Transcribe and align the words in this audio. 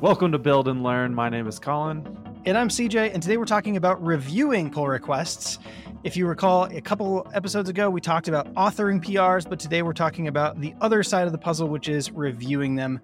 Welcome 0.00 0.32
to 0.32 0.38
Build 0.38 0.66
and 0.66 0.82
Learn. 0.82 1.14
My 1.14 1.28
name 1.28 1.46
is 1.46 1.58
Colin. 1.58 2.06
And 2.46 2.56
I'm 2.56 2.70
CJ, 2.70 3.12
and 3.12 3.22
today 3.22 3.36
we're 3.36 3.44
talking 3.44 3.76
about 3.76 4.02
reviewing 4.02 4.70
pull 4.70 4.88
requests. 4.88 5.58
If 6.04 6.16
you 6.16 6.26
recall, 6.26 6.64
a 6.74 6.80
couple 6.80 7.30
episodes 7.34 7.68
ago, 7.68 7.90
we 7.90 8.00
talked 8.00 8.26
about 8.26 8.50
authoring 8.54 9.04
PRs, 9.04 9.46
but 9.46 9.60
today 9.60 9.82
we're 9.82 9.92
talking 9.92 10.28
about 10.28 10.58
the 10.58 10.74
other 10.80 11.02
side 11.02 11.26
of 11.26 11.32
the 11.32 11.38
puzzle, 11.38 11.68
which 11.68 11.90
is 11.90 12.10
reviewing 12.12 12.76
them. 12.76 12.98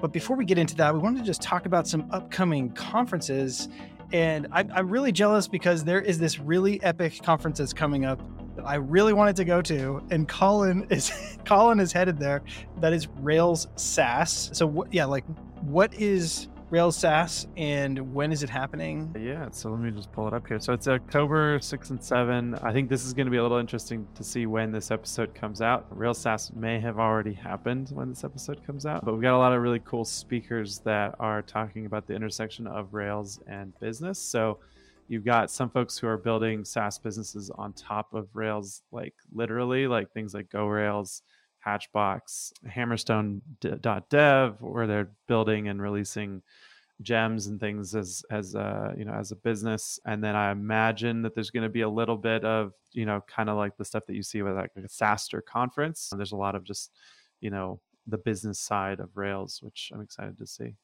But 0.00 0.12
before 0.12 0.36
we 0.36 0.44
get 0.44 0.58
into 0.58 0.74
that, 0.74 0.92
we 0.92 0.98
wanted 0.98 1.20
to 1.20 1.24
just 1.24 1.40
talk 1.40 1.66
about 1.66 1.86
some 1.86 2.08
upcoming 2.10 2.72
conferences. 2.72 3.68
And 4.12 4.48
I'm, 4.50 4.72
I'm 4.74 4.90
really 4.90 5.12
jealous 5.12 5.46
because 5.46 5.84
there 5.84 6.00
is 6.00 6.18
this 6.18 6.40
really 6.40 6.82
epic 6.82 7.22
conference 7.22 7.58
that's 7.58 7.72
coming 7.72 8.04
up 8.04 8.20
that 8.56 8.64
I 8.64 8.74
really 8.74 9.12
wanted 9.12 9.36
to 9.36 9.44
go 9.44 9.62
to, 9.62 10.02
and 10.10 10.28
Colin 10.28 10.88
is 10.90 11.12
Colin 11.44 11.78
is 11.78 11.92
headed 11.92 12.18
there. 12.18 12.42
That 12.80 12.92
is 12.92 13.06
Rails 13.20 13.68
SaaS. 13.76 14.50
So? 14.52 14.84
Yeah, 14.90 15.04
like 15.04 15.24
what 15.66 15.94
is 15.94 16.48
Rails 16.68 16.96
SaaS 16.96 17.46
and 17.56 18.12
when 18.12 18.32
is 18.32 18.42
it 18.42 18.50
happening? 18.50 19.14
Yeah, 19.18 19.48
so 19.50 19.70
let 19.70 19.80
me 19.80 19.90
just 19.90 20.12
pull 20.12 20.28
it 20.28 20.34
up 20.34 20.46
here. 20.46 20.58
So 20.60 20.72
it's 20.72 20.88
October 20.88 21.58
6 21.60 21.90
and 21.90 22.02
7. 22.02 22.54
I 22.62 22.72
think 22.72 22.90
this 22.90 23.04
is 23.04 23.14
going 23.14 23.26
to 23.26 23.30
be 23.30 23.38
a 23.38 23.42
little 23.42 23.58
interesting 23.58 24.06
to 24.14 24.22
see 24.22 24.44
when 24.46 24.72
this 24.72 24.90
episode 24.90 25.34
comes 25.34 25.62
out. 25.62 25.86
Rails 25.90 26.18
SaaS 26.18 26.52
may 26.54 26.80
have 26.80 26.98
already 26.98 27.32
happened 27.32 27.90
when 27.92 28.10
this 28.10 28.24
episode 28.24 28.64
comes 28.66 28.84
out, 28.84 29.04
but 29.04 29.14
we've 29.14 29.22
got 29.22 29.36
a 29.36 29.38
lot 29.38 29.52
of 29.52 29.62
really 29.62 29.80
cool 29.84 30.04
speakers 30.04 30.80
that 30.80 31.14
are 31.18 31.40
talking 31.40 31.86
about 31.86 32.06
the 32.06 32.14
intersection 32.14 32.66
of 32.66 32.92
Rails 32.92 33.40
and 33.46 33.72
business. 33.80 34.18
So 34.18 34.58
you've 35.08 35.24
got 35.24 35.50
some 35.50 35.70
folks 35.70 35.96
who 35.96 36.08
are 36.08 36.18
building 36.18 36.64
SaaS 36.64 36.98
businesses 36.98 37.50
on 37.50 37.72
top 37.72 38.12
of 38.12 38.28
Rails, 38.34 38.82
like 38.92 39.14
literally, 39.32 39.86
like 39.86 40.12
things 40.12 40.34
like 40.34 40.50
Go 40.50 40.66
Rails 40.66 41.22
Hatchbox, 41.64 42.52
Hammerstone.dev, 42.68 44.56
where 44.60 44.86
they're 44.86 45.10
building 45.26 45.68
and 45.68 45.80
releasing 45.80 46.42
gems 47.02 47.48
and 47.48 47.58
things 47.58 47.94
as 47.94 48.22
as 48.30 48.54
a 48.54 48.94
you 48.96 49.04
know 49.04 49.14
as 49.14 49.32
a 49.32 49.36
business 49.36 49.98
and 50.06 50.22
then 50.22 50.36
i 50.36 50.52
imagine 50.52 51.22
that 51.22 51.34
there's 51.34 51.50
going 51.50 51.64
to 51.64 51.68
be 51.68 51.80
a 51.80 51.88
little 51.88 52.16
bit 52.16 52.44
of 52.44 52.72
you 52.92 53.04
know 53.04 53.20
kind 53.26 53.50
of 53.50 53.56
like 53.56 53.76
the 53.76 53.84
stuff 53.84 54.06
that 54.06 54.14
you 54.14 54.22
see 54.22 54.42
with 54.42 54.54
like 54.54 54.70
a 54.76 54.80
SaaStr 54.82 55.44
conference 55.44 56.12
there's 56.16 56.30
a 56.30 56.36
lot 56.36 56.54
of 56.54 56.62
just 56.62 56.92
you 57.40 57.50
know 57.50 57.80
the 58.06 58.16
business 58.16 58.60
side 58.60 59.00
of 59.00 59.16
rails 59.16 59.58
which 59.60 59.90
i'm 59.92 60.00
excited 60.00 60.38
to 60.38 60.46
see 60.46 60.76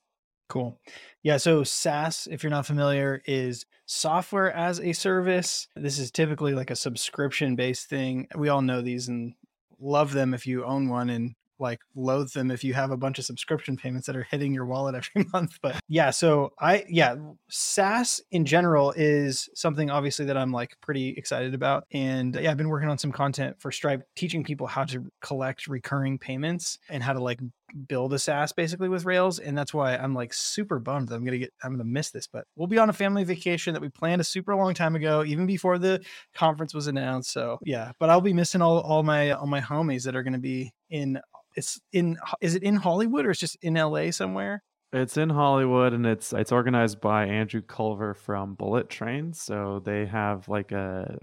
Cool. 0.51 0.81
Yeah. 1.23 1.37
So 1.37 1.63
SaaS, 1.63 2.27
if 2.29 2.43
you're 2.43 2.51
not 2.51 2.67
familiar, 2.67 3.23
is 3.25 3.67
software 3.87 4.53
as 4.53 4.81
a 4.81 4.93
service. 4.93 5.69
This 5.77 6.01
is 6.01 6.11
typically 6.11 6.55
like 6.55 6.73
a 6.73 6.77
subscription 6.77 7.55
based 7.55 7.89
thing. 7.89 8.27
We 8.35 8.49
all 8.49 8.61
know 8.61 8.83
these 8.83 9.07
and 9.07 9.35
love 9.81 10.13
them 10.13 10.35
if 10.35 10.47
you 10.47 10.65
own 10.65 10.89
one 10.89 11.11
and 11.11 11.35
like 11.61 11.81
loathe 11.95 12.31
them 12.33 12.51
if 12.51 12.65
you 12.65 12.75
have 12.75 12.91
a 12.91 12.97
bunch 12.97 13.19
of 13.19 13.25
subscription 13.25 13.77
payments 13.77 14.07
that 14.07 14.17
are 14.17 14.27
hitting 14.31 14.53
your 14.53 14.67
wallet 14.67 14.95
every 15.17 15.29
month. 15.33 15.59
But 15.63 15.81
yeah, 15.89 16.11
so 16.11 16.53
I 16.59 16.85
yeah, 16.89 17.17
SaaS 17.49 18.21
in 18.31 18.45
general 18.45 18.93
is 18.97 19.49
something 19.55 19.91
obviously 19.91 20.27
that 20.27 20.37
I'm 20.37 20.53
like 20.53 20.77
pretty 20.81 21.11
excited 21.11 21.55
about. 21.55 21.85
And 21.93 22.35
yeah, 22.35 22.51
I've 22.51 22.57
been 22.57 22.69
working 22.69 22.89
on 22.89 22.99
some 22.99 23.13
content 23.13 23.57
for 23.61 23.71
Stripe 23.71 24.03
teaching 24.17 24.45
people 24.45 24.67
how 24.67 24.85
to 24.85 25.11
collect 25.21 25.67
recurring 25.67 26.19
payments 26.19 26.79
and 26.89 27.03
how 27.03 27.13
to 27.13 27.21
like 27.21 27.41
build 27.89 28.13
a 28.13 28.19
SaaS 28.19 28.53
basically 28.53 28.89
with 28.89 29.05
Rails. 29.05 29.39
And 29.39 29.57
that's 29.57 29.73
why 29.73 29.97
I'm 29.97 30.15
like 30.15 30.35
super 30.35 30.79
bummed 30.79 31.09
that 31.09 31.15
I'm 31.15 31.25
gonna 31.25 31.39
get 31.39 31.53
I'm 31.63 31.73
gonna 31.73 31.85
miss 31.85 32.11
this. 32.11 32.27
But 32.27 32.45
we'll 32.57 32.69
be 32.69 32.79
on 32.79 32.91
a 32.91 32.95
family 32.95 33.25
vacation 33.25 33.75
that 33.75 33.81
we 33.81 33.89
planned 33.89 34.21
a 34.21 34.25
super 34.25 34.55
long 34.55 34.75
time 34.75 34.97
ago, 34.97 35.25
even 35.25 35.47
before 35.47 35.79
the 35.79 36.01
conference 36.35 36.75
was 36.75 36.87
announced. 36.87 37.33
So 37.33 37.59
yeah, 37.65 37.93
but 37.99 38.11
I'll 38.11 38.21
be 38.21 38.33
missing 38.33 38.63
all 38.63 38.81
all 38.81 39.03
my 39.03 39.33
all 39.33 39.47
my 39.47 39.61
homies 39.61 40.05
that 40.05 40.17
are 40.17 40.23
gonna 40.23 40.39
be 40.39 40.73
in 40.91 41.21
it's 41.57 41.81
in 41.93 42.19
is 42.41 42.55
it 42.55 42.63
in 42.63 42.77
Hollywood 42.77 43.27
or 43.27 43.31
it's 43.31 43.41
just 43.41 43.57
in 43.63 43.75
LA 43.75 44.11
somewhere? 44.11 44.63
It's 44.93 45.17
in 45.17 45.31
Hollywood 45.31 45.93
and 45.93 46.05
it's 46.05 46.33
it's 46.33 46.53
organized 46.53 47.01
by 47.01 47.27
Andrew 47.27 47.63
Culver 47.63 48.15
from 48.15 48.55
Bullet 48.55 48.89
Train. 48.89 49.33
So 49.33 49.81
they 49.85 50.07
have 50.07 50.49
like 50.49 50.73
a 50.73 51.17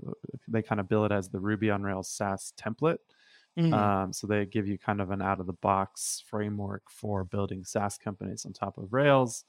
they 0.47 0.61
kind 0.61 0.79
of 0.79 0.87
bill 0.87 1.05
it 1.05 1.11
as 1.11 1.29
the 1.29 1.39
Ruby 1.39 1.69
on 1.69 1.83
Rails 1.83 2.09
SaaS 2.09 2.53
template. 2.57 2.99
Mm-hmm. 3.59 3.73
Um, 3.73 4.13
so 4.13 4.27
they 4.27 4.45
give 4.45 4.67
you 4.67 4.77
kind 4.77 5.01
of 5.01 5.09
an 5.09 5.21
out 5.21 5.39
of 5.39 5.47
the 5.47 5.53
box 5.53 6.23
framework 6.29 6.83
for 6.89 7.23
building 7.23 7.63
SaaS 7.63 7.97
companies 7.97 8.45
on 8.45 8.53
top 8.53 8.77
of 8.77 8.93
Rails. 8.93 9.43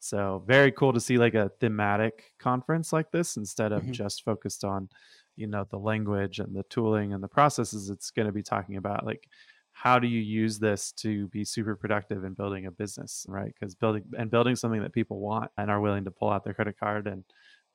So 0.00 0.44
very 0.46 0.70
cool 0.70 0.92
to 0.92 1.00
see 1.00 1.16
like 1.16 1.34
a 1.34 1.50
thematic 1.60 2.34
conference 2.38 2.92
like 2.92 3.10
this 3.10 3.38
instead 3.38 3.72
of 3.72 3.82
mm-hmm. 3.82 3.92
just 3.92 4.22
focused 4.22 4.62
on, 4.62 4.90
you 5.34 5.46
know, 5.46 5.66
the 5.70 5.78
language 5.78 6.40
and 6.40 6.54
the 6.54 6.62
tooling 6.64 7.14
and 7.14 7.22
the 7.22 7.28
processes. 7.28 7.88
It's 7.88 8.10
going 8.10 8.26
to 8.26 8.32
be 8.32 8.42
talking 8.42 8.76
about 8.76 9.06
like 9.06 9.26
how 9.74 9.98
do 9.98 10.06
you 10.06 10.20
use 10.20 10.58
this 10.58 10.92
to 10.92 11.28
be 11.28 11.44
super 11.44 11.76
productive 11.76 12.24
in 12.24 12.32
building 12.32 12.64
a 12.66 12.70
business 12.70 13.26
right? 13.28 13.52
Because 13.58 13.74
building 13.74 14.04
and 14.16 14.30
building 14.30 14.56
something 14.56 14.82
that 14.82 14.92
people 14.92 15.20
want 15.20 15.50
and 15.58 15.70
are 15.70 15.80
willing 15.80 16.04
to 16.04 16.10
pull 16.10 16.30
out 16.30 16.44
their 16.44 16.54
credit 16.54 16.78
card 16.78 17.06
and 17.06 17.24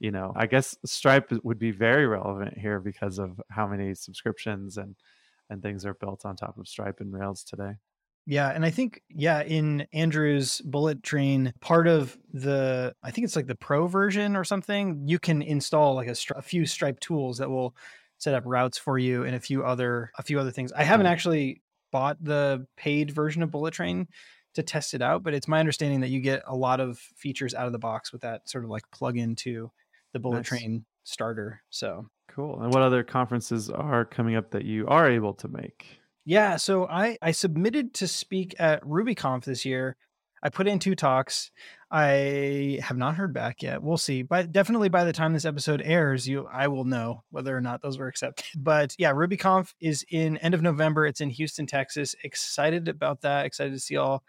you 0.01 0.11
know 0.11 0.31
i 0.37 0.45
guess 0.45 0.77
stripe 0.85 1.29
would 1.43 1.59
be 1.59 1.71
very 1.71 2.07
relevant 2.07 2.57
here 2.57 2.79
because 2.79 3.19
of 3.19 3.41
how 3.49 3.67
many 3.67 3.93
subscriptions 3.93 4.77
and 4.77 4.95
and 5.49 5.61
things 5.61 5.85
are 5.85 5.93
built 5.93 6.25
on 6.25 6.35
top 6.35 6.57
of 6.57 6.67
stripe 6.67 6.99
and 6.99 7.13
rails 7.13 7.43
today. 7.43 7.73
Yeah, 8.25 8.49
and 8.49 8.63
I 8.63 8.69
think 8.69 9.01
yeah, 9.09 9.41
in 9.41 9.87
Andrew's 9.91 10.61
bullet 10.61 11.01
train, 11.01 11.53
part 11.61 11.87
of 11.87 12.17
the 12.31 12.93
I 13.01 13.11
think 13.11 13.25
it's 13.25 13.35
like 13.35 13.47
the 13.47 13.55
pro 13.55 13.87
version 13.87 14.35
or 14.35 14.43
something, 14.43 15.03
you 15.07 15.17
can 15.17 15.41
install 15.41 15.95
like 15.95 16.07
a, 16.07 16.15
a, 16.35 16.41
few 16.41 16.65
Stripe 16.67 16.99
tools 16.99 17.39
that 17.39 17.49
will 17.49 17.75
set 18.19 18.35
up 18.35 18.43
routes 18.45 18.77
for 18.77 18.99
you 18.99 19.23
and 19.23 19.35
a 19.35 19.39
few 19.39 19.63
other 19.63 20.11
a 20.17 20.23
few 20.23 20.39
other 20.39 20.51
things. 20.51 20.71
I 20.71 20.83
haven't 20.83 21.05
mm-hmm. 21.05 21.13
actually 21.13 21.61
bought 21.91 22.23
the 22.23 22.65
paid 22.77 23.11
version 23.11 23.43
of 23.43 23.51
Bullet 23.51 23.73
Train 23.73 24.07
to 24.55 24.63
test 24.63 24.93
it 24.93 25.01
out, 25.01 25.23
but 25.23 25.33
it's 25.33 25.47
my 25.47 25.59
understanding 25.59 26.01
that 26.01 26.09
you 26.09 26.21
get 26.21 26.41
a 26.47 26.55
lot 26.55 26.79
of 26.79 26.97
features 26.97 27.53
out 27.53 27.67
of 27.67 27.71
the 27.71 27.79
box 27.79 28.11
with 28.11 28.21
that 28.21 28.49
sort 28.49 28.63
of 28.63 28.69
like 28.69 28.83
plug 28.91 29.17
into 29.17 29.69
the 30.13 30.19
Bullet 30.19 30.37
nice. 30.37 30.47
Train 30.47 30.85
starter. 31.03 31.61
So 31.69 32.07
cool. 32.27 32.61
And 32.61 32.73
what 32.73 32.83
other 32.83 33.03
conferences 33.03 33.69
are 33.69 34.05
coming 34.05 34.35
up 34.35 34.51
that 34.51 34.65
you 34.65 34.87
are 34.87 35.09
able 35.09 35.33
to 35.35 35.47
make? 35.47 35.85
Yeah, 36.25 36.57
so 36.57 36.87
I 36.87 37.17
I 37.21 37.31
submitted 37.31 37.93
to 37.95 38.07
speak 38.07 38.55
at 38.59 38.83
RubyConf 38.83 39.45
this 39.45 39.65
year. 39.65 39.97
I 40.41 40.49
put 40.49 40.67
in 40.67 40.79
two 40.79 40.95
talks. 40.95 41.51
I 41.91 42.79
have 42.83 42.97
not 42.97 43.15
heard 43.15 43.33
back 43.33 43.61
yet. 43.61 43.81
We'll 43.81 43.97
see. 43.97 44.21
But 44.21 44.51
definitely 44.51 44.89
by 44.89 45.03
the 45.03 45.13
time 45.13 45.33
this 45.33 45.45
episode 45.45 45.81
airs, 45.83 46.27
you 46.27 46.47
I 46.51 46.67
will 46.67 46.85
know 46.85 47.23
whether 47.31 47.55
or 47.55 47.61
not 47.61 47.81
those 47.81 47.97
were 47.97 48.07
accepted. 48.07 48.45
But 48.55 48.95
yeah, 48.97 49.11
RubyConf 49.13 49.73
is 49.79 50.05
in 50.09 50.37
end 50.37 50.53
of 50.53 50.61
November. 50.61 51.05
It's 51.05 51.21
in 51.21 51.29
Houston, 51.29 51.65
Texas. 51.65 52.15
Excited 52.23 52.87
about 52.87 53.21
that. 53.21 53.45
Excited 53.45 53.73
to 53.73 53.79
see 53.79 53.97
all 53.97 54.23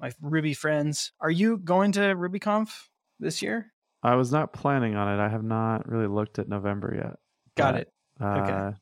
my 0.00 0.12
Ruby 0.20 0.54
friends. 0.54 1.12
Are 1.20 1.30
you 1.30 1.58
going 1.58 1.92
to 1.92 2.00
RubyConf 2.00 2.70
this 3.20 3.42
year? 3.42 3.72
I 4.02 4.16
was 4.16 4.32
not 4.32 4.52
planning 4.52 4.96
on 4.96 5.08
it. 5.08 5.22
I 5.22 5.28
have 5.28 5.44
not 5.44 5.88
really 5.88 6.08
looked 6.08 6.38
at 6.38 6.48
November 6.48 6.94
yet. 6.94 7.18
Got 7.56 7.74
but, 7.74 7.80
it. 7.80 7.92
Okay. 8.20 8.52
Uh, 8.52 8.72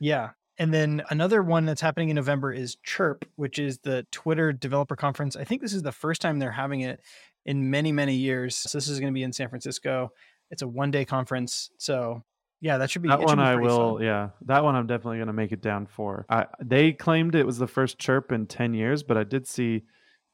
yeah. 0.00 0.30
And 0.58 0.72
then 0.72 1.02
another 1.10 1.42
one 1.42 1.66
that's 1.66 1.80
happening 1.80 2.08
in 2.08 2.16
November 2.16 2.52
is 2.52 2.76
Chirp, 2.82 3.24
which 3.36 3.58
is 3.58 3.78
the 3.78 4.06
Twitter 4.10 4.52
developer 4.52 4.96
conference. 4.96 5.36
I 5.36 5.44
think 5.44 5.60
this 5.60 5.74
is 5.74 5.82
the 5.82 5.92
first 5.92 6.22
time 6.22 6.38
they're 6.38 6.50
having 6.50 6.80
it 6.80 7.00
in 7.44 7.70
many, 7.70 7.92
many 7.92 8.14
years. 8.14 8.56
So 8.56 8.78
this 8.78 8.88
is 8.88 8.98
going 8.98 9.12
to 9.12 9.14
be 9.14 9.22
in 9.22 9.32
San 9.32 9.48
Francisco. 9.48 10.12
It's 10.50 10.62
a 10.62 10.68
one 10.68 10.90
day 10.90 11.04
conference. 11.04 11.70
So 11.78 12.22
yeah, 12.60 12.78
that 12.78 12.90
should 12.90 13.02
be 13.02 13.08
that 13.08 13.20
one. 13.20 13.36
Be 13.36 13.42
I 13.42 13.56
will. 13.56 13.96
Fun. 13.96 14.04
Yeah, 14.04 14.30
that 14.46 14.64
one 14.64 14.74
I'm 14.74 14.86
definitely 14.86 15.18
going 15.18 15.26
to 15.26 15.34
make 15.34 15.52
it 15.52 15.60
down 15.60 15.86
for. 15.86 16.24
I, 16.28 16.46
they 16.62 16.92
claimed 16.92 17.34
it 17.34 17.46
was 17.46 17.58
the 17.58 17.66
first 17.66 17.98
chirp 17.98 18.32
in 18.32 18.46
ten 18.46 18.72
years, 18.72 19.02
but 19.02 19.16
I 19.16 19.24
did 19.24 19.46
see 19.46 19.84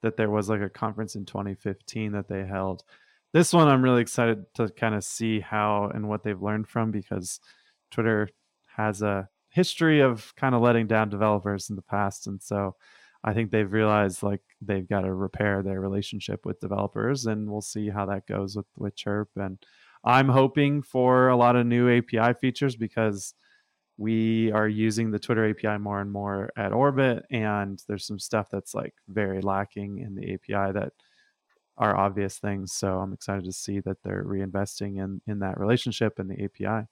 that 0.03 0.17
there 0.17 0.31
was 0.31 0.49
like 0.49 0.61
a 0.61 0.69
conference 0.69 1.15
in 1.15 1.25
2015 1.25 2.13
that 2.13 2.29
they 2.29 2.45
held. 2.45 2.85
This 3.33 3.53
one 3.53 3.69
I'm 3.69 3.83
really 3.83 4.03
excited 4.03 4.45
to 4.55 4.69
kind 4.69 4.95
of 4.95 5.05
see 5.05 5.41
how 5.41 5.91
and 5.93 6.09
what 6.09 6.23
they've 6.23 6.41
learned 6.41 6.69
from 6.69 6.91
because 6.91 7.41
Twitter 7.91 8.29
has 8.77 9.01
a 9.03 9.29
history 9.53 10.01
of 10.01 10.35
kind 10.37 10.55
of 10.55 10.63
letting 10.63 10.87
down 10.87 11.11
developers 11.11 11.71
in 11.71 11.77
the 11.77 11.83
past, 11.83 12.27
and 12.27 12.43
so 12.43 12.77
I 13.25 13.35
think 13.35 13.51
they've 13.51 13.73
realized 13.73 14.23
like 14.23 14.43
they've 14.61 14.89
got 14.89 15.03
to 15.03 15.15
repair 15.15 15.63
their 15.63 15.81
relationship 15.81 16.45
with 16.45 16.61
developers, 16.61 17.27
and 17.27 17.51
we'll 17.51 17.61
see 17.61 17.89
how 17.89 18.07
that 18.07 18.27
goes 18.27 18.57
with 18.57 18.67
with 18.77 18.97
Chirp. 18.97 19.31
And 19.37 19.59
I'm 20.05 20.29
hoping 20.29 20.83
for 20.83 21.29
a 21.29 21.37
lot 21.37 21.57
of 21.57 21.67
new 21.67 21.89
API 21.91 22.35
features 22.41 22.77
because 22.77 23.35
we 23.99 24.51
are 24.53 24.69
using 24.69 25.11
the 25.11 25.19
Twitter 25.19 25.49
API 25.49 25.79
more 25.79 26.01
and 26.01 26.11
more 26.11 26.51
at 26.57 26.73
Orbit, 26.73 27.25
and 27.31 27.83
there's 27.89 28.07
some 28.07 28.19
stuff 28.19 28.49
that's 28.51 28.75
like 28.75 28.95
very 29.09 29.41
lacking 29.41 29.99
in 29.99 30.15
the 30.15 30.35
API 30.35 30.73
that 30.73 30.93
are 31.79 31.97
obvious 31.97 32.39
things. 32.39 32.73
So 32.73 32.99
I'm 32.99 33.13
excited 33.13 33.45
to 33.45 33.53
see 33.53 33.81
that 33.81 34.03
they're 34.03 34.25
reinvesting 34.25 35.03
in 35.03 35.21
in 35.27 35.39
that 35.41 35.61
relationship 35.61 36.19
and 36.19 36.31
the 36.31 36.45
API. 36.45 36.89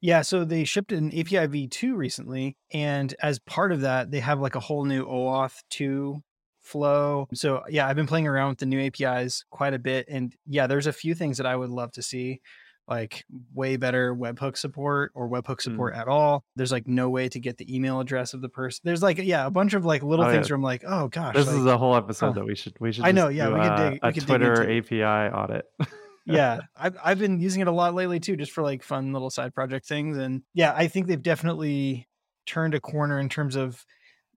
Yeah, 0.00 0.22
so 0.22 0.44
they 0.44 0.64
shipped 0.64 0.92
an 0.92 1.08
API 1.08 1.48
v2 1.48 1.96
recently, 1.96 2.56
and 2.72 3.14
as 3.22 3.38
part 3.40 3.72
of 3.72 3.80
that, 3.80 4.10
they 4.10 4.20
have 4.20 4.40
like 4.40 4.54
a 4.54 4.60
whole 4.60 4.84
new 4.84 5.04
OAuth 5.06 5.62
2 5.70 6.22
flow. 6.60 7.26
So 7.32 7.62
yeah, 7.68 7.88
I've 7.88 7.96
been 7.96 8.06
playing 8.06 8.26
around 8.26 8.50
with 8.50 8.58
the 8.58 8.66
new 8.66 8.80
APIs 8.80 9.44
quite 9.50 9.74
a 9.74 9.78
bit, 9.78 10.06
and 10.08 10.34
yeah, 10.46 10.66
there's 10.66 10.86
a 10.86 10.92
few 10.92 11.14
things 11.14 11.38
that 11.38 11.46
I 11.46 11.56
would 11.56 11.70
love 11.70 11.92
to 11.92 12.02
see. 12.02 12.40
like 12.88 13.24
way 13.52 13.76
better 13.76 14.14
webhook 14.14 14.56
support 14.56 15.10
or 15.14 15.28
webhook 15.28 15.60
support 15.60 15.94
mm. 15.94 15.98
at 15.98 16.08
all. 16.08 16.44
There's 16.54 16.70
like 16.70 16.86
no 16.86 17.10
way 17.10 17.28
to 17.28 17.40
get 17.40 17.56
the 17.56 17.74
email 17.74 18.00
address 18.00 18.32
of 18.32 18.42
the 18.42 18.48
person. 18.48 18.82
There's 18.84 19.02
like 19.02 19.18
yeah, 19.18 19.46
a 19.46 19.50
bunch 19.50 19.74
of 19.74 19.84
like 19.84 20.02
little 20.02 20.24
oh, 20.24 20.30
things 20.30 20.48
yeah. 20.48 20.52
where 20.52 20.56
I'm 20.56 20.62
like, 20.62 20.84
oh 20.86 21.08
gosh, 21.08 21.34
this 21.34 21.46
like, 21.46 21.56
is 21.56 21.66
a 21.66 21.76
whole 21.76 21.96
episode 21.96 22.28
oh. 22.28 22.32
that 22.34 22.44
we 22.44 22.54
should 22.54 22.78
we 22.80 22.92
should. 22.92 23.04
I 23.04 23.12
know, 23.12 23.28
yeah, 23.28 23.48
do, 23.48 23.54
we 23.54 23.60
could 23.60 23.76
dig, 23.76 23.98
uh, 24.02 24.12
we 24.14 24.20
a 24.20 24.24
Twitter 24.24 24.78
API 24.78 25.02
audit. 25.34 25.64
yeah, 26.26 26.60
I've 26.76 26.96
I've 27.02 27.18
been 27.18 27.40
using 27.40 27.62
it 27.62 27.68
a 27.68 27.72
lot 27.72 27.94
lately 27.94 28.20
too, 28.20 28.36
just 28.36 28.52
for 28.52 28.62
like 28.62 28.82
fun 28.82 29.12
little 29.12 29.30
side 29.30 29.54
project 29.54 29.86
things. 29.86 30.18
And 30.18 30.42
yeah, 30.54 30.72
I 30.76 30.88
think 30.88 31.06
they've 31.06 31.22
definitely 31.22 32.08
turned 32.46 32.74
a 32.74 32.80
corner 32.80 33.18
in 33.18 33.28
terms 33.28 33.56
of 33.56 33.84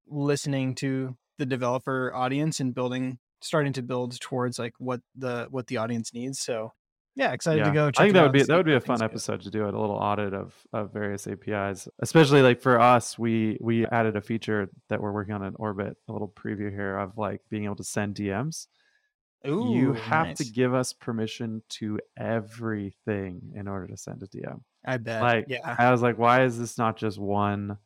listening 0.07 0.75
to 0.75 1.15
the 1.37 1.45
developer 1.45 2.13
audience 2.13 2.59
and 2.59 2.73
building 2.73 3.19
starting 3.41 3.73
to 3.73 3.81
build 3.81 4.19
towards 4.19 4.59
like 4.59 4.73
what 4.77 5.01
the 5.15 5.47
what 5.49 5.67
the 5.67 5.77
audience 5.77 6.13
needs 6.13 6.39
so 6.39 6.73
yeah, 7.15 7.33
excited 7.33 7.59
yeah. 7.59 7.65
to 7.65 7.71
go. 7.71 7.87
I 7.97 8.03
think 8.03 8.13
that 8.13 8.23
would 8.23 8.31
be 8.31 8.43
that 8.43 8.55
would 8.55 8.65
be 8.65 8.75
a 8.75 8.79
fun 8.79 9.01
episode 9.01 9.41
to 9.41 9.49
do 9.49 9.67
it. 9.67 9.73
A 9.73 9.79
little 9.79 9.97
audit 9.97 10.33
of 10.33 10.55
of 10.71 10.93
various 10.93 11.27
APIs, 11.27 11.89
especially 11.99 12.41
like 12.41 12.61
for 12.61 12.79
us, 12.79 13.19
we 13.19 13.57
we 13.59 13.85
added 13.87 14.15
a 14.15 14.21
feature 14.21 14.69
that 14.87 15.01
we're 15.01 15.11
working 15.11 15.33
on 15.33 15.43
in 15.43 15.53
Orbit. 15.55 15.97
A 16.07 16.13
little 16.13 16.29
preview 16.29 16.71
here 16.71 16.97
of 16.97 17.17
like 17.17 17.41
being 17.49 17.65
able 17.65 17.75
to 17.75 17.83
send 17.83 18.15
DMs. 18.15 18.67
Ooh, 19.47 19.73
you 19.73 19.93
have 19.93 20.27
nice. 20.27 20.37
to 20.37 20.45
give 20.45 20.73
us 20.73 20.91
permission 20.93 21.61
to 21.69 21.99
everything 22.17 23.53
in 23.55 23.67
order 23.67 23.87
to 23.87 23.97
send 23.97 24.21
a 24.21 24.27
DM. 24.27 24.61
I 24.85 24.97
bet. 24.97 25.21
Like, 25.21 25.45
yeah. 25.47 25.75
I 25.77 25.91
was 25.91 26.01
like, 26.01 26.17
why 26.17 26.43
is 26.43 26.59
this 26.59 26.77
not 26.77 26.97
just 26.97 27.17
one 27.17 27.77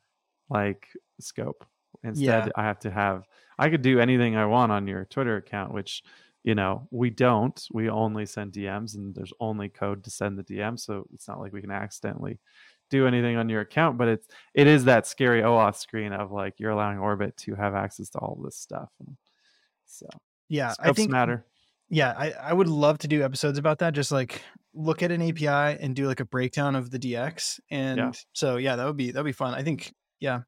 like 0.49 0.87
scope? 1.19 1.65
Instead, 2.03 2.45
yeah. 2.45 2.51
I 2.55 2.63
have 2.63 2.79
to 2.79 2.91
have. 2.91 3.27
I 3.57 3.69
could 3.69 3.81
do 3.81 3.99
anything 3.99 4.35
I 4.35 4.45
want 4.47 4.71
on 4.71 4.87
your 4.87 5.05
Twitter 5.05 5.37
account, 5.37 5.73
which 5.73 6.03
you 6.43 6.55
know 6.55 6.87
we 6.91 7.09
don't 7.09 7.65
we 7.71 7.89
only 7.89 8.25
send 8.25 8.51
dms 8.51 8.95
and 8.95 9.15
there's 9.15 9.33
only 9.39 9.69
code 9.69 10.03
to 10.03 10.09
send 10.09 10.37
the 10.37 10.43
dm 10.43 10.77
so 10.77 11.07
it's 11.13 11.27
not 11.27 11.39
like 11.39 11.53
we 11.53 11.61
can 11.61 11.71
accidentally 11.71 12.39
do 12.89 13.07
anything 13.07 13.37
on 13.37 13.49
your 13.49 13.61
account 13.61 13.97
but 13.97 14.07
it's 14.07 14.27
it 14.53 14.67
is 14.67 14.85
that 14.85 15.07
scary 15.07 15.41
oauth 15.41 15.77
screen 15.77 16.11
of 16.11 16.31
like 16.31 16.55
you're 16.57 16.71
allowing 16.71 16.99
orbit 16.99 17.35
to 17.37 17.55
have 17.55 17.73
access 17.73 18.09
to 18.09 18.19
all 18.19 18.39
this 18.43 18.57
stuff 18.57 18.89
and 18.99 19.15
so 19.85 20.07
yeah 20.53 20.73
i 20.79 20.93
think 20.93 21.11
matter 21.11 21.45
yeah 21.89 22.13
I, 22.15 22.31
I 22.31 22.53
would 22.53 22.67
love 22.67 22.99
to 22.99 23.07
do 23.07 23.23
episodes 23.23 23.57
about 23.57 23.79
that 23.79 23.93
just 23.93 24.11
like 24.11 24.41
look 24.73 25.01
at 25.01 25.11
an 25.11 25.21
api 25.21 25.47
and 25.47 25.95
do 25.95 26.07
like 26.07 26.19
a 26.19 26.25
breakdown 26.25 26.75
of 26.75 26.91
the 26.91 26.99
dx 26.99 27.59
and 27.71 27.97
yeah. 27.97 28.11
so 28.33 28.57
yeah 28.57 28.75
that 28.75 28.85
would 28.85 28.97
be 28.97 29.11
that 29.11 29.19
would 29.19 29.29
be 29.29 29.33
fun 29.33 29.53
i 29.53 29.63
think 29.63 29.93
yeah 30.19 30.41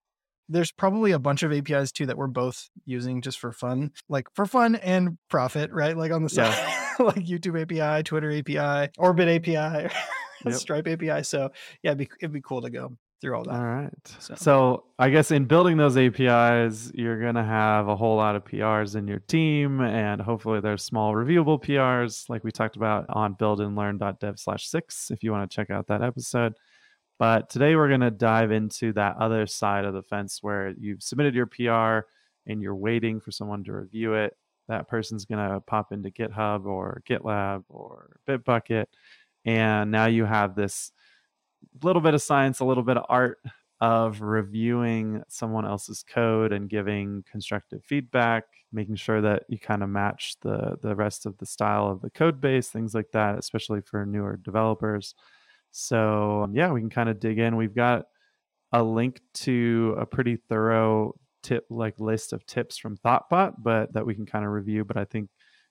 there's 0.48 0.72
probably 0.72 1.12
a 1.12 1.18
bunch 1.18 1.42
of 1.42 1.52
APIs 1.52 1.92
too 1.92 2.06
that 2.06 2.18
we're 2.18 2.28
both 2.28 2.70
using 2.86 3.22
just 3.22 3.40
for 3.40 3.52
fun, 3.52 3.92
like 4.10 4.28
for 4.36 4.46
fun 4.46 4.76
and 4.76 5.18
profit, 5.28 5.72
right? 5.72 5.98
Like 5.98 6.12
on 6.12 6.22
the 6.22 6.30
side, 6.30 6.54
yeah. 6.56 6.96
like 7.06 7.16
YouTube 7.16 7.60
API, 7.60 8.04
Twitter 8.04 8.32
API, 8.32 8.92
Orbit 9.00 9.28
API, 9.28 9.92
yep. 10.46 10.54
Stripe 10.54 10.88
API. 10.88 11.24
So 11.24 11.50
yeah, 11.82 11.94
it'd 11.94 11.98
be, 11.98 12.10
it'd 12.22 12.32
be 12.32 12.42
cool 12.42 12.62
to 12.62 12.70
go 12.70 12.96
through 13.22 13.36
all 13.38 13.44
that. 13.44 13.54
All 13.54 13.66
right. 13.66 13.90
So. 14.20 14.36
so 14.36 14.84
I 15.00 15.10
guess 15.10 15.32
in 15.32 15.46
building 15.46 15.78
those 15.78 15.98
APIs, 15.98 16.92
you're 16.94 17.20
going 17.20 17.36
to 17.36 17.44
have 17.44 17.88
a 17.88 17.96
whole 17.96 18.18
lot 18.18 18.36
of 18.36 18.44
PRs 18.46 18.96
in 18.96 19.08
your 19.08 19.20
team, 19.20 19.82
and 19.82 20.22
hopefully 20.22 20.60
there's 20.60 20.84
small 20.84 21.14
reviewable 21.14 21.62
PRs 21.62 22.30
like 22.30 22.44
we 22.44 22.52
talked 22.52 22.76
about 22.76 23.06
on 23.10 23.36
buildandlearn.dev 23.36 24.40
slash 24.40 24.68
six 24.68 25.12
if 25.12 25.24
you 25.24 25.32
want 25.32 25.50
to 25.50 25.56
check 25.56 25.70
out 25.70 25.88
that 25.88 26.02
episode. 26.02 26.54
But 27.18 27.50
today 27.50 27.76
we're 27.76 27.88
going 27.88 28.02
to 28.02 28.12
dive 28.12 28.52
into 28.52 28.92
that 28.94 29.16
other 29.18 29.48
side 29.48 29.86
of 29.86 29.94
the 29.94 30.04
fence 30.04 30.40
where 30.42 30.74
you've 30.78 31.02
submitted 31.02 31.34
your 31.34 31.46
PR 31.46 32.08
and 32.46 32.62
you're 32.62 32.76
waiting 32.76 33.22
for 33.22 33.32
someone 33.32 33.64
to 33.64 33.74
review 33.74 34.16
it. 34.16 34.36
That 34.68 34.90
person's 34.90 35.26
going 35.26 35.50
to 35.50 35.62
pop 35.62 35.94
into 35.94 36.10
GitHub 36.10 36.66
or 36.66 37.02
GitLab 37.10 37.64
or 37.70 38.18
Bitbucket. 38.28 38.86
And 39.46 39.92
now 39.92 40.08
you 40.08 40.26
have 40.26 40.56
this 40.56 40.92
little 41.84 42.02
bit 42.02 42.14
of 42.14 42.22
science, 42.22 42.60
a 42.60 42.66
little 42.66 42.84
bit 42.84 42.98
of 42.98 43.06
art 43.10 43.40
of 43.82 44.22
reviewing 44.22 45.22
someone 45.28 45.66
else's 45.66 46.04
code 46.04 46.54
and 46.54 46.70
giving 46.70 47.24
constructive 47.30 47.84
feedback, 47.84 48.46
making 48.72 48.96
sure 48.96 49.22
that 49.22 49.44
you 49.50 49.60
kind 49.60 49.84
of 49.84 49.90
match 49.90 50.36
the 50.42 50.78
the 50.82 50.96
rest 50.96 51.26
of 51.26 51.38
the 51.38 51.46
style 51.46 51.88
of 51.88 52.02
the 52.02 52.10
code 52.10 52.40
base, 52.40 52.70
things 52.70 52.94
like 52.94 53.12
that, 53.12 53.38
especially 53.38 53.82
for 53.82 54.06
newer 54.06 54.38
developers. 54.38 55.14
So 55.72 56.50
yeah, 56.54 56.72
we 56.72 56.80
can 56.80 56.90
kind 56.90 57.10
of 57.10 57.20
dig 57.20 57.38
in. 57.38 57.58
We've 57.58 57.76
got 57.76 58.06
a 58.72 58.82
link 58.82 59.22
to 59.34 59.96
a 60.00 60.06
pretty 60.06 60.38
thorough 60.38 61.14
tip 61.44 61.66
like 61.70 62.00
list 62.00 62.34
of 62.34 62.46
tips 62.46 62.78
from 62.78 62.98
Thoughtbot, 62.98 63.56
but 63.60 63.94
that 63.94 64.06
we 64.06 64.16
can 64.16 64.26
kind 64.26 64.46
of 64.46 64.52
review. 64.52 64.84
But 64.86 64.98
I 64.98 65.06
think 65.06 65.30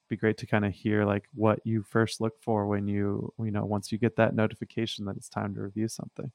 be 0.09 0.17
great 0.17 0.39
to 0.39 0.47
kind 0.47 0.65
of 0.65 0.73
hear 0.73 1.05
like 1.05 1.25
what 1.35 1.61
you 1.65 1.83
first 1.83 2.21
look 2.21 2.35
for 2.41 2.67
when 2.67 2.87
you 2.87 3.33
you 3.39 3.51
know 3.51 3.65
once 3.65 3.93
you 3.93 3.99
get 3.99 4.17
that 4.17 4.35
notification 4.35 5.05
that 5.05 5.17
it's 5.17 5.29
time 5.29 5.55
to 5.55 5.63
review 5.63 5.89
something. 5.89 6.31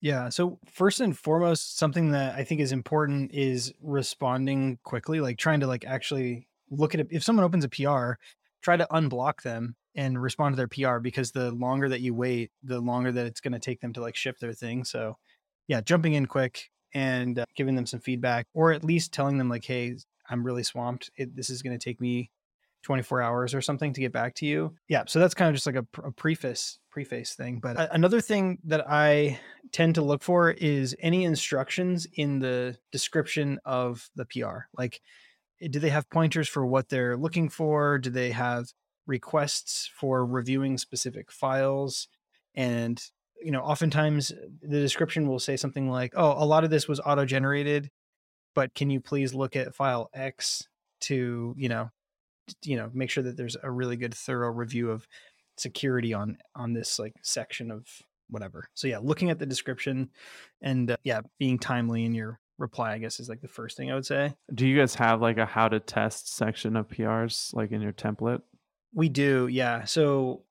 Yeah. 0.00 0.30
So 0.30 0.58
first 0.66 1.00
and 1.00 1.16
foremost, 1.16 1.76
something 1.76 2.12
that 2.12 2.34
I 2.34 2.44
think 2.44 2.60
is 2.60 2.72
important 2.72 3.32
is 3.34 3.72
responding 3.82 4.78
quickly, 4.82 5.20
like 5.20 5.36
trying 5.36 5.60
to 5.60 5.66
like 5.66 5.84
actually 5.84 6.48
look 6.70 6.94
at 6.94 7.00
it. 7.00 7.08
If 7.10 7.22
someone 7.22 7.44
opens 7.44 7.64
a 7.64 7.68
PR, 7.68 8.12
try 8.62 8.76
to 8.76 8.86
unblock 8.90 9.42
them 9.42 9.76
and 9.94 10.20
respond 10.20 10.54
to 10.54 10.56
their 10.56 10.68
PR 10.68 11.00
because 11.00 11.32
the 11.32 11.50
longer 11.50 11.88
that 11.88 12.00
you 12.00 12.14
wait, 12.14 12.50
the 12.62 12.80
longer 12.80 13.12
that 13.12 13.26
it's 13.26 13.40
going 13.40 13.52
to 13.52 13.58
take 13.58 13.80
them 13.80 13.92
to 13.92 14.00
like 14.00 14.16
ship 14.16 14.38
their 14.38 14.54
thing. 14.54 14.84
So, 14.84 15.16
yeah, 15.68 15.82
jumping 15.82 16.14
in 16.14 16.26
quick 16.26 16.70
and 16.94 17.38
uh, 17.38 17.44
giving 17.54 17.74
them 17.74 17.86
some 17.86 18.00
feedback, 18.00 18.46
or 18.54 18.72
at 18.72 18.84
least 18.84 19.12
telling 19.12 19.36
them 19.36 19.48
like, 19.48 19.64
"Hey, 19.64 19.96
I'm 20.28 20.44
really 20.44 20.62
swamped. 20.62 21.10
It, 21.16 21.36
this 21.36 21.50
is 21.50 21.62
going 21.62 21.78
to 21.78 21.84
take 21.84 22.00
me 22.00 22.30
24 22.82 23.22
hours 23.22 23.54
or 23.54 23.60
something 23.60 23.92
to 23.92 24.00
get 24.00 24.12
back 24.12 24.34
to 24.36 24.46
you." 24.46 24.74
Yeah, 24.88 25.04
so 25.06 25.18
that's 25.18 25.34
kind 25.34 25.48
of 25.48 25.54
just 25.54 25.66
like 25.66 25.76
a, 25.76 25.86
a 26.02 26.12
preface 26.12 26.78
preface 26.90 27.34
thing. 27.34 27.60
But 27.60 27.94
another 27.94 28.20
thing 28.20 28.58
that 28.64 28.88
I 28.88 29.38
tend 29.72 29.94
to 29.96 30.02
look 30.02 30.22
for 30.22 30.50
is 30.50 30.96
any 31.00 31.24
instructions 31.24 32.06
in 32.14 32.38
the 32.38 32.76
description 32.92 33.58
of 33.64 34.08
the 34.16 34.24
PR, 34.26 34.66
like 34.76 35.00
eh, 35.60 35.68
do 35.70 35.78
they 35.78 35.90
have 35.90 36.10
pointers 36.10 36.48
for 36.48 36.66
what 36.66 36.88
they're 36.88 37.16
looking 37.16 37.48
for? 37.48 37.98
Do 37.98 38.10
they 38.10 38.30
have 38.32 38.72
requests 39.06 39.90
for 39.94 40.24
reviewing 40.24 40.78
specific 40.78 41.32
files 41.32 42.08
and 42.54 43.02
you 43.42 43.50
know 43.50 43.60
oftentimes 43.60 44.30
eh, 44.30 44.36
the 44.62 44.80
description 44.80 45.26
will 45.26 45.40
say 45.40 45.56
something 45.56 45.90
like 45.90 46.12
oh 46.16 46.34
a 46.42 46.46
lot 46.46 46.64
of 46.64 46.70
this 46.70 46.86
was 46.86 47.00
auto 47.00 47.24
generated 47.24 47.90
but 48.54 48.72
can 48.74 48.88
you 48.88 49.00
please 49.00 49.34
look 49.34 49.56
at 49.56 49.74
file 49.74 50.08
x 50.14 50.68
to 51.00 51.54
you 51.56 51.68
know 51.68 51.90
you 52.64 52.76
know 52.76 52.90
make 52.92 53.10
sure 53.10 53.22
that 53.22 53.36
there's 53.36 53.56
a 53.62 53.70
really 53.70 53.96
good 53.96 54.14
thorough 54.14 54.50
review 54.50 54.90
of 54.90 55.06
security 55.56 56.14
on 56.14 56.38
on 56.54 56.72
this 56.72 56.98
like 56.98 57.14
section 57.22 57.70
of 57.70 57.86
whatever 58.28 58.68
so 58.74 58.86
yeah 58.86 58.98
looking 59.02 59.30
at 59.30 59.38
the 59.38 59.46
description 59.46 60.08
and 60.62 60.92
uh, 60.92 60.96
yeah 61.02 61.20
being 61.38 61.58
timely 61.58 62.04
in 62.04 62.14
your 62.14 62.38
reply 62.58 62.92
i 62.92 62.98
guess 62.98 63.18
is 63.18 63.28
like 63.28 63.40
the 63.40 63.48
first 63.48 63.76
thing 63.76 63.90
i 63.90 63.94
would 63.94 64.06
say 64.06 64.32
do 64.54 64.66
you 64.66 64.78
guys 64.78 64.94
have 64.94 65.20
like 65.20 65.38
a 65.38 65.46
how 65.46 65.66
to 65.66 65.80
test 65.80 66.34
section 66.34 66.76
of 66.76 66.88
prs 66.88 67.52
like 67.54 67.72
in 67.72 67.80
your 67.80 67.92
template 67.92 68.40
we 68.92 69.08
do, 69.08 69.46
yeah. 69.48 69.84
So 69.84 70.42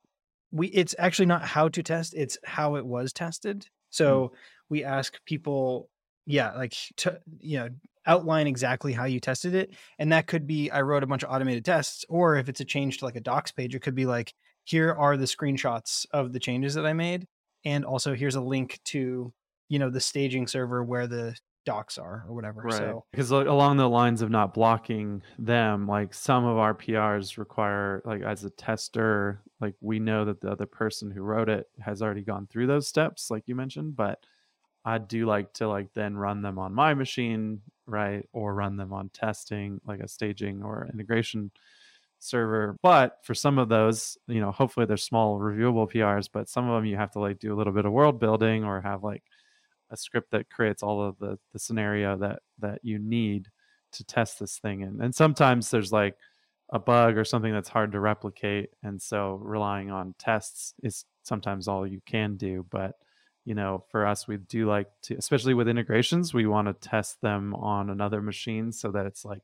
we 0.52 0.68
it's 0.68 0.96
actually 0.98 1.28
not 1.28 1.44
how 1.44 1.70
to 1.70 1.84
test, 1.84 2.14
it's 2.16 2.38
how 2.44 2.76
it 2.76 2.86
was 2.86 3.14
tested. 3.14 3.62
Mm. 3.62 3.68
So 3.90 4.22
mm. 4.22 4.38
we 4.70 4.84
ask 4.84 5.14
people, 5.26 5.90
yeah, 6.26 6.52
like 6.56 6.74
to 6.98 7.20
you 7.40 7.58
know, 7.60 7.70
outline 8.10 8.48
exactly 8.48 8.92
how 8.92 9.06
you 9.06 9.22
tested 9.22 9.56
it. 9.56 9.74
And 10.00 10.12
that 10.12 10.28
could 10.28 10.46
be 10.46 10.70
I 10.70 10.82
wrote 10.82 11.04
a 11.04 11.08
bunch 11.08 11.24
of 11.24 11.32
automated 11.32 11.64
tests, 11.64 12.04
or 12.10 12.36
if 12.36 12.50
it's 12.50 12.60
a 12.60 12.66
change 12.66 12.98
to 12.98 13.06
like 13.06 13.16
a 13.16 13.22
docs 13.22 13.52
page, 13.52 13.76
it 13.76 13.82
could 13.82 13.96
be 13.96 14.06
like, 14.06 14.34
here 14.66 14.94
are 14.94 15.16
the 15.16 15.26
screenshots 15.26 16.06
of 16.12 16.34
the 16.34 16.40
changes 16.40 16.74
that 16.74 16.86
I 16.86 16.94
made. 16.94 17.28
And 17.64 17.86
also 17.86 18.16
here's 18.16 18.36
a 18.36 18.42
link 18.42 18.80
to, 18.86 19.32
you 19.70 19.80
know, 19.80 19.90
the 19.90 20.02
staging 20.02 20.48
server 20.48 20.84
where 20.84 21.08
the 21.08 21.36
docs 21.66 21.98
are 21.98 22.26
or 22.28 22.34
whatever. 22.34 22.62
Right. 22.62 22.74
So 22.74 23.06
because 23.12 23.30
along 23.32 23.78
the 23.78 23.90
lines 23.90 24.22
of 24.22 24.30
not 24.30 24.54
blocking 24.54 25.22
them, 25.38 25.88
like 25.88 26.14
some 26.14 26.46
of 26.46 26.58
our 26.58 26.74
PRs 26.74 27.38
require 27.38 28.02
like 28.06 28.22
as 28.24 28.44
a 28.44 28.50
tester, 28.50 29.44
like 29.62 29.76
we 29.82 30.00
know 30.00 30.26
that 30.26 30.42
the 30.42 30.50
other 30.52 30.66
person 30.66 31.12
who 31.12 31.22
wrote 31.22 31.50
it 31.50 31.68
has 31.80 32.02
already 32.02 32.24
gone 32.24 32.48
through 32.48 32.68
those 32.68 32.88
steps, 32.88 33.30
like 33.30 33.44
you 33.48 33.56
mentioned, 33.56 33.96
but 33.96 34.24
I 34.86 34.98
do 34.98 35.26
like 35.26 35.54
to 35.56 35.68
like 35.68 35.94
then 35.94 36.16
run 36.16 36.42
them 36.42 36.58
on 36.58 36.74
my 36.74 36.94
machine, 36.94 37.62
right? 37.86 38.28
Or 38.34 38.54
run 38.54 38.78
them 38.78 38.94
on 38.94 39.10
testing, 39.10 39.82
like 39.86 40.00
a 40.00 40.08
staging 40.08 40.64
or 40.64 40.88
integration 40.92 41.52
server. 42.20 42.78
But 42.82 43.18
for 43.24 43.34
some 43.34 43.58
of 43.58 43.70
those, 43.70 44.18
you 44.28 44.42
know, 44.42 44.52
hopefully 44.52 44.86
they're 44.86 44.98
small 44.98 45.40
reviewable 45.40 45.92
PRs, 45.92 46.30
but 46.32 46.50
some 46.50 46.70
of 46.70 46.76
them 46.76 46.86
you 46.86 46.98
have 46.98 47.12
to 47.12 47.20
like 47.20 47.40
do 47.40 47.54
a 47.54 47.58
little 47.58 47.74
bit 47.74 47.86
of 47.86 47.92
world 47.92 48.20
building 48.20 48.64
or 48.64 48.82
have 48.82 49.04
like 49.04 49.24
a 49.90 49.98
script 49.98 50.32
that 50.32 50.50
creates 50.50 50.84
all 50.84 51.04
of 51.04 51.18
the 51.20 51.40
the 51.54 51.60
scenario 51.60 52.18
that 52.18 52.40
that 52.60 52.80
you 52.84 53.00
need 53.00 53.48
to 53.92 54.04
test 54.04 54.40
this 54.40 54.60
thing 54.60 54.82
in. 54.82 55.02
And 55.02 55.16
sometimes 55.16 55.72
there's 55.72 55.92
like 55.92 56.16
a 56.72 56.78
bug 56.78 57.18
or 57.18 57.26
something 57.26 57.52
that's 57.52 57.70
hard 57.70 57.92
to 57.94 58.00
replicate, 58.00 58.70
and 58.84 59.02
so 59.02 59.40
relying 59.42 59.90
on 59.90 60.14
tests 60.20 60.74
is 60.84 61.06
sometimes 61.24 61.68
all 61.68 61.88
you 61.88 62.02
can 62.06 62.38
do. 62.38 62.66
But 62.70 62.96
you 63.46 63.56
know, 63.56 63.84
for 63.90 64.06
us, 64.06 64.28
we 64.28 64.38
do 64.38 64.68
like 64.68 64.88
to, 65.04 65.16
especially 65.16 65.54
with 65.54 65.68
integrations, 65.68 66.34
we 66.34 66.46
want 66.46 66.68
to 66.68 66.90
test 66.90 67.22
them 67.22 67.56
on 67.56 67.90
another 67.90 68.22
machine 68.22 68.72
so 68.72 68.92
that 68.92 69.06
it's 69.06 69.26
like, 69.26 69.42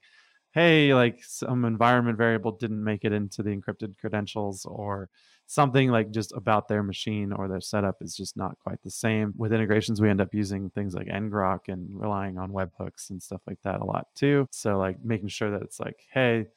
hey, 0.51 0.93
like 0.93 1.23
some 1.23 1.65
environment 1.65 2.17
variable 2.17 2.51
didn't 2.51 2.83
make 2.83 3.03
it 3.03 3.11
into 3.11 3.43
the 3.43 3.49
encrypted 3.49 3.97
credentials, 3.97 4.65
or 4.65 5.09
something 5.47 5.91
like 5.91 6.11
just 6.11 6.31
about 6.33 6.67
their 6.67 6.81
machine 6.81 7.31
or 7.31 7.47
their 7.47 7.61
setup 7.61 7.97
is 8.01 8.15
just 8.15 8.35
not 8.37 8.57
quite 8.59 8.81
the 8.83 8.89
same. 8.89 9.33
With 9.37 9.53
integrations, 9.53 10.01
we 10.01 10.09
end 10.09 10.21
up 10.21 10.33
using 10.33 10.69
things 10.69 10.95
like 10.95 11.07
ngrok 11.07 11.67
and 11.67 11.87
relying 11.99 12.37
on 12.37 12.51
webhooks 12.51 13.09
and 13.09 13.21
stuff 13.21 13.41
like 13.45 13.61
that 13.63 13.81
a 13.81 13.85
lot 13.85 14.07
too. 14.15 14.47
So 14.51 14.77
like 14.77 15.03
making 15.03 15.29
sure 15.29 15.51
that 15.51 15.61
it's 15.61 15.79
like, 15.79 15.99
hey, 16.11 16.47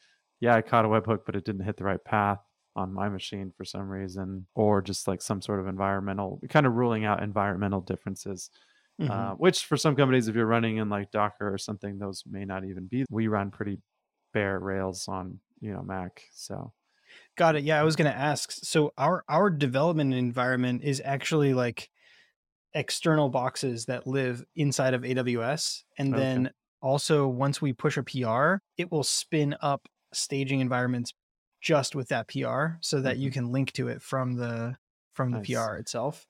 yeah, 0.40 0.54
I 0.54 0.62
caught 0.62 0.84
a 0.84 0.88
webhook, 0.88 1.20
but 1.26 1.36
it 1.36 1.44
didn't 1.44 1.64
hit 1.64 1.76
the 1.76 1.84
right 1.84 2.02
path 2.02 2.40
on 2.78 2.94
my 2.94 3.08
machine 3.08 3.52
for 3.56 3.64
some 3.64 3.88
reason, 3.88 4.46
or 4.54 4.80
just 4.80 5.08
like 5.08 5.22
some 5.22 5.42
sort 5.42 5.60
of 5.60 5.66
environmental, 5.66 6.40
kind 6.48 6.66
of 6.66 6.74
ruling 6.74 7.04
out 7.04 7.22
environmental 7.22 7.80
differences. 7.80 8.50
Mm-hmm. 9.00 9.12
Uh, 9.12 9.34
which 9.34 9.64
for 9.64 9.76
some 9.76 9.94
companies, 9.94 10.26
if 10.26 10.34
you're 10.34 10.46
running 10.46 10.78
in 10.78 10.88
like 10.88 11.12
Docker 11.12 11.52
or 11.52 11.58
something, 11.58 11.98
those 11.98 12.24
may 12.28 12.44
not 12.44 12.64
even 12.64 12.86
be. 12.86 13.04
We 13.08 13.28
run 13.28 13.52
pretty 13.52 13.78
bare 14.32 14.58
Rails 14.58 15.06
on 15.06 15.38
you 15.60 15.72
know 15.72 15.82
Mac, 15.82 16.22
so 16.32 16.72
Got 17.36 17.56
it. 17.56 17.64
Yeah, 17.64 17.80
I 17.80 17.84
was 17.84 17.96
going 17.96 18.10
to 18.10 18.18
ask. 18.18 18.50
So 18.52 18.92
our 18.98 19.24
our 19.28 19.50
development 19.50 20.14
environment 20.14 20.82
is 20.82 21.00
actually 21.04 21.54
like 21.54 21.88
external 22.74 23.28
boxes 23.28 23.86
that 23.86 24.06
live 24.06 24.44
inside 24.56 24.94
of 24.94 25.02
AWS 25.02 25.84
and 25.96 26.14
okay. 26.14 26.22
then 26.22 26.50
also 26.82 27.26
once 27.26 27.62
we 27.62 27.72
push 27.72 27.96
a 27.96 28.02
PR, 28.02 28.62
it 28.76 28.92
will 28.92 29.02
spin 29.02 29.56
up 29.62 29.88
staging 30.12 30.60
environments 30.60 31.12
just 31.60 31.94
with 31.94 32.08
that 32.08 32.28
PR 32.28 32.78
so 32.80 33.00
that 33.00 33.14
mm-hmm. 33.14 33.22
you 33.22 33.30
can 33.30 33.52
link 33.52 33.72
to 33.72 33.88
it 33.88 34.02
from 34.02 34.34
the 34.36 34.76
from 35.14 35.32
the 35.32 35.38
nice. 35.38 35.48
PR 35.48 35.74
itself. 35.76 36.26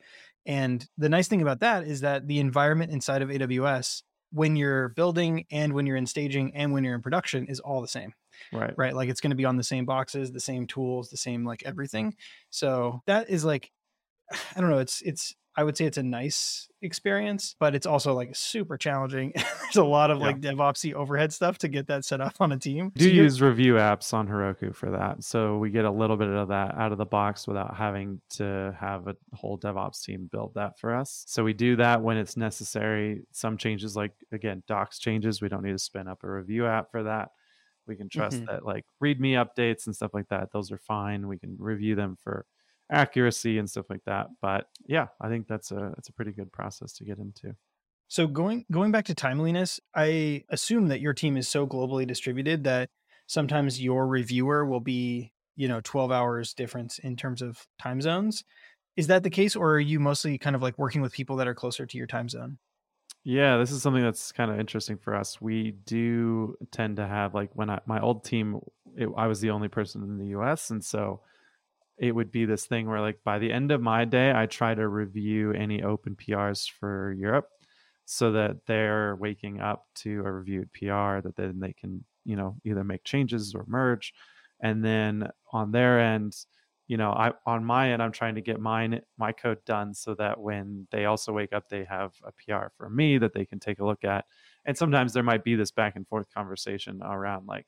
And 0.46 0.86
the 0.96 1.10
nice 1.10 1.28
thing 1.28 1.42
about 1.42 1.60
that 1.60 1.84
is 1.84 2.00
that 2.00 2.26
the 2.26 2.40
environment 2.40 2.90
inside 2.90 3.20
of 3.20 3.28
AWS 3.28 4.02
when 4.32 4.56
you're 4.56 4.90
building 4.90 5.46
and 5.50 5.72
when 5.72 5.86
you're 5.86 5.96
in 5.96 6.06
staging 6.06 6.54
and 6.54 6.72
when 6.72 6.84
you're 6.84 6.94
in 6.94 7.02
production 7.02 7.46
is 7.46 7.60
all 7.60 7.80
the 7.80 7.88
same 7.88 8.12
right 8.52 8.74
right 8.76 8.94
like 8.94 9.08
it's 9.08 9.20
going 9.20 9.30
to 9.30 9.36
be 9.36 9.44
on 9.44 9.56
the 9.56 9.64
same 9.64 9.84
boxes 9.84 10.32
the 10.32 10.40
same 10.40 10.66
tools 10.66 11.08
the 11.08 11.16
same 11.16 11.44
like 11.44 11.62
everything 11.64 12.14
so 12.50 13.00
that 13.06 13.30
is 13.30 13.44
like 13.44 13.70
i 14.56 14.60
don't 14.60 14.70
know 14.70 14.78
it's 14.78 15.00
it's 15.02 15.34
I 15.58 15.64
would 15.64 15.76
say 15.76 15.86
it's 15.86 15.98
a 15.98 16.04
nice 16.04 16.68
experience, 16.82 17.56
but 17.58 17.74
it's 17.74 17.84
also 17.84 18.14
like 18.14 18.36
super 18.36 18.78
challenging. 18.78 19.32
There's 19.34 19.74
a 19.74 19.82
lot 19.82 20.12
of 20.12 20.18
yeah. 20.20 20.26
like 20.26 20.40
DevOpsy 20.40 20.94
overhead 20.94 21.32
stuff 21.32 21.58
to 21.58 21.68
get 21.68 21.88
that 21.88 22.04
set 22.04 22.20
up 22.20 22.36
on 22.38 22.52
a 22.52 22.56
team. 22.56 22.92
Do 22.94 23.06
so 23.06 23.10
use 23.10 23.42
review 23.42 23.74
apps 23.74 24.14
on 24.14 24.28
Heroku 24.28 24.72
for 24.72 24.92
that, 24.92 25.24
so 25.24 25.58
we 25.58 25.70
get 25.70 25.84
a 25.84 25.90
little 25.90 26.16
bit 26.16 26.28
of 26.28 26.46
that 26.46 26.76
out 26.76 26.92
of 26.92 26.98
the 26.98 27.04
box 27.04 27.48
without 27.48 27.76
having 27.76 28.20
to 28.36 28.72
have 28.78 29.08
a 29.08 29.16
whole 29.34 29.58
DevOps 29.58 30.04
team 30.04 30.28
build 30.30 30.52
that 30.54 30.78
for 30.78 30.94
us. 30.94 31.24
So 31.26 31.42
we 31.42 31.54
do 31.54 31.74
that 31.74 32.02
when 32.02 32.18
it's 32.18 32.36
necessary. 32.36 33.22
Some 33.32 33.58
changes, 33.58 33.96
like 33.96 34.12
again, 34.30 34.62
docs 34.68 35.00
changes, 35.00 35.42
we 35.42 35.48
don't 35.48 35.64
need 35.64 35.72
to 35.72 35.78
spin 35.80 36.06
up 36.06 36.22
a 36.22 36.30
review 36.30 36.66
app 36.66 36.92
for 36.92 37.02
that. 37.02 37.30
We 37.88 37.96
can 37.96 38.08
trust 38.08 38.36
mm-hmm. 38.36 38.44
that 38.46 38.64
like 38.64 38.84
README 39.02 39.44
updates 39.44 39.86
and 39.86 39.96
stuff 39.96 40.14
like 40.14 40.28
that. 40.28 40.52
Those 40.52 40.70
are 40.70 40.78
fine. 40.78 41.26
We 41.26 41.36
can 41.36 41.56
review 41.58 41.96
them 41.96 42.16
for 42.22 42.46
accuracy 42.90 43.58
and 43.58 43.68
stuff 43.68 43.86
like 43.90 44.04
that. 44.06 44.28
But 44.40 44.68
yeah, 44.86 45.08
I 45.20 45.28
think 45.28 45.46
that's 45.46 45.70
a 45.70 45.92
that's 45.94 46.08
a 46.08 46.12
pretty 46.12 46.32
good 46.32 46.52
process 46.52 46.92
to 46.94 47.04
get 47.04 47.18
into. 47.18 47.54
So 48.08 48.26
going 48.26 48.64
going 48.70 48.90
back 48.90 49.04
to 49.06 49.14
timeliness, 49.14 49.80
I 49.94 50.44
assume 50.48 50.88
that 50.88 51.00
your 51.00 51.14
team 51.14 51.36
is 51.36 51.48
so 51.48 51.66
globally 51.66 52.06
distributed 52.06 52.64
that 52.64 52.90
sometimes 53.26 53.80
your 53.82 54.06
reviewer 54.06 54.64
will 54.64 54.80
be, 54.80 55.32
you 55.56 55.68
know, 55.68 55.80
12 55.82 56.10
hours 56.10 56.54
difference 56.54 56.98
in 56.98 57.16
terms 57.16 57.42
of 57.42 57.66
time 57.78 58.00
zones. 58.00 58.44
Is 58.96 59.06
that 59.08 59.22
the 59.22 59.30
case 59.30 59.54
or 59.54 59.74
are 59.74 59.80
you 59.80 60.00
mostly 60.00 60.38
kind 60.38 60.56
of 60.56 60.62
like 60.62 60.78
working 60.78 61.02
with 61.02 61.12
people 61.12 61.36
that 61.36 61.46
are 61.46 61.54
closer 61.54 61.86
to 61.86 61.98
your 61.98 62.06
time 62.06 62.28
zone? 62.28 62.58
Yeah, 63.24 63.58
this 63.58 63.70
is 63.70 63.82
something 63.82 64.02
that's 64.02 64.32
kind 64.32 64.50
of 64.50 64.58
interesting 64.58 64.96
for 64.96 65.14
us. 65.14 65.40
We 65.40 65.72
do 65.72 66.56
tend 66.70 66.96
to 66.96 67.06
have 67.06 67.34
like 67.34 67.50
when 67.52 67.68
I, 67.68 67.80
my 67.84 68.00
old 68.00 68.24
team, 68.24 68.60
it, 68.96 69.08
I 69.16 69.26
was 69.26 69.40
the 69.40 69.50
only 69.50 69.68
person 69.68 70.02
in 70.02 70.16
the 70.16 70.38
US, 70.38 70.70
and 70.70 70.82
so 70.82 71.20
it 71.98 72.14
would 72.14 72.30
be 72.30 72.44
this 72.44 72.66
thing 72.66 72.88
where 72.88 73.00
like 73.00 73.18
by 73.24 73.38
the 73.38 73.52
end 73.52 73.70
of 73.70 73.80
my 73.80 74.04
day 74.04 74.32
i 74.34 74.46
try 74.46 74.74
to 74.74 74.86
review 74.88 75.52
any 75.52 75.82
open 75.82 76.16
prs 76.16 76.70
for 76.70 77.12
europe 77.12 77.48
so 78.04 78.32
that 78.32 78.56
they're 78.66 79.16
waking 79.16 79.60
up 79.60 79.86
to 79.94 80.22
a 80.24 80.32
reviewed 80.32 80.72
pr 80.72 81.20
that 81.20 81.34
then 81.36 81.60
they 81.60 81.72
can 81.72 82.04
you 82.24 82.36
know 82.36 82.56
either 82.64 82.84
make 82.84 83.04
changes 83.04 83.54
or 83.54 83.64
merge. 83.66 84.12
And 84.60 84.84
then 84.84 85.28
on 85.52 85.72
their 85.72 86.00
end 86.00 86.34
you 86.88 86.96
know 86.96 87.10
i 87.10 87.32
on 87.46 87.64
my 87.64 87.92
end 87.92 88.02
i'm 88.02 88.12
trying 88.12 88.34
to 88.34 88.40
get 88.40 88.58
mine 88.60 89.00
my 89.18 89.30
code 89.30 89.64
done 89.64 89.94
so 89.94 90.14
that 90.14 90.40
when 90.40 90.86
they 90.90 91.04
also 91.04 91.32
wake 91.32 91.52
up 91.52 91.68
they 91.68 91.84
have 91.84 92.12
a 92.24 92.32
pr 92.32 92.66
for 92.76 92.88
me 92.88 93.18
that 93.18 93.34
they 93.34 93.44
can 93.44 93.60
take 93.60 93.78
a 93.78 93.84
look 93.84 94.04
at. 94.04 94.24
And 94.64 94.76
sometimes 94.76 95.12
there 95.12 95.22
might 95.22 95.44
be 95.44 95.54
this 95.54 95.70
back 95.70 95.96
and 95.96 96.06
forth 96.06 96.26
conversation 96.34 97.00
around 97.02 97.46
like 97.46 97.66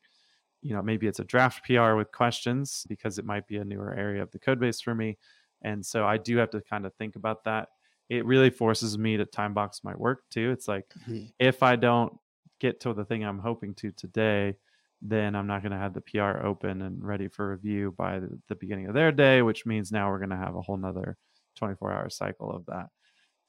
you 0.62 0.74
know 0.74 0.82
maybe 0.82 1.06
it's 1.06 1.20
a 1.20 1.24
draft 1.24 1.64
pr 1.64 1.94
with 1.94 2.12
questions 2.12 2.84
because 2.88 3.18
it 3.18 3.24
might 3.24 3.46
be 3.46 3.56
a 3.56 3.64
newer 3.64 3.94
area 3.94 4.22
of 4.22 4.30
the 4.30 4.38
code 4.38 4.60
base 4.60 4.80
for 4.80 4.94
me 4.94 5.16
and 5.62 5.84
so 5.84 6.06
i 6.06 6.16
do 6.16 6.36
have 6.36 6.50
to 6.50 6.60
kind 6.62 6.86
of 6.86 6.94
think 6.94 7.16
about 7.16 7.44
that. 7.44 7.68
It 8.08 8.26
really 8.26 8.50
forces 8.50 8.98
me 8.98 9.16
to 9.18 9.24
time 9.24 9.54
box 9.54 9.82
my 9.84 9.94
work 9.94 10.22
too 10.30 10.50
it's 10.50 10.66
like 10.66 10.86
mm-hmm. 11.08 11.26
if 11.38 11.62
i 11.62 11.76
don't 11.76 12.12
get 12.58 12.80
to 12.80 12.92
the 12.92 13.04
thing 13.04 13.24
i'm 13.24 13.38
hoping 13.38 13.72
to 13.74 13.92
today 13.92 14.56
then 15.00 15.36
i'm 15.36 15.46
not 15.46 15.62
going 15.62 15.70
to 15.72 15.78
have 15.78 15.94
the 15.94 16.00
pr 16.00 16.44
open 16.44 16.82
and 16.82 17.04
ready 17.04 17.28
for 17.28 17.50
review 17.50 17.94
by 17.96 18.18
the, 18.18 18.36
the 18.48 18.56
beginning 18.56 18.88
of 18.88 18.94
their 18.94 19.12
day 19.12 19.42
which 19.42 19.64
means 19.64 19.92
now 19.92 20.10
we're 20.10 20.18
going 20.18 20.30
to 20.30 20.36
have 20.36 20.56
a 20.56 20.60
whole 20.60 20.76
nother 20.76 21.16
24 21.56 21.92
hour 21.92 22.10
cycle 22.10 22.50
of 22.50 22.66
that. 22.66 22.86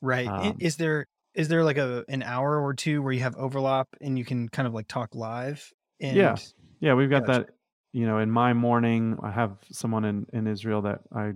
Right 0.02 0.28
um, 0.28 0.58
is 0.60 0.78
there 0.78 1.08
is 1.34 1.48
there 1.48 1.64
like 1.64 1.78
a 1.78 2.04
an 2.10 2.24
hour 2.24 2.60
or 2.60 2.74
two 2.74 3.02
where 3.02 3.14
you 3.14 3.22
have 3.22 3.36
overlap 3.36 3.88
and 4.02 4.18
you 4.18 4.26
can 4.26 4.50
kind 4.50 4.68
of 4.68 4.74
like 4.74 4.88
talk 4.88 5.16
live 5.16 5.72
and 6.00 6.18
yeah 6.18 6.36
yeah, 6.82 6.96
we've 6.96 7.10
got 7.10 7.26
gotcha. 7.26 7.46
that. 7.46 7.50
You 7.94 8.06
know, 8.06 8.20
in 8.20 8.32
my 8.32 8.54
morning, 8.54 9.18
I 9.22 9.32
have 9.32 9.58
someone 9.72 10.06
in 10.06 10.26
in 10.34 10.48
Israel 10.48 10.82
that 10.82 11.02
I 11.14 11.34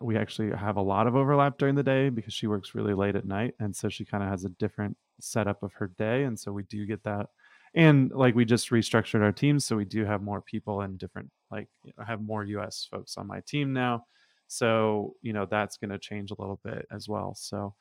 we 0.00 0.16
actually 0.16 0.50
have 0.50 0.76
a 0.76 0.82
lot 0.82 1.06
of 1.06 1.16
overlap 1.16 1.58
during 1.58 1.74
the 1.74 1.82
day 1.82 2.10
because 2.10 2.34
she 2.34 2.46
works 2.46 2.74
really 2.74 2.94
late 2.94 3.16
at 3.16 3.24
night, 3.24 3.54
and 3.58 3.74
so 3.74 3.88
she 3.88 4.04
kind 4.04 4.22
of 4.22 4.28
has 4.28 4.44
a 4.44 4.50
different 4.50 4.96
setup 5.20 5.62
of 5.62 5.72
her 5.74 5.88
day, 5.98 6.24
and 6.24 6.38
so 6.38 6.52
we 6.52 6.62
do 6.64 6.86
get 6.86 7.02
that. 7.04 7.28
And 7.74 8.12
like 8.12 8.34
we 8.34 8.44
just 8.44 8.70
restructured 8.70 9.22
our 9.22 9.32
teams, 9.32 9.64
so 9.64 9.74
we 9.76 9.84
do 9.84 10.04
have 10.04 10.22
more 10.22 10.42
people 10.42 10.82
and 10.82 10.98
different 10.98 11.30
like 11.50 11.68
I 11.98 12.04
have 12.04 12.20
more 12.20 12.44
U.S. 12.44 12.86
folks 12.90 13.16
on 13.16 13.26
my 13.26 13.40
team 13.40 13.72
now, 13.72 14.04
so 14.48 15.14
you 15.22 15.32
know 15.32 15.46
that's 15.46 15.78
going 15.78 15.90
to 15.90 15.98
change 15.98 16.30
a 16.30 16.40
little 16.40 16.60
bit 16.62 16.86
as 16.92 17.08
well. 17.08 17.34
So 17.34 17.74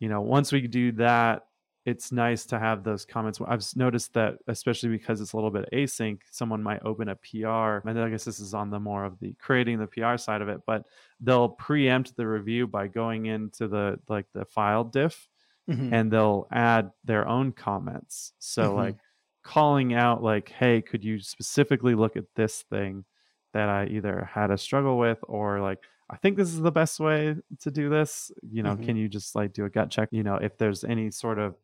you 0.00 0.08
know 0.08 0.20
once 0.20 0.52
we 0.52 0.66
do 0.66 0.92
that 0.92 1.46
it's 1.86 2.10
nice 2.10 2.44
to 2.46 2.58
have 2.58 2.82
those 2.82 3.04
comments. 3.04 3.38
I've 3.46 3.64
noticed 3.76 4.12
that, 4.14 4.38
especially 4.48 4.88
because 4.88 5.20
it's 5.20 5.32
a 5.32 5.36
little 5.36 5.52
bit 5.52 5.68
async, 5.72 6.18
someone 6.32 6.60
might 6.60 6.84
open 6.84 7.08
a 7.08 7.14
PR. 7.14 7.88
And 7.88 7.98
I 7.98 8.10
guess 8.10 8.24
this 8.24 8.40
is 8.40 8.54
on 8.54 8.70
the 8.70 8.80
more 8.80 9.04
of 9.04 9.20
the 9.20 9.34
creating 9.38 9.78
the 9.78 9.86
PR 9.86 10.16
side 10.16 10.42
of 10.42 10.48
it, 10.48 10.62
but 10.66 10.84
they'll 11.20 11.48
preempt 11.48 12.16
the 12.16 12.26
review 12.26 12.66
by 12.66 12.88
going 12.88 13.26
into 13.26 13.68
the 13.68 14.00
like 14.08 14.26
the 14.34 14.44
file 14.46 14.82
diff 14.82 15.28
mm-hmm. 15.70 15.94
and 15.94 16.10
they'll 16.10 16.48
add 16.50 16.90
their 17.04 17.26
own 17.28 17.52
comments. 17.52 18.32
So, 18.40 18.64
mm-hmm. 18.64 18.76
like 18.76 18.96
calling 19.44 19.94
out, 19.94 20.24
like, 20.24 20.48
hey, 20.48 20.82
could 20.82 21.04
you 21.04 21.20
specifically 21.20 21.94
look 21.94 22.16
at 22.16 22.24
this 22.34 22.62
thing 22.62 23.04
that 23.52 23.68
I 23.68 23.86
either 23.86 24.28
had 24.34 24.50
a 24.50 24.58
struggle 24.58 24.98
with 24.98 25.18
or 25.22 25.60
like, 25.60 25.78
I 26.10 26.16
think 26.16 26.36
this 26.36 26.48
is 26.48 26.60
the 26.60 26.72
best 26.72 26.98
way 26.98 27.36
to 27.60 27.70
do 27.70 27.88
this. 27.90 28.32
You 28.42 28.64
know, 28.64 28.74
mm-hmm. 28.74 28.86
can 28.86 28.96
you 28.96 29.08
just 29.08 29.36
like 29.36 29.52
do 29.52 29.64
a 29.64 29.70
gut 29.70 29.90
check? 29.90 30.08
You 30.10 30.24
know, 30.24 30.34
if 30.34 30.58
there's 30.58 30.82
any 30.82 31.12
sort 31.12 31.38
of 31.38 31.54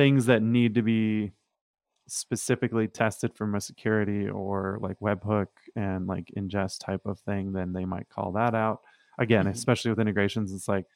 things 0.00 0.24
that 0.24 0.40
need 0.40 0.74
to 0.76 0.80
be 0.80 1.30
specifically 2.08 2.88
tested 2.88 3.34
from 3.34 3.54
a 3.54 3.60
security 3.60 4.26
or 4.26 4.78
like 4.80 4.98
webhook 5.00 5.48
and 5.76 6.06
like 6.06 6.32
ingest 6.38 6.78
type 6.82 7.02
of 7.04 7.20
thing, 7.20 7.52
then 7.52 7.74
they 7.74 7.84
might 7.84 8.08
call 8.08 8.32
that 8.32 8.54
out. 8.54 8.80
Again, 9.18 9.44
mm-hmm. 9.44 9.52
especially 9.52 9.90
with 9.90 10.00
integrations, 10.00 10.54
it's 10.54 10.68
like 10.68 10.86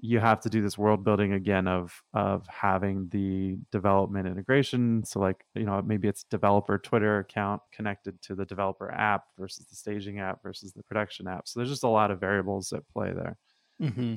you 0.00 0.20
have 0.20 0.40
to 0.40 0.48
do 0.48 0.62
this 0.62 0.78
world 0.78 1.04
building 1.04 1.34
again 1.34 1.68
of 1.68 2.02
of 2.14 2.46
having 2.46 3.08
the 3.10 3.58
development 3.70 4.26
integration. 4.26 5.04
So 5.04 5.20
like, 5.20 5.44
you 5.54 5.64
know, 5.64 5.82
maybe 5.82 6.08
it's 6.08 6.24
developer 6.24 6.78
Twitter 6.78 7.18
account 7.18 7.60
connected 7.72 8.22
to 8.22 8.34
the 8.34 8.46
developer 8.46 8.90
app 8.90 9.24
versus 9.38 9.66
the 9.66 9.76
staging 9.76 10.18
app 10.18 10.42
versus 10.42 10.72
the 10.72 10.82
production 10.84 11.28
app. 11.28 11.46
So 11.46 11.60
there's 11.60 11.68
just 11.68 11.84
a 11.84 11.88
lot 11.88 12.10
of 12.10 12.20
variables 12.20 12.72
at 12.72 12.88
play 12.88 13.12
there. 13.12 13.36
Mm-hmm. 13.82 14.14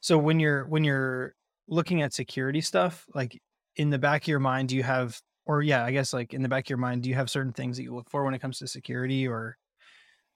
So 0.00 0.18
when 0.18 0.40
you're 0.40 0.66
when 0.66 0.84
you're 0.84 1.36
looking 1.68 2.02
at 2.02 2.12
security 2.12 2.60
stuff, 2.60 3.06
like 3.14 3.40
in 3.76 3.90
the 3.90 3.98
back 3.98 4.22
of 4.22 4.28
your 4.28 4.40
mind, 4.40 4.68
do 4.68 4.76
you 4.76 4.82
have, 4.82 5.20
or 5.46 5.62
yeah, 5.62 5.84
I 5.84 5.92
guess 5.92 6.12
like 6.12 6.34
in 6.34 6.42
the 6.42 6.48
back 6.48 6.66
of 6.66 6.70
your 6.70 6.78
mind, 6.78 7.02
do 7.02 7.08
you 7.08 7.14
have 7.14 7.30
certain 7.30 7.52
things 7.52 7.76
that 7.76 7.82
you 7.82 7.94
look 7.94 8.10
for 8.10 8.24
when 8.24 8.34
it 8.34 8.40
comes 8.40 8.58
to 8.58 8.66
security 8.66 9.26
or 9.26 9.56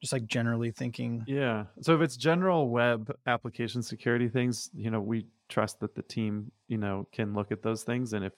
just 0.01 0.13
like 0.13 0.27
generally 0.27 0.71
thinking? 0.71 1.25
Yeah. 1.27 1.65
So 1.83 1.95
if 1.95 2.01
it's 2.01 2.17
general 2.17 2.69
web 2.69 3.15
application 3.27 3.83
security 3.83 4.29
things, 4.29 4.71
you 4.75 4.91
know, 4.91 5.01
we 5.01 5.27
trust 5.49 5.81
that 5.81 5.95
the 5.95 6.03
team, 6.03 6.53
you 6.69 6.79
know, 6.79 7.07
can 7.13 7.35
look 7.35 7.53
at 7.53 7.63
those 7.63 7.83
things. 7.83 8.13
And 8.13 8.25
if, 8.25 8.33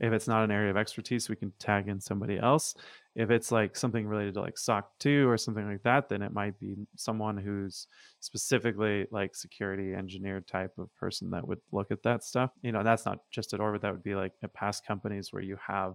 if 0.00 0.12
it's 0.12 0.26
not 0.26 0.44
an 0.44 0.50
area 0.50 0.70
of 0.70 0.76
expertise, 0.76 1.28
we 1.28 1.36
can 1.36 1.52
tag 1.58 1.88
in 1.88 2.00
somebody 2.00 2.38
else. 2.38 2.74
If 3.14 3.30
it's 3.30 3.52
like 3.52 3.76
something 3.76 4.06
related 4.06 4.34
to 4.34 4.40
like 4.40 4.56
SOC 4.56 4.98
2 4.98 5.28
or 5.28 5.36
something 5.36 5.66
like 5.66 5.82
that, 5.82 6.08
then 6.08 6.22
it 6.22 6.32
might 6.32 6.58
be 6.58 6.74
someone 6.96 7.36
who's 7.36 7.86
specifically 8.20 9.06
like 9.10 9.34
security 9.34 9.94
engineer 9.94 10.40
type 10.40 10.72
of 10.78 10.94
person 10.96 11.30
that 11.30 11.46
would 11.46 11.60
look 11.70 11.90
at 11.90 12.02
that 12.04 12.24
stuff. 12.24 12.50
You 12.62 12.72
know, 12.72 12.82
that's 12.82 13.04
not 13.04 13.18
just 13.30 13.52
at 13.52 13.60
Orbit, 13.60 13.82
that 13.82 13.92
would 13.92 14.02
be 14.02 14.14
like 14.14 14.32
at 14.42 14.54
past 14.54 14.86
companies 14.86 15.32
where 15.32 15.42
you 15.42 15.58
have 15.66 15.94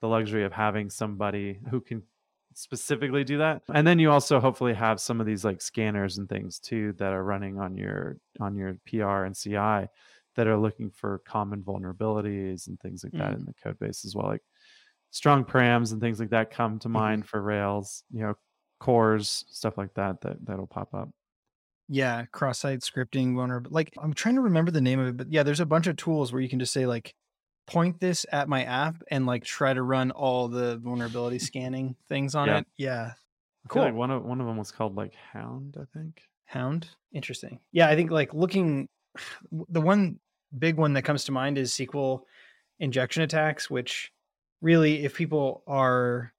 the 0.00 0.08
luxury 0.08 0.44
of 0.44 0.52
having 0.52 0.90
somebody 0.90 1.58
who 1.70 1.80
can 1.80 2.02
specifically 2.54 3.24
do 3.24 3.38
that. 3.38 3.62
And 3.72 3.86
then 3.86 3.98
you 3.98 4.10
also 4.10 4.40
hopefully 4.40 4.74
have 4.74 5.00
some 5.00 5.20
of 5.20 5.26
these 5.26 5.44
like 5.44 5.62
scanners 5.62 6.18
and 6.18 6.28
things 6.28 6.58
too 6.58 6.92
that 6.98 7.12
are 7.12 7.22
running 7.22 7.58
on 7.58 7.76
your 7.76 8.18
on 8.40 8.56
your 8.56 8.76
PR 8.86 9.24
and 9.24 9.36
CI 9.36 9.88
that 10.38 10.46
are 10.46 10.56
looking 10.56 10.88
for 10.90 11.18
common 11.26 11.62
vulnerabilities 11.64 12.68
and 12.68 12.78
things 12.80 13.02
like 13.02 13.12
that 13.14 13.32
Mm. 13.32 13.40
in 13.40 13.44
the 13.44 13.54
code 13.62 13.76
base 13.80 14.04
as 14.04 14.14
well. 14.14 14.28
Like 14.28 14.42
strong 15.10 15.44
params 15.44 15.90
and 15.92 16.00
things 16.00 16.20
like 16.20 16.30
that 16.30 16.50
come 16.50 16.78
to 16.78 16.88
Mhm. 16.88 16.92
mind 16.92 17.28
for 17.28 17.42
Rails, 17.42 18.04
you 18.10 18.20
know, 18.20 18.34
CORS, 18.78 19.44
stuff 19.48 19.76
like 19.76 19.94
that 19.94 20.20
that 20.20 20.44
that'll 20.46 20.68
pop 20.68 20.94
up. 20.94 21.10
Yeah, 21.88 22.26
cross-site 22.26 22.80
scripting 22.80 23.34
vulnerable. 23.34 23.70
Like 23.72 23.92
I'm 23.98 24.12
trying 24.14 24.36
to 24.36 24.42
remember 24.42 24.70
the 24.70 24.80
name 24.80 25.00
of 25.00 25.08
it, 25.08 25.16
but 25.16 25.32
yeah, 25.32 25.42
there's 25.42 25.58
a 25.60 25.66
bunch 25.66 25.86
of 25.88 25.96
tools 25.96 26.32
where 26.32 26.40
you 26.40 26.48
can 26.48 26.58
just 26.60 26.72
say 26.72 26.86
like 26.86 27.14
point 27.66 27.98
this 28.00 28.24
at 28.30 28.48
my 28.48 28.62
app 28.64 29.02
and 29.10 29.26
like 29.26 29.42
try 29.44 29.74
to 29.74 29.82
run 29.82 30.10
all 30.12 30.46
the 30.48 30.78
vulnerability 30.78 31.38
scanning 31.50 31.96
things 32.08 32.34
on 32.34 32.46
Yeah. 32.48 32.58
it. 32.58 32.66
Yeah. 32.76 33.12
Feel 33.72 33.82
like 33.82 33.90
Cool. 33.92 33.98
one 33.98 34.10
of 34.12 34.24
one 34.24 34.40
of 34.40 34.46
them 34.46 34.56
was 34.56 34.70
called 34.70 34.94
like 34.94 35.14
Hound, 35.32 35.76
I 35.80 35.84
think. 35.98 36.22
Hound. 36.44 36.88
Interesting. 37.12 37.58
Yeah, 37.72 37.88
I 37.88 37.96
think 37.96 38.10
like 38.10 38.32
looking 38.32 38.88
the 39.50 39.80
one 39.80 40.20
big 40.56 40.76
one 40.76 40.92
that 40.94 41.02
comes 41.02 41.24
to 41.24 41.32
mind 41.32 41.58
is 41.58 41.72
SQL 41.72 42.22
injection 42.78 43.22
attacks, 43.22 43.68
which 43.68 44.12
really 44.60 45.04
if 45.04 45.14
people 45.14 45.62
are 45.66 46.32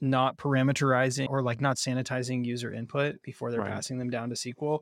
not 0.00 0.36
parameterizing 0.36 1.28
or 1.30 1.42
like 1.42 1.60
not 1.60 1.76
sanitizing 1.76 2.44
user 2.44 2.72
input 2.72 3.22
before 3.22 3.50
they're 3.50 3.60
Right. 3.60 3.72
passing 3.72 3.98
them 3.98 4.10
down 4.10 4.28
to 4.28 4.34
SQL, 4.36 4.80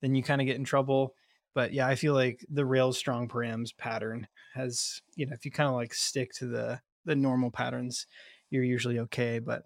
then 0.00 0.14
you 0.14 0.22
kind 0.22 0.40
of 0.40 0.46
get 0.46 0.56
in 0.56 0.64
trouble. 0.64 1.14
But 1.54 1.72
yeah, 1.72 1.86
I 1.86 1.94
feel 1.94 2.14
like 2.14 2.44
the 2.50 2.64
Rails 2.64 2.96
strong 2.98 3.28
params 3.28 3.76
pattern 3.76 4.26
has, 4.54 5.02
you 5.16 5.26
know, 5.26 5.34
if 5.34 5.44
you 5.44 5.50
kind 5.50 5.68
of 5.68 5.74
like 5.76 5.94
stick 5.94 6.32
to 6.34 6.46
the 6.46 6.80
the 7.04 7.14
normal 7.14 7.50
patterns, 7.50 8.06
you're 8.50 8.64
usually 8.64 8.98
okay. 9.00 9.38
But 9.38 9.64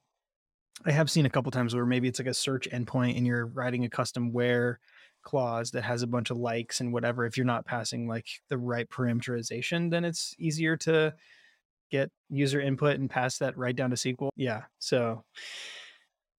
I 0.85 0.91
have 0.91 1.11
seen 1.11 1.27
a 1.27 1.31
couple 1.31 1.51
times 1.53 1.75
where 1.75 1.87
maybe 1.87 2.09
it's 2.09 2.19
like 2.19 2.29
a 2.29 2.35
search 2.35 2.69
endpoint 2.71 3.17
and 3.17 3.27
you're 3.27 3.47
writing 3.47 3.85
a 3.85 3.89
custom 3.89 4.33
where 4.33 4.81
clause 5.23 5.71
that 5.73 5.83
has 5.83 6.03
a 6.03 6.07
bunch 6.07 6.31
of 6.31 6.37
likes 6.37 6.81
and 6.81 6.93
whatever. 6.93 7.25
If 7.27 7.37
you're 7.37 7.47
not 7.47 7.67
passing 7.67 8.09
like 8.09 8.27
the 8.49 8.59
right 8.59 8.89
parameterization, 8.89 9.91
then 9.91 10.05
it's 10.05 10.35
easier 10.39 10.77
to 10.79 11.15
get 11.91 12.11
user 12.29 12.61
input 12.61 12.99
and 12.99 13.09
pass 13.09 13.39
that 13.39 13.57
right 13.57 13.75
down 13.75 13.91
to 13.91 13.97
SQL. 13.97 14.29
Yeah. 14.37 14.63
So, 14.79 15.25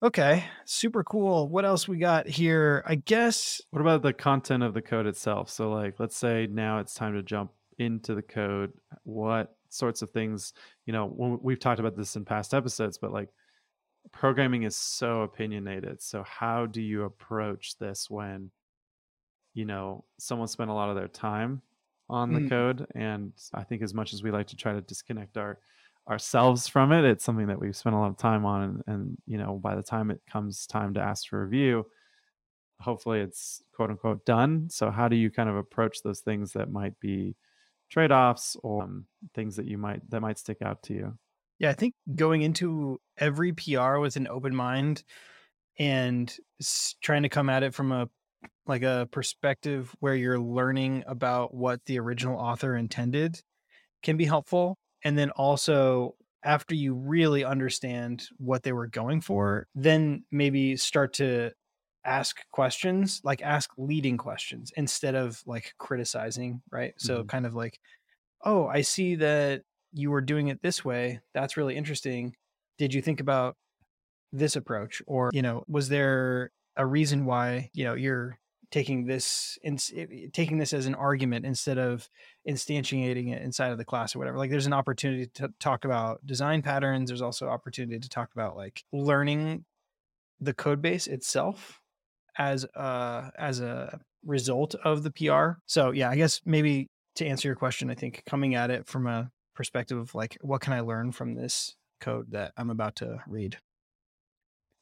okay. 0.02 0.44
Super 0.64 1.02
cool. 1.04 1.48
What 1.48 1.64
else 1.64 1.88
we 1.88 1.98
got 1.98 2.26
here? 2.26 2.84
I 2.86 2.94
guess, 2.96 3.60
What 3.70 3.80
about 3.80 4.02
the 4.02 4.12
content 4.12 4.62
of 4.62 4.74
the 4.74 4.82
code 4.82 5.06
itself? 5.06 5.50
So, 5.50 5.70
like, 5.70 5.98
let's 5.98 6.16
say 6.16 6.46
now 6.50 6.78
it's 6.78 6.94
time 6.94 7.14
to 7.14 7.22
jump 7.22 7.52
into 7.78 8.14
the 8.14 8.22
code. 8.22 8.72
What 9.04 9.54
sorts 9.68 10.02
of 10.02 10.10
things, 10.10 10.52
you 10.86 10.92
know, 10.92 11.38
we've 11.42 11.60
talked 11.60 11.80
about 11.80 11.96
this 11.96 12.16
in 12.16 12.24
past 12.24 12.54
episodes, 12.54 12.98
but 12.98 13.12
like, 13.12 13.28
programming 14.12 14.62
is 14.62 14.76
so 14.76 15.22
opinionated. 15.22 16.00
So, 16.02 16.22
how 16.22 16.66
do 16.66 16.80
you 16.80 17.04
approach 17.04 17.76
this 17.78 18.08
when, 18.08 18.50
you 19.54 19.64
know, 19.64 20.04
someone 20.18 20.48
spent 20.48 20.70
a 20.70 20.74
lot 20.74 20.90
of 20.90 20.96
their 20.96 21.08
time 21.08 21.62
on 22.08 22.32
the 22.32 22.40
Mm. 22.40 22.50
code? 22.50 22.86
And 22.94 23.32
I 23.54 23.64
think, 23.64 23.82
as 23.82 23.94
much 23.94 24.12
as 24.14 24.22
we 24.22 24.30
like 24.30 24.48
to 24.48 24.56
try 24.56 24.72
to 24.72 24.80
disconnect 24.80 25.36
our 25.38 25.60
ourselves 26.08 26.66
from 26.66 26.92
it, 26.92 27.04
it's 27.04 27.24
something 27.24 27.46
that 27.48 27.60
we've 27.60 27.76
spent 27.76 27.94
a 27.94 27.98
lot 27.98 28.10
of 28.10 28.16
time 28.16 28.44
on. 28.44 28.62
And, 28.62 28.84
and 28.86 29.18
you 29.26 29.38
know, 29.38 29.56
by 29.58 29.76
the 29.76 29.82
time 29.82 30.10
it 30.10 30.22
comes 30.26 30.66
time 30.66 30.94
to 30.94 31.00
ask 31.00 31.28
for 31.28 31.44
review, 31.44 31.86
hopefully 32.80 33.20
it's 33.20 33.62
quote 33.72 33.90
unquote 33.90 34.24
done. 34.24 34.70
So 34.70 34.90
how 34.90 35.08
do 35.08 35.16
you 35.16 35.30
kind 35.30 35.48
of 35.48 35.56
approach 35.56 36.02
those 36.02 36.20
things 36.20 36.52
that 36.54 36.70
might 36.70 36.98
be 37.00 37.36
trade-offs 37.90 38.56
or 38.62 38.84
um, 38.84 39.06
things 39.34 39.56
that 39.56 39.66
you 39.66 39.78
might 39.78 40.08
that 40.10 40.20
might 40.20 40.38
stick 40.38 40.62
out 40.62 40.82
to 40.84 40.94
you? 40.94 41.18
yeah, 41.58 41.70
I 41.70 41.74
think 41.74 41.94
going 42.14 42.42
into 42.42 43.00
every 43.18 43.52
PR 43.52 44.00
with 44.00 44.16
an 44.16 44.26
open 44.28 44.54
mind 44.54 45.04
and 45.78 46.34
trying 47.02 47.22
to 47.24 47.28
come 47.28 47.50
at 47.50 47.62
it 47.64 47.74
from 47.74 47.92
a 47.92 48.10
like 48.70 48.82
a 48.84 49.08
perspective 49.12 49.94
where 50.00 50.16
you're 50.16 50.40
learning 50.40 51.04
about 51.08 51.54
what 51.54 51.84
the 51.86 52.00
original 52.00 52.38
author 52.38 52.76
intended 52.76 53.42
can 54.02 54.16
be 54.16 54.24
helpful 54.24 54.78
and 55.04 55.18
then 55.18 55.30
also 55.32 56.16
after 56.44 56.74
you 56.74 56.94
really 56.94 57.44
understand 57.44 58.26
what 58.38 58.62
they 58.62 58.72
were 58.72 58.86
going 58.88 59.20
for 59.20 59.66
then 59.74 60.24
maybe 60.30 60.76
start 60.76 61.12
to 61.14 61.50
ask 62.04 62.38
questions 62.52 63.20
like 63.24 63.42
ask 63.42 63.70
leading 63.78 64.16
questions 64.16 64.72
instead 64.76 65.14
of 65.14 65.42
like 65.46 65.74
criticizing 65.78 66.62
right? 66.72 66.94
So 66.98 67.24
Mhm. 67.24 67.26
kind 67.26 67.46
of 67.46 67.54
like 67.54 67.78
oh 68.44 68.66
i 68.68 68.80
see 68.82 69.16
that 69.16 69.62
you 69.92 70.10
were 70.10 70.20
doing 70.22 70.48
it 70.48 70.62
this 70.62 70.84
way. 70.84 71.20
That's 71.34 71.56
really 71.56 71.76
interesting. 71.76 72.36
Did 72.78 72.94
you 72.94 73.02
think 73.02 73.20
about 73.20 73.56
this 74.32 74.56
approach? 74.56 75.02
Or 75.06 75.30
you 75.34 75.42
know 75.42 75.64
was 75.68 75.88
there 75.90 76.52
a 76.76 76.86
reason 76.86 77.26
why 77.26 77.70
you 77.74 77.84
know 77.84 77.94
you're 77.94 78.39
taking 78.70 79.06
this 79.06 79.58
in, 79.62 79.78
taking 80.32 80.58
this 80.58 80.72
as 80.72 80.86
an 80.86 80.94
argument 80.94 81.44
instead 81.44 81.78
of 81.78 82.08
instantiating 82.48 83.32
it 83.32 83.42
inside 83.42 83.72
of 83.72 83.78
the 83.78 83.84
class 83.84 84.14
or 84.14 84.18
whatever. 84.18 84.38
Like 84.38 84.50
there's 84.50 84.66
an 84.66 84.72
opportunity 84.72 85.26
to 85.34 85.52
talk 85.58 85.84
about 85.84 86.24
design 86.26 86.62
patterns. 86.62 87.10
There's 87.10 87.22
also 87.22 87.48
opportunity 87.48 87.98
to 87.98 88.08
talk 88.08 88.30
about 88.32 88.56
like 88.56 88.84
learning 88.92 89.64
the 90.40 90.54
code 90.54 90.80
base 90.80 91.06
itself 91.06 91.80
as 92.38 92.64
a 92.74 93.30
as 93.38 93.60
a 93.60 94.00
result 94.24 94.74
of 94.84 95.02
the 95.02 95.10
PR 95.10 95.58
so 95.66 95.90
yeah 95.90 96.10
I 96.10 96.16
guess 96.16 96.40
maybe 96.44 96.88
to 97.16 97.26
answer 97.26 97.48
your 97.48 97.56
question 97.56 97.90
I 97.90 97.94
think 97.94 98.22
coming 98.26 98.54
at 98.54 98.70
it 98.70 98.86
from 98.86 99.06
a 99.06 99.30
perspective 99.54 99.98
of 99.98 100.14
like 100.14 100.38
what 100.40 100.60
can 100.60 100.72
I 100.72 100.80
learn 100.80 101.12
from 101.12 101.34
this 101.34 101.74
code 102.00 102.30
that 102.30 102.52
I'm 102.56 102.70
about 102.70 102.96
to 102.96 103.22
read? 103.26 103.58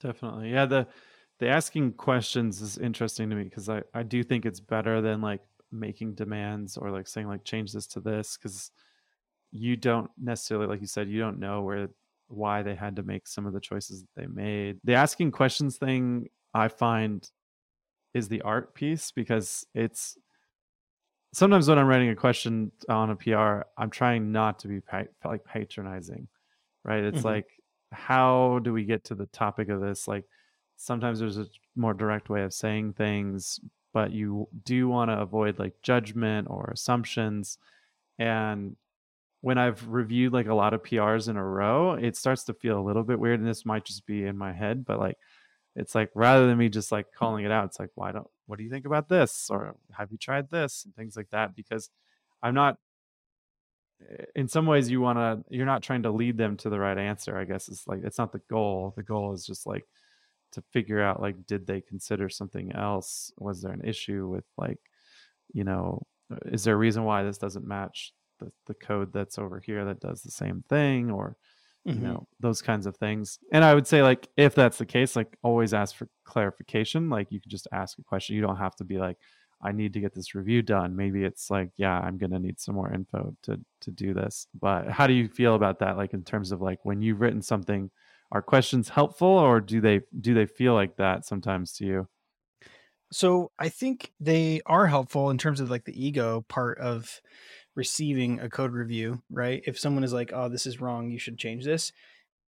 Definitely. 0.00 0.52
Yeah, 0.52 0.66
the 0.66 0.86
the 1.38 1.48
asking 1.48 1.92
questions 1.94 2.60
is 2.60 2.78
interesting 2.78 3.30
to 3.30 3.36
me 3.36 3.44
because 3.44 3.68
I, 3.68 3.82
I 3.94 4.02
do 4.02 4.22
think 4.22 4.44
it's 4.44 4.60
better 4.60 5.00
than 5.00 5.20
like 5.20 5.42
making 5.70 6.14
demands 6.14 6.76
or 6.76 6.90
like 6.90 7.06
saying 7.06 7.28
like 7.28 7.44
change 7.44 7.72
this 7.72 7.86
to 7.88 8.00
this 8.00 8.36
because 8.36 8.70
you 9.52 9.76
don't 9.76 10.10
necessarily 10.18 10.66
like 10.66 10.80
you 10.80 10.86
said 10.86 11.08
you 11.08 11.20
don't 11.20 11.38
know 11.38 11.62
where 11.62 11.88
why 12.28 12.62
they 12.62 12.74
had 12.74 12.96
to 12.96 13.02
make 13.02 13.26
some 13.26 13.46
of 13.46 13.52
the 13.54 13.60
choices 13.60 14.02
that 14.02 14.14
they 14.14 14.26
made. 14.26 14.78
The 14.84 14.94
asking 14.94 15.32
questions 15.32 15.78
thing 15.78 16.28
i 16.54 16.68
find 16.68 17.30
is 18.14 18.28
the 18.28 18.42
art 18.42 18.74
piece 18.74 19.12
because 19.12 19.66
it's 19.74 20.16
sometimes 21.32 21.68
when 21.68 21.78
i'm 21.78 21.86
writing 21.86 22.08
a 22.08 22.16
question 22.16 22.72
on 22.88 23.10
a 23.10 23.16
pr 23.16 23.62
i'm 23.76 23.90
trying 23.90 24.32
not 24.32 24.58
to 24.58 24.68
be 24.68 24.80
like 25.24 25.44
patronizing 25.44 26.28
right? 26.84 27.04
It's 27.04 27.20
Mhm. 27.20 27.24
like 27.26 27.46
how 27.92 28.60
do 28.60 28.72
we 28.72 28.86
get 28.86 29.04
to 29.06 29.16
the 29.16 29.26
topic 29.26 29.68
of 29.68 29.82
this? 29.82 30.08
Like 30.08 30.24
sometimes 30.78 31.18
there's 31.18 31.38
a 31.38 31.46
more 31.76 31.92
direct 31.92 32.30
way 32.30 32.42
of 32.42 32.54
saying 32.54 32.92
things 32.92 33.60
but 33.92 34.12
you 34.12 34.48
do 34.64 34.88
want 34.88 35.10
to 35.10 35.18
avoid 35.18 35.58
like 35.58 35.74
judgment 35.82 36.46
or 36.50 36.70
assumptions 36.72 37.58
and 38.18 38.76
when 39.40 39.58
I've 39.58 39.86
reviewed 39.86 40.32
like 40.32 40.48
a 40.48 40.54
lot 40.54 40.74
of 40.74 40.82
PRs 40.82 41.28
in 41.28 41.36
a 41.36 41.44
row, 41.44 41.92
it 41.92 42.16
starts 42.16 42.44
to 42.44 42.54
feel 42.54 42.78
a 42.78 42.82
little 42.82 43.04
bit 43.04 43.20
weird. 43.20 43.38
And 43.40 43.48
this 43.48 43.64
might 43.64 43.84
just 43.84 44.04
be 44.06 44.24
in 44.24 44.36
my 44.36 44.52
head, 44.52 44.84
but 44.84 44.98
like, 44.98 45.16
it's 45.76 45.94
like 45.94 46.10
rather 46.14 46.46
than 46.46 46.58
me 46.58 46.68
just 46.68 46.90
like 46.90 47.12
calling 47.12 47.44
it 47.44 47.52
out, 47.52 47.66
it's 47.66 47.78
like, 47.78 47.90
why 47.94 48.10
don't, 48.10 48.26
what 48.46 48.58
do 48.58 48.64
you 48.64 48.70
think 48.70 48.84
about 48.84 49.08
this? 49.08 49.48
Or 49.48 49.76
have 49.92 50.10
you 50.10 50.18
tried 50.18 50.50
this? 50.50 50.84
And 50.84 50.94
things 50.96 51.16
like 51.16 51.30
that. 51.30 51.54
Because 51.54 51.88
I'm 52.42 52.54
not, 52.54 52.78
eh, 54.10 54.24
in 54.34 54.48
some 54.48 54.66
ways, 54.66 54.90
you 54.90 55.00
want 55.00 55.18
to, 55.18 55.44
you're 55.54 55.66
not 55.66 55.84
trying 55.84 56.02
to 56.02 56.10
lead 56.10 56.36
them 56.36 56.56
to 56.58 56.70
the 56.70 56.80
right 56.80 56.98
answer, 56.98 57.38
I 57.38 57.44
guess. 57.44 57.68
It's 57.68 57.86
like, 57.86 58.00
it's 58.02 58.18
not 58.18 58.32
the 58.32 58.42
goal. 58.50 58.92
The 58.96 59.04
goal 59.04 59.32
is 59.34 59.46
just 59.46 59.66
like 59.66 59.86
to 60.52 60.62
figure 60.72 61.02
out, 61.02 61.20
like, 61.20 61.46
did 61.46 61.66
they 61.66 61.80
consider 61.80 62.28
something 62.28 62.72
else? 62.72 63.32
Was 63.38 63.62
there 63.62 63.72
an 63.72 63.84
issue 63.84 64.28
with 64.28 64.44
like, 64.56 64.78
you 65.52 65.64
know, 65.64 66.06
uh, 66.32 66.36
is 66.46 66.64
there 66.64 66.74
a 66.74 66.78
reason 66.78 67.04
why 67.04 67.22
this 67.22 67.38
doesn't 67.38 67.66
match 67.66 68.12
the, 68.38 68.52
the 68.66 68.74
code 68.74 69.12
that's 69.12 69.38
over 69.38 69.60
here 69.60 69.84
that 69.86 70.00
does 70.00 70.22
the 70.22 70.30
same 70.30 70.62
thing 70.68 71.10
or 71.10 71.36
you 71.90 72.00
Mhm. 72.00 72.02
know 72.02 72.28
those 72.40 72.60
kinds 72.62 72.86
of 72.86 72.96
things? 72.96 73.38
And 73.52 73.64
i 73.64 73.74
would 73.74 73.86
say 73.86 74.02
like 74.02 74.28
if 74.36 74.54
that's 74.54 74.78
the 74.78 74.86
case 74.86 75.16
like 75.16 75.36
always 75.42 75.72
ask 75.74 75.96
for 75.96 76.08
clarification. 76.24 77.08
Like 77.08 77.32
you 77.32 77.40
can 77.40 77.50
just 77.50 77.68
ask 77.72 77.98
a 77.98 78.04
question. 78.04 78.36
You 78.36 78.42
don't 78.42 78.56
have 78.56 78.76
to 78.76 78.84
be 78.84 78.98
like 78.98 79.18
i 79.60 79.72
need 79.72 79.92
to 79.92 80.00
get 80.00 80.14
this 80.14 80.34
review 80.34 80.62
done. 80.62 80.94
Maybe 80.94 81.24
it's 81.24 81.50
like 81.50 81.70
yeah 81.76 81.98
i'm 82.00 82.18
going 82.18 82.30
to 82.32 82.38
need 82.38 82.60
some 82.60 82.74
more 82.74 82.92
info 82.92 83.34
to 83.44 83.60
to 83.80 83.90
do 83.90 84.14
this. 84.14 84.46
But 84.54 84.88
how 84.88 85.06
do 85.06 85.14
you 85.14 85.28
feel 85.28 85.54
about 85.54 85.78
that 85.80 85.96
like 85.96 86.12
in 86.14 86.24
terms 86.24 86.52
of 86.52 86.60
like 86.60 86.84
when 86.84 87.02
you've 87.02 87.20
written 87.20 87.42
something 87.42 87.90
are 88.32 88.42
questions 88.42 88.90
helpful 88.90 89.28
or 89.28 89.60
do 89.60 89.80
they 89.80 90.00
do 90.20 90.34
they 90.34 90.46
feel 90.46 90.74
like 90.74 90.96
that 90.96 91.24
sometimes 91.24 91.72
to 91.72 91.84
you 91.86 92.08
So 93.10 93.52
I 93.58 93.68
think 93.70 94.12
they 94.20 94.60
are 94.66 94.86
helpful 94.86 95.30
in 95.30 95.38
terms 95.38 95.60
of 95.60 95.70
like 95.70 95.84
the 95.84 96.06
ego 96.06 96.44
part 96.48 96.78
of 96.78 97.20
receiving 97.74 98.40
a 98.40 98.50
code 98.50 98.72
review, 98.72 99.22
right? 99.30 99.62
If 99.66 99.78
someone 99.78 100.04
is 100.04 100.12
like, 100.12 100.30
"Oh, 100.34 100.48
this 100.48 100.66
is 100.66 100.80
wrong, 100.80 101.10
you 101.10 101.18
should 101.18 101.38
change 101.38 101.64
this," 101.64 101.92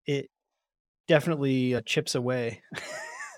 it 0.07 0.29
definitely 1.07 1.75
uh, 1.75 1.81
chips 1.85 2.15
away 2.15 2.61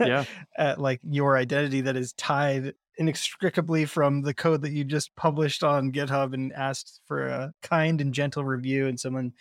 yeah 0.02 0.26
at 0.58 0.80
like 0.82 1.02
your 1.04 1.38
identity 1.38 1.82
that 1.82 1.98
is 1.98 2.14
tied 2.14 2.74
inextricably 2.98 3.86
from 3.86 4.22
the 4.24 4.34
code 4.34 4.62
that 4.64 4.72
you 4.74 4.84
just 4.86 5.16
published 5.16 5.64
on 5.64 5.92
GitHub 5.92 6.34
and 6.34 6.54
asked 6.54 7.02
for 7.06 7.28
a 7.30 7.54
kind 7.64 8.02
and 8.02 8.14
gentle 8.14 8.46
review, 8.46 8.88
and 8.88 9.00
someone 9.00 9.34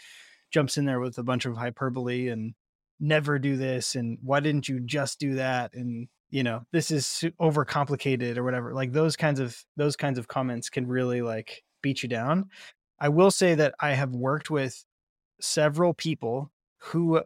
jumps 0.52 0.78
in 0.78 0.87
there 0.87 1.00
with 1.00 1.18
a 1.18 1.24
bunch 1.24 1.46
of 1.46 1.56
hyperbole 1.56 2.28
and 2.28 2.54
never 3.00 3.38
do 3.38 3.56
this 3.56 3.94
and 3.94 4.18
why 4.22 4.40
didn't 4.40 4.68
you 4.68 4.80
just 4.80 5.18
do 5.20 5.34
that? 5.34 5.74
And 5.74 6.08
you 6.30 6.42
know 6.42 6.64
this 6.72 6.90
is 6.90 7.24
overcomplicated 7.40 8.37
or 8.37 8.44
whatever. 8.44 8.74
Like 8.74 8.92
those 8.92 9.16
kinds 9.16 9.40
of 9.40 9.64
those 9.76 9.96
kinds 9.96 10.18
of 10.18 10.28
comments 10.28 10.68
can 10.70 10.87
really 10.87 11.22
like 11.22 11.64
beat 11.82 12.02
you 12.02 12.08
down. 12.08 12.50
I 13.00 13.08
will 13.11 13.30
say 13.30 13.54
that 13.54 13.74
i 13.80 13.92
have 13.92 14.12
worked 14.14 14.50
with 14.50 14.84
several 15.40 15.94
people 15.94 16.52
who 16.78 17.22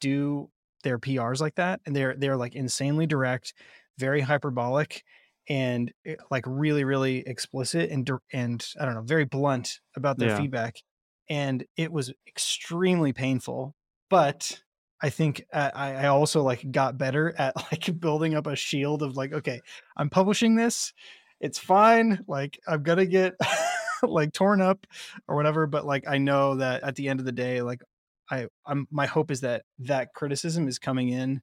do 0.00 0.50
their 0.82 0.98
prs 0.98 1.40
like 1.40 1.54
that 1.56 1.80
and 1.86 1.94
they're 1.94 2.14
they're 2.16 2.36
like 2.36 2.54
insanely 2.54 3.06
direct 3.06 3.54
very 3.98 4.20
hyperbolic 4.20 5.04
and 5.48 5.92
eh, 6.04 6.16
like 6.30 6.44
really 6.46 6.84
really 6.84 7.18
explicit 7.26 7.90
and 7.90 8.08
and 8.32 8.68
i 8.80 8.84
don't 8.84 8.94
know 8.94 9.02
very 9.02 9.24
blunt 9.24 9.80
about 9.96 10.18
their 10.18 10.28
Yeah. 10.28 10.30
feedback 10.30 10.76
and 11.28 11.64
it 11.76 11.90
was 11.92 12.12
extremely 12.26 13.12
painful 13.12 13.74
but 14.10 14.62
i 15.02 15.10
think 15.10 15.44
uh, 15.52 15.70
i 15.74 15.94
i 15.94 16.06
also 16.06 16.42
like 16.42 16.70
got 16.70 16.98
better 16.98 17.34
at 17.38 17.54
like 17.72 18.00
building 18.00 18.34
up 18.34 18.46
a 18.46 18.56
shield 18.56 19.02
of 19.02 19.16
like 19.16 19.32
okay 19.32 19.60
i'm 19.96 20.10
publishing 20.10 20.56
this 20.56 20.92
it's 21.40 21.58
fine 21.58 22.24
like 22.26 22.58
i'm 22.66 22.82
gonna 22.82 23.06
get 23.06 23.34
like 24.02 24.32
torn 24.32 24.60
up 24.60 24.86
or 25.28 25.36
whatever 25.36 25.66
but 25.66 25.86
like 25.86 26.04
i 26.08 26.18
know 26.18 26.56
that 26.56 26.82
at 26.82 26.94
the 26.96 27.08
end 27.08 27.20
of 27.20 27.26
the 27.26 27.32
day 27.32 27.62
like 27.62 27.80
i 28.30 28.46
i'm 28.66 28.86
my 28.90 29.06
hope 29.06 29.30
is 29.30 29.40
that 29.40 29.62
that 29.78 30.12
criticism 30.14 30.68
is 30.68 30.78
coming 30.78 31.08
in 31.08 31.40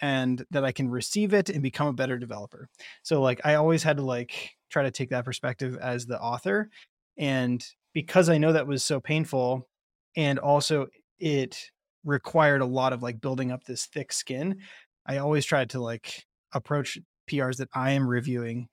and 0.00 0.44
that 0.50 0.64
i 0.64 0.72
can 0.72 0.88
receive 0.88 1.34
it 1.34 1.48
and 1.48 1.62
become 1.62 1.86
a 1.86 1.92
better 1.92 2.18
developer. 2.18 2.68
So 3.02 3.22
like 3.22 3.40
i 3.44 3.54
always 3.54 3.82
had 3.82 3.96
to 3.98 4.02
like 4.02 4.50
try 4.70 4.82
to 4.82 4.90
take 4.90 5.10
that 5.10 5.24
perspective 5.24 5.78
as 5.80 6.06
the 6.06 6.20
author 6.20 6.68
and 7.16 7.64
because 7.92 8.28
i 8.28 8.38
know 8.38 8.52
that 8.52 8.66
was 8.66 8.84
so 8.84 9.00
painful 9.00 9.68
and 10.16 10.38
also 10.38 10.86
it 11.18 11.70
required 12.04 12.60
a 12.60 12.66
lot 12.66 12.92
of 12.92 13.02
like 13.02 13.20
building 13.20 13.50
up 13.50 13.64
this 13.64 13.86
thick 13.86 14.12
skin. 14.12 14.58
I 15.06 15.18
always 15.18 15.44
tried 15.44 15.70
to 15.70 15.80
like 15.80 16.24
approach 16.52 16.98
prs 17.28 17.56
that 17.56 17.68
i 17.74 17.92
am 17.92 18.06
reviewing 18.06 18.68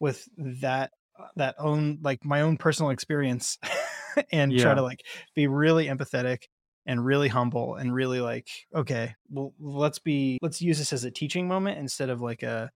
with 0.00 0.26
that 0.38 0.90
uh, 1.18 1.26
that 1.36 1.54
own 1.58 1.98
like 2.02 2.24
my 2.24 2.40
own 2.40 2.56
personal 2.56 2.90
experience 2.90 3.58
and 4.32 4.56
try 4.58 4.74
to 4.74 4.82
like 4.82 5.04
be 5.36 5.46
really 5.46 5.86
empathetic 5.86 6.44
and 6.86 7.04
really 7.04 7.28
humble 7.28 7.76
and 7.76 7.94
really 7.94 8.20
like 8.20 8.48
okay 8.74 9.14
well 9.28 9.52
let's 9.60 9.98
be 9.98 10.38
let's 10.40 10.62
use 10.62 10.78
this 10.78 10.94
as 10.94 11.04
a 11.04 11.10
teaching 11.10 11.46
moment 11.46 11.78
instead 11.78 12.08
of 12.08 12.22
like 12.22 12.42
a 12.42 12.70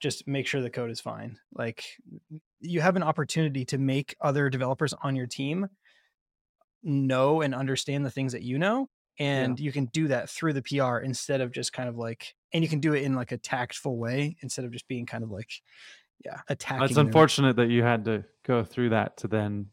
just 0.00 0.26
make 0.28 0.46
sure 0.46 0.60
the 0.60 0.70
code 0.70 0.90
is 0.90 1.00
fine. 1.00 1.38
Like 1.52 1.84
you 2.60 2.80
have 2.80 2.96
an 2.96 3.02
opportunity 3.02 3.64
to 3.66 3.78
make 3.78 4.16
other 4.20 4.48
developers 4.48 4.94
on 5.02 5.16
your 5.16 5.26
team 5.26 5.68
know 6.82 7.40
and 7.40 7.54
understand 7.54 8.04
the 8.06 8.10
things 8.10 8.32
that 8.32 8.42
you 8.42 8.58
know 8.58 8.88
and 9.18 9.58
you 9.58 9.72
can 9.72 9.86
do 9.86 10.08
that 10.08 10.30
through 10.30 10.52
the 10.52 10.62
PR 10.62 10.98
instead 10.98 11.40
of 11.40 11.52
just 11.52 11.72
kind 11.72 11.88
of 11.88 11.96
like 11.96 12.34
and 12.52 12.62
you 12.62 12.68
can 12.70 12.80
do 12.80 12.94
it 12.94 13.02
in 13.02 13.14
like 13.14 13.32
a 13.32 13.38
tactful 13.38 13.98
way 13.98 14.36
instead 14.40 14.64
of 14.64 14.70
just 14.72 14.88
being 14.88 15.06
kind 15.06 15.24
of 15.24 15.30
like 15.30 15.50
yeah 16.24 16.40
attacking 16.48 16.84
It's 16.84 16.94
them. 16.94 17.06
unfortunate 17.06 17.56
that 17.56 17.68
you 17.68 17.82
had 17.82 18.04
to 18.06 18.24
go 18.44 18.64
through 18.64 18.90
that 18.90 19.16
to 19.18 19.28
then 19.28 19.66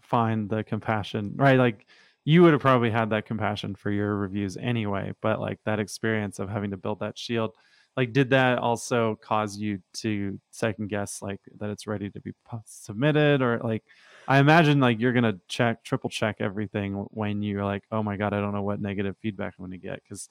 find 0.00 0.48
the 0.48 0.62
compassion, 0.64 1.32
right? 1.36 1.58
Like 1.58 1.86
you 2.24 2.42
would 2.42 2.52
have 2.52 2.60
probably 2.60 2.90
had 2.90 3.10
that 3.10 3.26
compassion 3.26 3.74
for 3.74 3.90
your 3.90 4.14
reviews 4.16 4.56
anyway, 4.56 5.12
but 5.20 5.40
like 5.40 5.60
that 5.64 5.78
experience 5.78 6.38
of 6.38 6.48
having 6.48 6.70
to 6.72 6.76
build 6.76 7.00
that 7.00 7.16
shield, 7.18 7.54
like 7.96 8.12
did 8.12 8.30
that 8.30 8.58
also 8.58 9.16
cause 9.16 9.56
you 9.56 9.80
to 9.94 10.38
second 10.50 10.88
guess 10.88 11.22
like 11.22 11.40
that 11.58 11.70
it's 11.70 11.86
ready 11.86 12.10
to 12.10 12.20
be 12.20 12.32
submitted? 12.64 13.42
Or 13.42 13.58
like 13.58 13.84
I 14.28 14.38
imagine 14.38 14.80
like 14.80 15.00
you're 15.00 15.12
gonna 15.12 15.38
check 15.48 15.82
triple 15.84 16.10
check 16.10 16.36
everything 16.40 16.94
when 17.10 17.42
you're 17.42 17.64
like, 17.64 17.84
oh 17.90 18.02
my 18.02 18.16
god, 18.16 18.32
I 18.34 18.40
don't 18.40 18.54
know 18.54 18.62
what 18.62 18.80
negative 18.80 19.16
feedback 19.20 19.54
I'm 19.58 19.64
gonna 19.64 19.78
get. 19.78 20.02
Because 20.02 20.28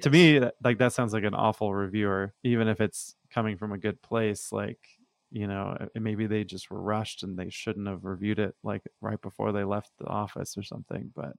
to 0.00 0.10
me 0.10 0.40
like 0.64 0.78
that 0.78 0.92
sounds 0.92 1.12
like 1.12 1.24
an 1.24 1.34
awful 1.34 1.74
reviewer 1.74 2.32
even 2.42 2.66
if 2.66 2.80
it's 2.80 3.14
coming 3.30 3.56
from 3.58 3.72
a 3.72 3.78
good 3.78 4.00
place 4.00 4.50
like 4.50 4.78
you 5.30 5.46
know 5.46 5.76
maybe 5.94 6.26
they 6.26 6.44
just 6.44 6.70
were 6.70 6.80
rushed 6.80 7.22
and 7.22 7.38
they 7.38 7.50
shouldn't 7.50 7.86
have 7.86 8.04
reviewed 8.04 8.38
it 8.38 8.54
like 8.62 8.82
right 9.00 9.20
before 9.20 9.52
they 9.52 9.64
left 9.64 9.90
the 9.98 10.06
office 10.06 10.56
or 10.56 10.62
something 10.62 11.10
but 11.14 11.34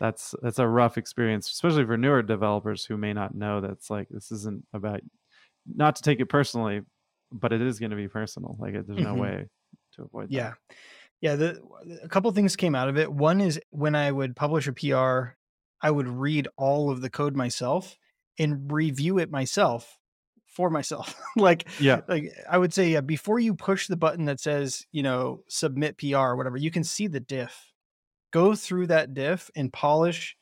that's 0.00 0.34
that's 0.42 0.58
a 0.58 0.66
rough 0.66 0.98
experience 0.98 1.50
especially 1.50 1.84
for 1.84 1.96
newer 1.96 2.22
developers 2.22 2.84
who 2.84 2.96
may 2.96 3.12
not 3.12 3.34
know 3.34 3.60
that's 3.60 3.90
like 3.90 4.08
this 4.10 4.32
isn't 4.32 4.64
about 4.72 5.00
not 5.66 5.96
to 5.96 6.02
take 6.02 6.20
it 6.20 6.26
personally 6.26 6.82
but 7.32 7.52
it 7.52 7.60
is 7.60 7.78
going 7.78 7.90
to 7.90 7.96
be 7.96 8.08
personal 8.08 8.56
like 8.58 8.72
there's 8.72 8.98
no 8.98 9.14
Mhm. 9.14 9.20
way 9.20 9.46
to 9.94 10.02
avoid 10.02 10.28
that 10.28 10.34
Yeah. 10.34 10.52
Yeah. 11.20 11.36
The, 11.36 11.60
a 12.02 12.08
couple 12.08 12.30
things 12.32 12.54
came 12.56 12.74
out 12.74 12.88
of 12.88 12.98
it. 12.98 13.10
One 13.10 13.40
is 13.40 13.58
when 13.70 13.94
I 13.94 14.12
would 14.12 14.36
publish 14.36 14.66
a 14.68 14.72
PR, 14.72 15.36
I 15.80 15.90
would 15.90 16.06
read 16.08 16.48
all 16.56 16.90
of 16.90 17.00
the 17.00 17.08
code 17.08 17.34
myself 17.34 17.96
and 18.38 18.70
review 18.70 19.18
it 19.18 19.30
myself 19.30 19.96
for 20.46 20.68
myself. 20.70 21.18
like, 21.36 21.66
yeah 21.80 22.02
like 22.08 22.30
I 22.50 22.58
would 22.58 22.74
say, 22.74 22.90
yeah, 22.90 23.00
before 23.00 23.38
you 23.38 23.54
push 23.54 23.86
the 23.86 23.96
button 23.96 24.26
that 24.26 24.38
says, 24.40 24.84
you 24.92 25.02
know, 25.02 25.40
submit 25.48 25.96
PR 25.98 26.16
or 26.18 26.36
whatever, 26.36 26.56
you 26.58 26.70
can 26.70 26.84
see 26.84 27.06
the 27.06 27.20
diff. 27.20 27.72
Go 28.34 28.56
through 28.56 28.88
that 28.88 29.14
diff 29.14 29.50
and 29.56 29.72
polish, 29.72 30.36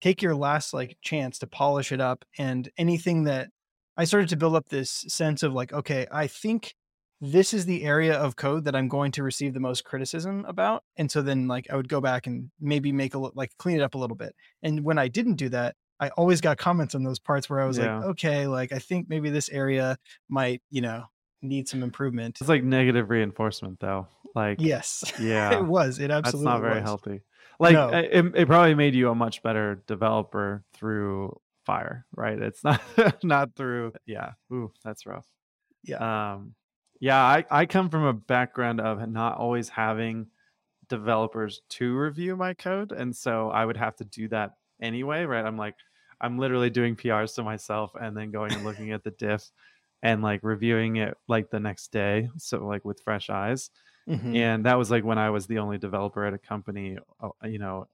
take 0.00 0.22
your 0.22 0.34
last 0.36 0.74
like 0.74 0.98
chance 1.02 1.38
to 1.40 1.46
polish 1.46 1.92
it 1.92 2.00
up. 2.00 2.24
And 2.38 2.70
anything 2.78 3.24
that 3.24 3.50
I 3.96 4.04
started 4.04 4.28
to 4.30 4.36
build 4.36 4.56
up 4.56 4.68
this 4.68 4.90
sense 5.08 5.42
of 5.42 5.52
like, 5.52 5.72
okay, 5.72 6.06
I 6.12 6.26
think 6.26 6.74
this 7.20 7.54
is 7.54 7.66
the 7.66 7.84
area 7.84 8.14
of 8.18 8.36
code 8.36 8.64
that 8.64 8.74
I'm 8.76 8.88
going 8.88 9.12
to 9.12 9.22
receive 9.22 9.54
the 9.54 9.60
most 9.60 9.84
criticism 9.84 10.44
about. 10.46 10.82
And 10.96 11.10
so 11.10 11.22
then 11.22 11.46
like 11.48 11.70
I 11.70 11.76
would 11.76 11.88
go 11.88 12.00
back 12.00 12.26
and 12.26 12.50
maybe 12.60 12.92
make 12.92 13.14
a 13.14 13.18
li- 13.18 13.30
like 13.34 13.56
clean 13.58 13.76
it 13.76 13.82
up 13.82 13.94
a 13.94 13.98
little 13.98 14.16
bit. 14.16 14.34
And 14.62 14.84
when 14.84 14.98
I 14.98 15.08
didn't 15.08 15.36
do 15.36 15.48
that, 15.50 15.76
I 16.00 16.08
always 16.10 16.40
got 16.40 16.58
comments 16.58 16.96
on 16.96 17.04
those 17.04 17.20
parts 17.20 17.48
where 17.48 17.60
I 17.60 17.66
was 17.66 17.78
Yeah. 17.78 17.78
like, 17.78 17.92
okay, 18.02 18.48
like 18.48 18.72
I 18.72 18.80
think 18.80 19.08
maybe 19.08 19.30
this 19.30 19.48
area 19.50 19.96
might, 20.28 20.62
you 20.70 20.80
know, 20.80 21.04
need 21.42 21.68
some 21.68 21.82
improvement. 21.82 22.38
it's 22.40 22.48
like 22.48 22.62
negative 22.64 23.10
reinforcement 23.10 23.78
though 23.80 24.06
like 24.34 24.58
Yes. 24.60 25.04
yeah 25.20 25.58
it 25.58 25.64
was. 25.64 25.98
It 25.98 26.10
absolutely 26.10 26.44
that's 26.46 26.54
not 26.54 26.60
very 26.62 26.80
was. 26.80 26.84
healthy 26.84 27.20
like 27.60 27.74
No. 27.74 27.88
it, 27.90 28.32
it 28.34 28.46
probably 28.46 28.74
made 28.74 28.94
you 28.94 29.10
a 29.10 29.14
much 29.14 29.42
better 29.42 29.82
developer 29.86 30.64
through 30.72 31.38
fire 31.66 32.06
right 32.16 32.40
it's 32.40 32.64
not 32.64 32.80
not 33.24 33.54
through 33.54 33.92
yeah 34.06 34.32
ooh 34.52 34.72
that's 34.84 35.04
rough 35.06 35.26
Yeah. 35.84 36.32
um 36.34 36.54
yeah 37.00 37.22
i 37.22 37.44
i 37.50 37.66
come 37.66 37.88
from 37.90 38.04
a 38.04 38.12
background 38.12 38.80
of 38.80 39.06
not 39.08 39.36
always 39.38 39.68
having 39.68 40.26
developers 40.88 41.62
to 41.70 41.96
review 41.96 42.36
my 42.36 42.54
code 42.54 42.92
and 42.92 43.14
so 43.14 43.48
i 43.50 43.64
would 43.64 43.76
have 43.76 43.96
to 43.96 44.04
do 44.04 44.28
that 44.28 44.52
anyway 44.80 45.24
right 45.24 45.44
i'm 45.44 45.56
like 45.56 45.74
i'm 46.20 46.38
literally 46.38 46.68
doing 46.70 46.96
prs 46.96 47.34
to 47.36 47.42
myself 47.42 47.92
and 48.00 48.16
then 48.16 48.30
going 48.30 48.52
and 48.52 48.64
looking 48.64 48.90
at 48.92 49.02
the 49.04 49.10
diff 49.12 49.50
and 50.02 50.22
like 50.22 50.40
reviewing 50.42 50.96
it 50.96 51.16
like 51.28 51.50
the 51.50 51.60
next 51.60 51.92
day 51.92 52.28
so 52.36 52.66
like 52.66 52.84
with 52.84 53.00
fresh 53.02 53.30
eyes 53.30 53.70
Mhm. 54.06 54.34
and 54.34 54.64
that 54.66 54.78
was 54.78 54.90
like 54.90 55.04
when 55.04 55.18
I 55.18 55.30
was 55.30 55.46
the 55.46 55.58
only 55.58 55.78
developer 55.78 56.24
at 56.24 56.34
a 56.34 56.38
company. 56.38 56.98
uh, 57.20 57.30
You 57.44 57.58
know, 57.58 57.88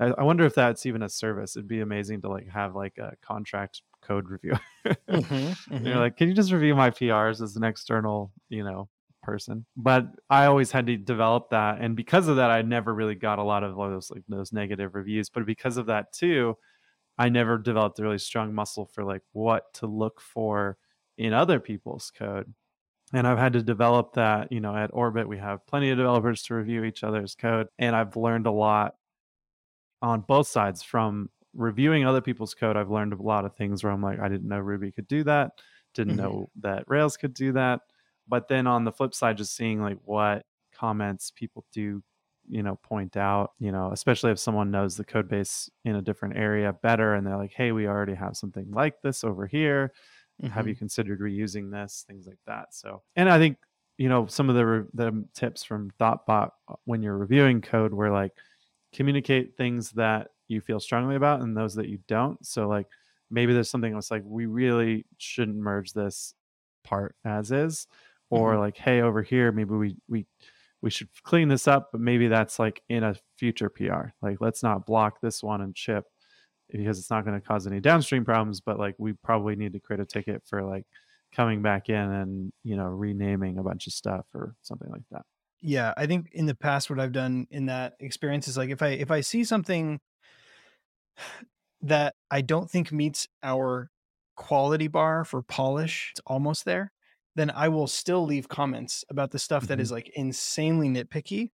I, 0.00 0.06
I 0.06 0.22
wonder 0.24 0.44
if 0.44 0.54
that's 0.54 0.86
even 0.86 1.02
a 1.02 1.08
service. 1.08 1.56
It'd 1.56 1.68
be 1.68 1.80
amazing 1.80 2.22
to 2.22 2.28
like 2.28 2.48
have 2.48 2.74
like 2.74 2.98
a 2.98 3.16
contract 3.22 3.82
code 4.02 4.28
review. 4.28 4.54
Mhm, 5.10 5.56
And 5.78 5.86
You're 5.86 5.98
like, 5.98 6.16
can 6.16 6.28
you 6.28 6.34
just 6.34 6.52
review 6.52 6.74
my 6.74 6.90
PRs 6.90 7.40
as 7.42 7.56
an 7.56 7.64
external, 7.64 8.32
you 8.48 8.64
know, 8.64 8.88
person? 9.22 9.66
But 9.76 10.06
I 10.30 10.46
always 10.46 10.70
had 10.70 10.86
to 10.86 10.96
develop 10.96 11.50
that, 11.50 11.80
and 11.80 11.94
because 11.96 12.28
of 12.28 12.36
that, 12.36 12.50
I 12.50 12.62
never 12.62 12.94
really 12.94 13.14
got 13.14 13.38
a 13.38 13.42
lot 13.42 13.62
of 13.62 13.76
those 13.76 14.10
like 14.10 14.24
those 14.28 14.52
negative 14.52 14.94
reviews. 14.94 15.28
But 15.28 15.44
because 15.44 15.76
of 15.76 15.86
that 15.86 16.12
too, 16.12 16.56
I 17.18 17.28
never 17.30 17.58
developed 17.58 17.98
a 17.98 18.02
really 18.02 18.18
strong 18.18 18.54
muscle 18.54 18.86
for 18.86 19.04
like 19.04 19.22
what 19.32 19.72
to 19.74 19.86
look 19.86 20.20
for 20.20 20.78
in 21.18 21.32
other 21.32 21.60
people's 21.60 22.10
code 22.10 22.54
and 23.14 23.26
I've 23.26 23.38
had 23.38 23.54
to 23.54 23.62
develop 23.62 24.14
that. 24.14 24.52
You 24.52 24.60
know, 24.60 24.76
at 24.76 24.90
Orbit, 24.92 25.28
we 25.28 25.38
have 25.38 25.66
plenty 25.66 25.90
of 25.90 25.98
developers 25.98 26.42
to 26.44 26.54
review 26.54 26.84
each 26.84 27.04
other's 27.04 27.34
code, 27.34 27.68
and 27.78 27.96
I've 27.96 28.16
learned 28.16 28.46
a 28.46 28.52
lot 28.52 28.96
on 30.02 30.20
both 30.22 30.46
sides 30.46 30.82
from 30.82 31.30
reviewing 31.54 32.04
other 32.04 32.20
people's 32.20 32.54
code. 32.54 32.76
I've 32.76 32.90
learned 32.90 33.12
a 33.12 33.22
lot 33.22 33.44
of 33.44 33.56
things 33.56 33.82
where 33.82 33.92
I'm 33.92 34.02
like, 34.02 34.20
I 34.20 34.28
didn't 34.28 34.48
know 34.48 34.58
Ruby 34.58 34.92
could 34.92 35.08
do 35.08 35.24
that, 35.24 35.52
didn't 35.94 36.16
Mhm. 36.16 36.16
know 36.16 36.50
that 36.56 36.84
Rails 36.86 37.16
could 37.16 37.34
do 37.34 37.52
that. 37.52 37.80
But 38.28 38.48
then 38.48 38.66
on 38.66 38.84
the 38.84 38.92
flip 38.92 39.14
side, 39.14 39.38
just 39.38 39.54
seeing 39.56 39.80
like 39.80 39.98
what 40.02 40.44
comments 40.72 41.30
people 41.30 41.64
do, 41.72 42.02
you 42.48 42.62
know, 42.62 42.76
point 42.76 43.16
out, 43.16 43.52
you 43.58 43.72
know, 43.72 43.90
especially 43.92 44.32
if 44.32 44.38
someone 44.38 44.70
knows 44.70 44.96
the 44.96 45.04
code 45.04 45.28
base 45.28 45.70
in 45.84 45.96
a 45.96 46.02
different 46.02 46.36
area 46.36 46.72
better 46.72 47.14
and 47.14 47.26
they're 47.26 47.36
like, 47.36 47.52
hey, 47.54 47.72
we 47.72 47.86
already 47.86 48.14
have 48.14 48.36
something 48.36 48.70
like 48.70 49.00
this 49.00 49.24
over 49.24 49.46
here 49.46 49.92
have 50.50 50.66
Mhm. 50.66 50.68
you 50.68 50.74
considered 50.76 51.20
reusing 51.20 51.70
this 51.70 52.04
things 52.06 52.26
like 52.26 52.38
that 52.46 52.74
so 52.74 53.02
and 53.16 53.28
i 53.30 53.38
think 53.38 53.56
you 53.98 54.08
know 54.08 54.26
some 54.26 54.48
of 54.50 54.54
the 54.56 54.66
re- 54.66 54.86
the 54.94 55.24
tips 55.34 55.64
from 55.64 55.90
thoughtbot 55.98 56.50
uh, 56.68 56.74
when 56.84 57.02
you're 57.02 57.16
reviewing 57.16 57.60
code 57.62 57.92
were 57.94 58.10
like 58.10 58.32
communicate 58.92 59.56
things 59.56 59.90
that 59.92 60.28
you 60.48 60.60
feel 60.60 60.80
strongly 60.80 61.16
about 61.16 61.40
and 61.40 61.56
those 61.56 61.74
that 61.74 61.88
you 61.88 61.98
don't 62.06 62.44
so 62.44 62.68
like 62.68 62.86
maybe 63.30 63.52
there's 63.52 63.70
something 63.70 63.92
that's 63.94 64.10
like 64.10 64.22
we 64.24 64.46
really 64.46 65.04
shouldn't 65.18 65.56
merge 65.56 65.92
this 65.92 66.34
part 66.84 67.16
as 67.24 67.50
is 67.50 67.86
or 68.30 68.54
Mhm. 68.54 68.60
like 68.60 68.76
hey 68.76 69.00
over 69.00 69.22
here 69.22 69.50
maybe 69.52 69.74
we 69.74 69.96
we 70.08 70.26
we 70.82 70.90
should 70.90 71.08
clean 71.24 71.48
this 71.48 71.66
up 71.66 71.90
but 71.92 72.00
maybe 72.00 72.28
that's 72.28 72.58
like 72.58 72.82
in 72.88 73.02
a 73.02 73.16
future 73.38 73.68
pr 73.70 74.08
like 74.22 74.40
let's 74.40 74.62
not 74.62 74.86
block 74.86 75.20
this 75.20 75.42
one 75.42 75.62
and 75.62 75.74
chip 75.74 76.04
because 76.70 76.98
it's 76.98 77.10
not 77.10 77.24
going 77.24 77.40
to 77.40 77.46
cause 77.46 77.66
any 77.66 77.80
downstream 77.80 78.24
problems. 78.24 78.60
But 78.60 78.78
like 78.78 78.96
we 78.98 79.12
probably 79.14 79.56
need 79.56 79.72
to 79.74 79.80
create 79.80 80.00
a 80.00 80.06
ticket 80.06 80.42
for 80.46 80.62
like 80.64 80.84
coming 81.32 81.62
back 81.62 81.88
in 81.88 81.96
and 81.96 82.52
you 82.64 82.76
know 82.76 82.86
renaming 82.86 83.58
a 83.58 83.62
bunch 83.62 83.86
of 83.86 83.92
stuff 83.92 84.26
or 84.34 84.56
something 84.62 84.90
like 84.90 85.02
that. 85.10 85.22
Yeah, 85.60 85.94
I 85.96 86.06
think 86.06 86.28
in 86.32 86.46
the 86.46 86.54
past 86.54 86.90
what 86.90 87.00
I've 87.00 87.12
done 87.12 87.46
in 87.50 87.66
that 87.66 87.94
experience 87.98 88.46
is 88.46 88.56
like 88.56 88.70
if 88.70 88.82
I 88.82 88.88
if 88.88 89.10
I 89.10 89.20
see 89.22 89.42
something 89.44 90.00
that 91.80 92.14
I 92.30 92.40
don't 92.40 92.70
think 92.70 92.92
meets 92.92 93.28
our 93.42 93.90
quality 94.36 94.88
bar 94.88 95.24
for 95.24 95.42
polish, 95.42 96.10
it's 96.12 96.20
almost 96.26 96.64
there, 96.64 96.92
then 97.34 97.50
I 97.50 97.68
will 97.68 97.86
still 97.86 98.24
leave 98.24 98.48
comments 98.48 99.04
about 99.08 99.30
the 99.30 99.38
stuff 99.38 99.66
that 99.68 99.80
is 99.80 99.90
Mhm. 99.90 99.92
like 99.92 100.10
insanely 100.14 100.88
nitpicky. 100.88 101.50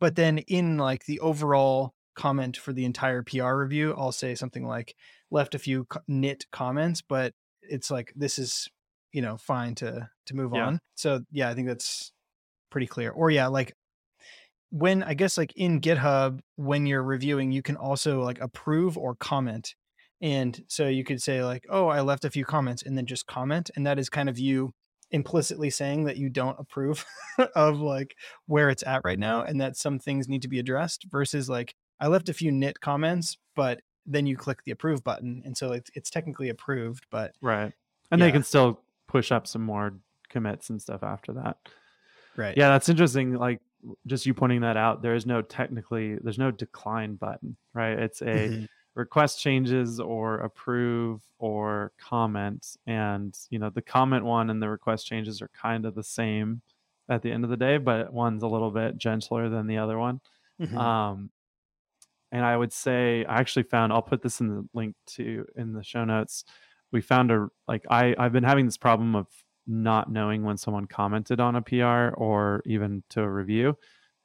But 0.00 0.16
then 0.16 0.38
in 0.38 0.78
like 0.78 1.04
the 1.06 1.20
overall 1.20 1.94
comment 2.14 2.56
for 2.56 2.72
the 2.72 2.84
entire 2.84 3.22
PR 3.22 3.54
review, 3.54 3.94
I'll 3.96 4.12
say 4.12 4.34
something 4.34 4.66
like 4.66 4.94
left 5.30 5.54
a 5.54 5.58
few 5.58 5.86
nit 6.08 6.46
comments, 6.52 7.02
but 7.02 7.32
it's 7.62 7.90
like 7.90 8.12
this 8.16 8.38
is 8.38 8.68
you 9.12 9.22
know 9.22 9.36
fine 9.36 9.74
to 9.76 10.08
to 10.26 10.34
move 10.36 10.52
Yeah. 10.54 10.66
on. 10.66 10.78
So 10.94 11.20
yeah, 11.30 11.48
I 11.48 11.54
think 11.54 11.68
that's 11.68 12.12
pretty 12.70 12.86
clear. 12.86 13.10
Or 13.10 13.30
yeah, 13.30 13.46
like 13.48 13.74
when 14.70 15.02
I 15.02 15.14
guess 15.14 15.36
like 15.36 15.52
in 15.56 15.80
GitHub, 15.80 16.40
when 16.56 16.86
you're 16.86 17.02
reviewing, 17.02 17.52
you 17.52 17.62
can 17.62 17.76
also 17.76 18.22
like 18.22 18.40
approve 18.40 18.96
or 18.96 19.14
comment. 19.14 19.74
And 20.22 20.62
so 20.68 20.86
you 20.88 21.04
could 21.04 21.20
say 21.20 21.44
like, 21.44 21.66
oh, 21.68 21.88
I 21.88 22.00
left 22.00 22.24
a 22.24 22.30
few 22.30 22.44
comments 22.44 22.82
and 22.82 22.96
then 22.96 23.06
just 23.06 23.26
comment. 23.26 23.70
And 23.76 23.86
that 23.86 23.98
is 23.98 24.08
kind 24.08 24.28
of 24.28 24.38
you 24.38 24.72
implicitly 25.10 25.68
saying 25.68 26.04
that 26.04 26.16
you 26.16 26.30
don't 26.30 26.58
approve 26.58 27.04
of 27.54 27.80
like 27.80 28.14
where 28.46 28.70
it's 28.70 28.82
at 28.86 29.02
right 29.04 29.18
now 29.18 29.42
and 29.42 29.60
that 29.60 29.76
some 29.76 29.98
things 29.98 30.26
need 30.28 30.40
to 30.42 30.48
be 30.48 30.58
addressed 30.58 31.04
versus 31.10 31.50
like 31.50 31.74
I 32.02 32.08
left 32.08 32.28
a 32.28 32.34
few 32.34 32.50
nit 32.52 32.80
comments, 32.80 33.38
but 33.54 33.80
then 34.04 34.26
you 34.26 34.36
click 34.36 34.62
the 34.64 34.72
approve 34.72 35.02
button. 35.04 35.40
And 35.44 35.56
so 35.56 35.72
it's, 35.72 35.90
it's 35.94 36.10
technically 36.10 36.48
approved, 36.50 37.06
but 37.10 37.34
Right. 37.40 37.72
And 38.10 38.18
Yeah. 38.20 38.26
they 38.26 38.32
can 38.32 38.42
still 38.42 38.82
push 39.06 39.30
up 39.32 39.46
some 39.46 39.62
more 39.62 39.94
commits 40.28 40.68
and 40.70 40.82
stuff 40.82 41.02
after 41.02 41.32
that. 41.34 41.56
right. 42.36 42.56
Yeah, 42.56 42.68
that's 42.70 42.88
interesting. 42.88 43.34
Like 43.34 43.60
just 44.06 44.26
you 44.26 44.34
pointing 44.34 44.60
that 44.62 44.76
out, 44.76 45.02
there 45.02 45.14
is 45.14 45.26
no 45.26 45.42
technically 45.42 46.16
there's 46.16 46.38
no 46.38 46.50
decline 46.50 47.14
button, 47.16 47.56
right? 47.74 47.98
It's 47.98 48.20
a 48.22 48.48
Mhm. 48.48 48.68
request 48.94 49.40
changes 49.40 50.00
or 50.00 50.38
approve 50.40 51.22
or 51.38 51.92
comment. 51.98 52.76
And 52.86 53.38
you 53.50 53.58
know, 53.58 53.70
the 53.70 53.82
comment 53.82 54.24
one 54.24 54.50
and 54.50 54.60
the 54.62 54.68
request 54.68 55.06
changes 55.06 55.40
are 55.42 55.48
kind 55.48 55.84
of 55.86 55.94
the 55.94 56.02
same 56.04 56.62
at 57.08 57.22
the 57.22 57.30
end 57.32 57.44
of 57.44 57.50
the 57.50 57.56
day, 57.56 57.78
but 57.78 58.12
one's 58.12 58.42
a 58.42 58.48
little 58.48 58.70
bit 58.70 58.96
gentler 58.98 59.48
than 59.48 59.66
the 59.66 59.78
other 59.78 59.98
one. 59.98 60.20
Mhm. 60.60 60.76
Um, 60.76 61.30
and 62.32 62.44
I 62.44 62.56
would 62.56 62.72
say 62.72 63.24
I 63.26 63.38
actually 63.38 63.62
found 63.64 63.92
I'll 63.92 64.02
put 64.02 64.22
this 64.22 64.40
in 64.40 64.48
the 64.48 64.68
link 64.74 64.96
to 65.18 65.46
in 65.56 65.72
the 65.74 65.84
show 65.84 66.04
notes. 66.04 66.44
We 66.90 67.00
found 67.00 67.30
a 67.30 67.48
like 67.68 67.84
I 67.88 68.14
I've 68.18 68.32
been 68.32 68.42
having 68.44 68.64
this 68.66 68.76
problem 68.78 69.14
of 69.14 69.28
not 69.66 70.10
knowing 70.10 70.42
when 70.42 70.56
someone 70.56 70.86
commented 70.86 71.38
on 71.38 71.54
a 71.54 71.62
PR 71.62 72.12
or 72.16 72.62
even 72.66 73.04
to 73.10 73.22
a 73.22 73.30
review, 73.30 73.76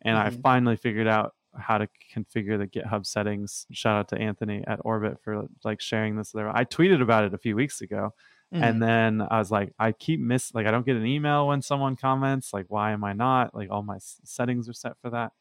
and 0.02 0.18
I 0.18 0.30
Mhm. 0.32 0.42
finally 0.42 0.76
figured 0.78 1.08
out 1.08 1.34
how 1.60 1.78
to 1.78 1.88
configure 2.14 2.58
the 2.58 2.68
GitHub 2.68 3.06
settings. 3.06 3.66
Shout 3.72 3.98
out 3.98 4.08
to 4.10 4.18
Anthony 4.20 4.64
at 4.68 4.80
Orbit 4.84 5.20
for 5.24 5.48
like 5.64 5.82
sharing 5.82 6.16
this 6.16 6.32
there. 6.32 6.50
I 6.56 6.66
tweeted 6.66 7.02
about 7.02 7.24
it 7.26 7.34
a 7.34 7.38
few 7.38 7.56
weeks 7.56 7.82
ago, 7.82 8.14
Mhm. 8.54 8.62
and 8.64 8.82
then 8.82 9.22
I 9.22 9.38
was 9.40 9.52
like, 9.52 9.74
I 9.80 9.92
keep 9.92 10.20
miss 10.20 10.54
like 10.54 10.66
I 10.68 10.72
don't 10.72 10.86
get 10.86 10.96
an 10.98 11.06
email 11.06 11.48
when 11.48 11.62
someone 11.62 11.96
comments. 11.96 12.54
Like, 12.54 12.66
why 12.70 12.92
am 12.92 13.04
I 13.04 13.14
not? 13.14 13.54
Like 13.56 13.70
all 13.72 13.84
my 13.84 13.98
settings 14.00 14.68
are 14.70 14.74
set 14.74 14.98
for 15.02 15.10
that, 15.12 15.34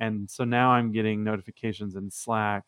and 0.00 0.30
so 0.30 0.44
now 0.44 0.72
I'm 0.72 0.92
getting 0.92 1.24
notifications 1.24 1.96
in 1.96 2.10
Slack, 2.10 2.64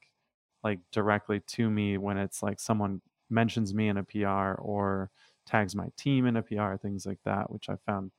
like 0.64 0.80
directly 0.92 1.40
to 1.40 1.70
me 1.70 1.98
when 1.98 2.18
it's 2.18 2.42
like 2.42 2.60
someone 2.60 3.02
mentions 3.30 3.74
me 3.74 3.88
in 3.88 3.96
a 3.98 4.04
PR 4.04 4.54
or 4.56 5.10
tags 5.46 5.74
my 5.76 5.88
team 5.96 6.26
in 6.26 6.36
a 6.36 6.42
PR, 6.42 6.76
things 6.78 7.06
like 7.06 7.20
that, 7.24 7.50
which 7.52 7.68
I 7.70 7.76
found 7.86 8.12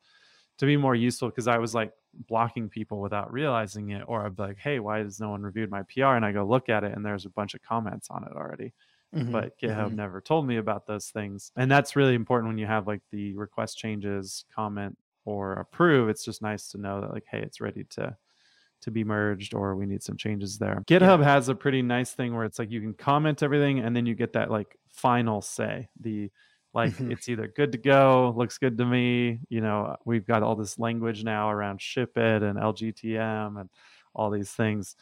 to 0.58 0.66
be 0.66 0.78
more 0.78 0.96
useful 0.96 1.30
because 1.30 1.48
I 1.48 1.58
was 1.58 1.74
like 1.74 1.94
blocking 2.14 2.70
people 2.70 3.02
without 3.02 3.32
realizing 3.32 3.90
it, 3.90 4.04
or 4.08 4.26
I'd 4.26 4.36
be 4.36 4.44
like, 4.44 4.58
hey, 4.58 4.80
why 4.80 5.00
has 5.00 5.20
no 5.20 5.30
one 5.30 5.42
reviewed 5.42 5.72
my 5.72 5.84
PR? 5.84 6.16
And 6.16 6.26
I 6.26 6.32
go 6.32 6.46
look 6.46 6.70
at 6.70 6.84
it, 6.84 6.94
and 6.94 7.06
there's 7.06 7.26
a 7.26 7.30
bunch 7.30 7.54
of 7.56 7.62
comments 7.62 8.10
on 8.10 8.24
it 8.26 8.34
already 8.36 8.74
Mhm. 9.14 9.32
but 9.32 9.58
GitHub 9.60 9.92
Mhm. 9.92 9.96
never 9.96 10.22
told 10.22 10.48
me 10.48 10.58
about 10.58 10.86
those 10.88 11.10
things. 11.10 11.52
And 11.58 11.72
that's 11.72 11.96
really 11.96 12.14
important 12.16 12.50
when 12.50 12.58
you 12.60 12.68
have 12.68 12.88
like 12.88 13.02
the 13.12 13.36
request 13.36 13.78
changes, 13.78 14.46
comment, 14.54 14.98
or 15.26 15.54
approve. 15.54 16.10
It's 16.10 16.26
just 16.26 16.42
nice 16.42 16.70
to 16.70 16.78
know 16.78 17.02
that 17.02 17.12
like, 17.12 17.26
hey, 17.30 17.42
it's 17.42 17.62
ready 17.62 17.84
to 17.92 18.18
to 18.84 18.92
be 18.92 19.04
merged 19.04 19.54
or 19.54 19.76
we 19.76 19.86
need 19.86 20.04
some 20.04 20.18
changes 20.18 20.58
there. 20.58 20.84
GitHub 20.88 21.24
has 21.24 21.50
a 21.50 21.56
pretty 21.56 21.82
nice 21.82 22.14
thing 22.14 22.36
where 22.36 22.46
it's 22.46 22.60
like 22.60 22.72
you 22.72 22.82
can 22.82 22.94
comment 22.94 23.44
everything 23.44 23.80
and 23.80 23.96
then 23.96 24.06
you 24.06 24.16
get 24.16 24.34
that 24.34 24.52
like 24.52 24.78
final 24.90 25.42
say. 25.42 25.90
The 26.00 26.32
like 26.74 26.94
Mhm. 26.94 27.10
it's 27.10 27.30
either 27.30 27.48
good 27.48 27.72
to 27.74 27.78
go, 27.78 28.34
looks 28.36 28.58
good 28.58 28.78
to 28.80 28.86
me, 28.86 29.40
you 29.50 29.62
know, 29.62 29.96
we've 30.06 30.26
got 30.26 30.44
all 30.44 30.56
this 30.56 30.80
language 30.80 31.24
now 31.24 31.50
around 31.52 31.82
ship 31.82 32.18
it 32.18 32.44
and 32.44 32.58
LGTM 32.58 33.58
and 33.60 33.70
all 34.16 34.30
these 34.32 34.52
things. 34.52 34.96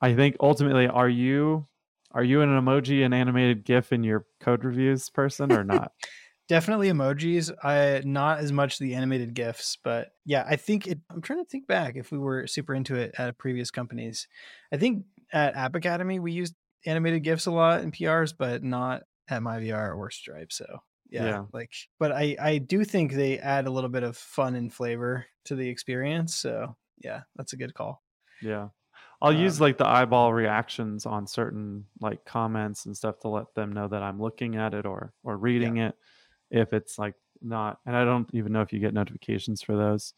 I 0.00 0.14
think 0.14 0.36
ultimately 0.40 0.86
are 0.86 1.08
you 1.08 1.66
are 2.12 2.22
you 2.22 2.42
an 2.42 2.48
emoji 2.50 3.04
and 3.04 3.12
animated 3.12 3.64
GIF 3.64 3.92
in 3.92 4.04
your 4.04 4.26
code 4.40 4.64
reviews 4.64 5.10
person 5.10 5.50
or 5.50 5.64
not? 5.64 5.92
Definitely 6.46 6.88
emojis. 6.90 7.50
I 7.64 8.02
not 8.04 8.38
as 8.40 8.52
much 8.52 8.78
the 8.78 8.94
animated 8.94 9.32
gifs, 9.32 9.78
but 9.82 10.12
yeah, 10.26 10.44
I 10.46 10.56
think 10.56 10.86
it. 10.86 10.98
I'm 11.10 11.22
trying 11.22 11.42
to 11.42 11.48
think 11.48 11.66
back 11.66 11.96
if 11.96 12.12
we 12.12 12.18
were 12.18 12.46
super 12.46 12.74
into 12.74 12.96
it 12.96 13.14
at 13.16 13.38
previous 13.38 13.70
companies. 13.70 14.28
I 14.70 14.76
think 14.76 15.06
at 15.32 15.54
App 15.56 15.74
Academy 15.74 16.18
we 16.18 16.32
used 16.32 16.54
animated 16.84 17.22
gifs 17.22 17.46
a 17.46 17.50
lot 17.50 17.80
in 17.80 17.92
PRs, 17.92 18.34
but 18.36 18.62
not 18.62 19.04
at 19.28 19.40
MyVR 19.40 19.96
or 19.96 20.10
Stripe. 20.10 20.52
So 20.52 20.66
yeah, 21.08 21.24
Yeah. 21.24 21.44
like, 21.54 21.72
but 21.98 22.12
I 22.12 22.36
I 22.38 22.58
do 22.58 22.84
think 22.84 23.12
they 23.12 23.38
add 23.38 23.66
a 23.66 23.70
little 23.70 23.88
bit 23.88 24.02
of 24.02 24.14
fun 24.14 24.54
and 24.54 24.70
flavor 24.72 25.24
to 25.46 25.54
the 25.56 25.68
experience. 25.70 26.34
So 26.34 26.76
yeah, 26.98 27.22
that's 27.36 27.54
a 27.54 27.56
good 27.56 27.72
call. 27.72 28.02
Yeah. 28.42 28.68
I'll 29.22 29.32
use 29.32 29.60
Um, 29.60 29.64
like 29.64 29.78
the 29.78 29.86
eyeball 29.86 30.34
reactions 30.34 31.06
on 31.06 31.26
certain 31.26 31.86
like 32.00 32.26
comments 32.26 32.84
and 32.84 32.94
stuff 32.94 33.20
to 33.20 33.28
let 33.28 33.54
them 33.54 33.72
know 33.72 33.88
that 33.88 34.02
I'm 34.02 34.20
looking 34.20 34.56
at 34.56 34.74
it 34.74 34.84
or 34.84 35.14
or 35.22 35.38
reading 35.38 35.78
it 35.78 35.94
if 36.50 36.72
it's 36.72 36.98
like 36.98 37.14
not 37.42 37.78
and 37.86 37.96
I 37.96 38.04
don't 38.04 38.28
even 38.32 38.52
know 38.52 38.62
if 38.62 38.72
you 38.72 38.78
get 38.80 38.94
notifications 38.94 39.62
for 39.62 39.76
those. 39.76 40.14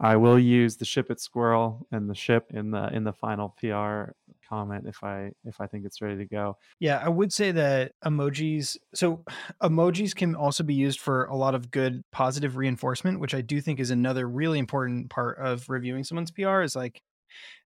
I 0.00 0.14
will 0.16 0.38
use 0.38 0.76
the 0.76 0.84
ship 0.84 1.10
it 1.10 1.20
squirrel 1.20 1.86
and 1.90 2.08
the 2.08 2.14
ship 2.14 2.52
in 2.54 2.70
the 2.70 2.88
in 2.94 3.02
the 3.02 3.12
final 3.12 3.56
PR 3.60 4.12
comment 4.48 4.86
if 4.86 5.02
I 5.02 5.32
if 5.44 5.60
I 5.60 5.66
think 5.66 5.84
it's 5.84 6.00
ready 6.00 6.16
to 6.18 6.24
go. 6.24 6.56
Yeah, 6.78 7.00
I 7.04 7.08
would 7.08 7.32
say 7.32 7.50
that 7.52 7.92
emojis. 8.04 8.76
So, 8.94 9.24
emojis 9.62 10.14
can 10.14 10.36
also 10.36 10.62
be 10.62 10.74
used 10.74 11.00
for 11.00 11.24
a 11.24 11.34
lot 11.34 11.54
of 11.56 11.70
good 11.70 12.04
positive 12.12 12.56
reinforcement, 12.56 13.18
which 13.18 13.34
I 13.34 13.40
do 13.40 13.60
think 13.60 13.80
is 13.80 13.90
another 13.90 14.28
really 14.28 14.60
important 14.60 15.10
part 15.10 15.38
of 15.38 15.68
reviewing 15.68 16.04
someone's 16.04 16.30
PR. 16.30 16.60
Is 16.62 16.76
like 16.76 17.02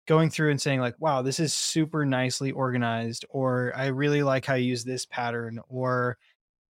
going 0.08 0.30
through 0.30 0.52
and 0.52 0.62
saying 0.62 0.82
like, 0.82 0.96
"Wow, 1.00 1.24
this 1.24 1.40
is 1.40 1.52
super 1.54 2.06
nicely 2.06 2.52
organized," 2.52 3.26
or 3.30 3.74
"I 3.76 3.88
really 3.88 4.22
like 4.22 4.46
how 4.46 4.54
you 4.54 4.68
use 4.70 4.84
this 4.84 5.06
pattern," 5.08 5.60
or 5.68 6.20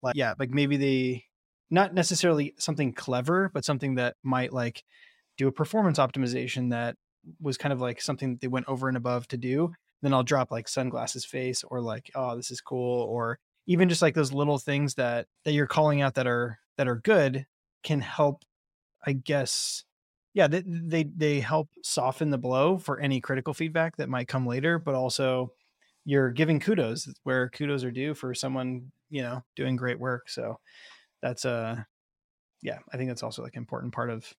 like, 0.02 0.16
yeah, 0.16 0.34
like 0.38 0.50
maybe 0.50 0.76
they 0.76 1.24
not 1.70 1.94
necessarily 1.94 2.54
something 2.58 2.92
clever, 2.92 3.50
but 3.52 3.64
something 3.64 3.96
that 3.96 4.16
might 4.22 4.52
like 4.52 4.84
do 5.36 5.48
a 5.48 5.52
performance 5.52 5.98
optimization 5.98 6.70
that 6.70 6.96
was 7.40 7.58
kind 7.58 7.72
of 7.72 7.80
like 7.80 8.00
something 8.00 8.32
that 8.32 8.40
they 8.40 8.48
went 8.48 8.68
over 8.68 8.88
and 8.88 8.96
above 8.96 9.26
to 9.28 9.36
do 9.36 9.72
then 10.02 10.14
I'll 10.14 10.22
drop 10.22 10.50
like 10.50 10.68
sunglasses 10.68 11.24
face 11.24 11.64
or 11.64 11.80
like, 11.80 12.10
oh, 12.14 12.36
this 12.36 12.50
is 12.50 12.60
cool, 12.60 13.02
or 13.02 13.38
even 13.66 13.88
just 13.88 14.02
like 14.02 14.14
those 14.14 14.32
little 14.32 14.58
things 14.58 14.94
that 14.94 15.26
that 15.44 15.52
you're 15.52 15.66
calling 15.66 16.00
out 16.02 16.14
that 16.14 16.26
are 16.26 16.58
that 16.76 16.88
are 16.88 16.96
good 16.96 17.46
can 17.82 18.00
help, 18.00 18.42
I 19.04 19.12
guess. 19.14 19.84
Yeah, 20.34 20.48
they 20.48 20.62
they, 20.66 21.04
they 21.04 21.40
help 21.40 21.70
soften 21.82 22.30
the 22.30 22.38
blow 22.38 22.78
for 22.78 23.00
any 23.00 23.20
critical 23.20 23.54
feedback 23.54 23.96
that 23.96 24.08
might 24.08 24.28
come 24.28 24.46
later, 24.46 24.78
but 24.78 24.94
also 24.94 25.52
you're 26.04 26.30
giving 26.30 26.60
kudos 26.60 27.08
where 27.24 27.48
kudos 27.48 27.82
are 27.82 27.90
due 27.90 28.14
for 28.14 28.34
someone, 28.34 28.92
you 29.10 29.22
know, 29.22 29.42
doing 29.54 29.76
great 29.76 29.98
work. 29.98 30.28
So 30.28 30.58
that's 31.22 31.44
a, 31.44 31.86
yeah, 32.62 32.78
I 32.92 32.96
think 32.96 33.10
that's 33.10 33.22
also 33.22 33.42
like 33.42 33.54
an 33.54 33.62
important 33.62 33.92
part 33.92 34.10
of 34.10 34.32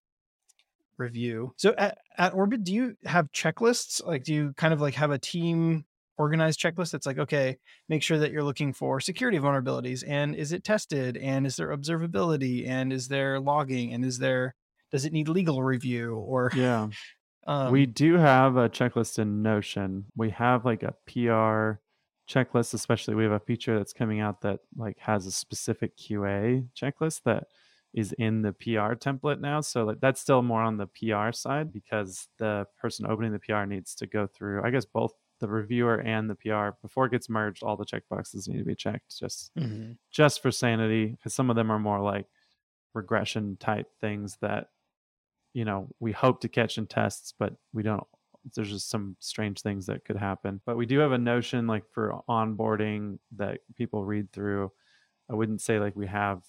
review. 0.98 1.52
So 1.56 1.74
at, 1.78 1.98
at 2.16 2.34
Orbit, 2.34 2.64
do 2.64 2.74
you 2.74 2.96
have 3.04 3.32
checklists? 3.32 4.04
Like, 4.04 4.24
do 4.24 4.34
you 4.34 4.52
kind 4.56 4.74
of 4.74 4.80
like 4.80 4.94
have 4.94 5.10
a 5.10 5.18
team 5.18 5.84
organized 6.18 6.60
checklist 6.60 6.90
that's 6.90 7.06
like, 7.06 7.18
okay, 7.18 7.56
make 7.88 8.02
sure 8.02 8.18
that 8.18 8.32
you're 8.32 8.42
looking 8.42 8.72
for 8.72 9.00
security 9.00 9.38
vulnerabilities 9.38 10.02
and 10.06 10.34
is 10.34 10.52
it 10.52 10.64
tested 10.64 11.16
and 11.16 11.46
is 11.46 11.56
there 11.56 11.68
observability 11.68 12.68
and 12.68 12.92
is 12.92 13.08
there 13.08 13.38
logging 13.40 13.94
and 13.94 14.04
is 14.04 14.18
there 14.18 14.54
does 14.90 15.04
it 15.04 15.12
need 15.12 15.28
legal 15.28 15.62
review 15.62 16.16
or 16.16 16.50
Yeah. 16.54 16.88
um, 17.46 17.70
we 17.70 17.86
do 17.86 18.14
have 18.14 18.56
a 18.56 18.68
checklist 18.68 19.18
in 19.18 19.42
Notion. 19.42 20.06
We 20.16 20.30
have 20.30 20.64
like 20.64 20.82
a 20.82 20.94
PR 21.06 21.80
checklist, 22.28 22.74
especially 22.74 23.14
we 23.14 23.24
have 23.24 23.32
a 23.32 23.40
feature 23.40 23.76
that's 23.78 23.92
coming 23.92 24.20
out 24.20 24.42
that 24.42 24.60
like 24.76 24.98
has 24.98 25.26
a 25.26 25.32
specific 25.32 25.96
QA 25.96 26.68
checklist 26.76 27.22
that 27.24 27.48
is 27.94 28.12
in 28.12 28.42
the 28.42 28.52
PR 28.52 28.94
template 28.94 29.40
now. 29.40 29.60
So 29.60 29.84
like 29.84 30.00
that's 30.00 30.20
still 30.20 30.42
more 30.42 30.62
on 30.62 30.76
the 30.76 30.86
PR 30.86 31.32
side 31.32 31.72
because 31.72 32.28
the 32.38 32.66
person 32.80 33.06
opening 33.06 33.32
the 33.32 33.38
PR 33.38 33.66
needs 33.66 33.94
to 33.96 34.06
go 34.06 34.26
through, 34.26 34.62
I 34.62 34.70
guess 34.70 34.84
both 34.84 35.12
the 35.40 35.48
reviewer 35.48 36.00
and 36.00 36.28
the 36.28 36.34
PR 36.34 36.76
before 36.82 37.06
it 37.06 37.12
gets 37.12 37.28
merged, 37.30 37.62
all 37.62 37.76
the 37.76 37.86
checkboxes 37.86 38.48
need 38.48 38.58
to 38.58 38.64
be 38.64 38.74
checked 38.76 39.18
just 39.18 39.52
Mhm. 39.56 39.98
just 40.10 40.42
for 40.42 40.50
sanity 40.50 41.06
because 41.06 41.34
some 41.34 41.50
of 41.50 41.56
them 41.56 41.70
are 41.70 41.78
more 41.78 42.00
like 42.00 42.26
regression 42.94 43.56
type 43.58 43.92
things 44.00 44.38
that 44.40 44.70
you 45.54 45.64
know 45.64 45.88
we 46.00 46.12
hope 46.12 46.40
to 46.40 46.48
catch 46.48 46.78
in 46.78 46.86
tests 46.86 47.32
but 47.38 47.54
we 47.72 47.82
don't 47.82 48.06
there's 48.54 48.70
just 48.70 48.90
some 48.90 49.16
strange 49.20 49.60
things 49.60 49.86
that 49.86 50.04
could 50.04 50.16
happen. 50.16 50.60
But 50.66 50.76
we 50.76 50.86
do 50.86 50.98
have 51.00 51.12
a 51.12 51.18
notion 51.18 51.66
like 51.66 51.84
for 51.92 52.20
onboarding 52.28 53.18
that 53.36 53.60
people 53.76 54.04
read 54.04 54.32
through. 54.32 54.72
I 55.30 55.34
wouldn't 55.34 55.60
say 55.60 55.78
like 55.78 55.96
we 55.96 56.06
have 56.06 56.42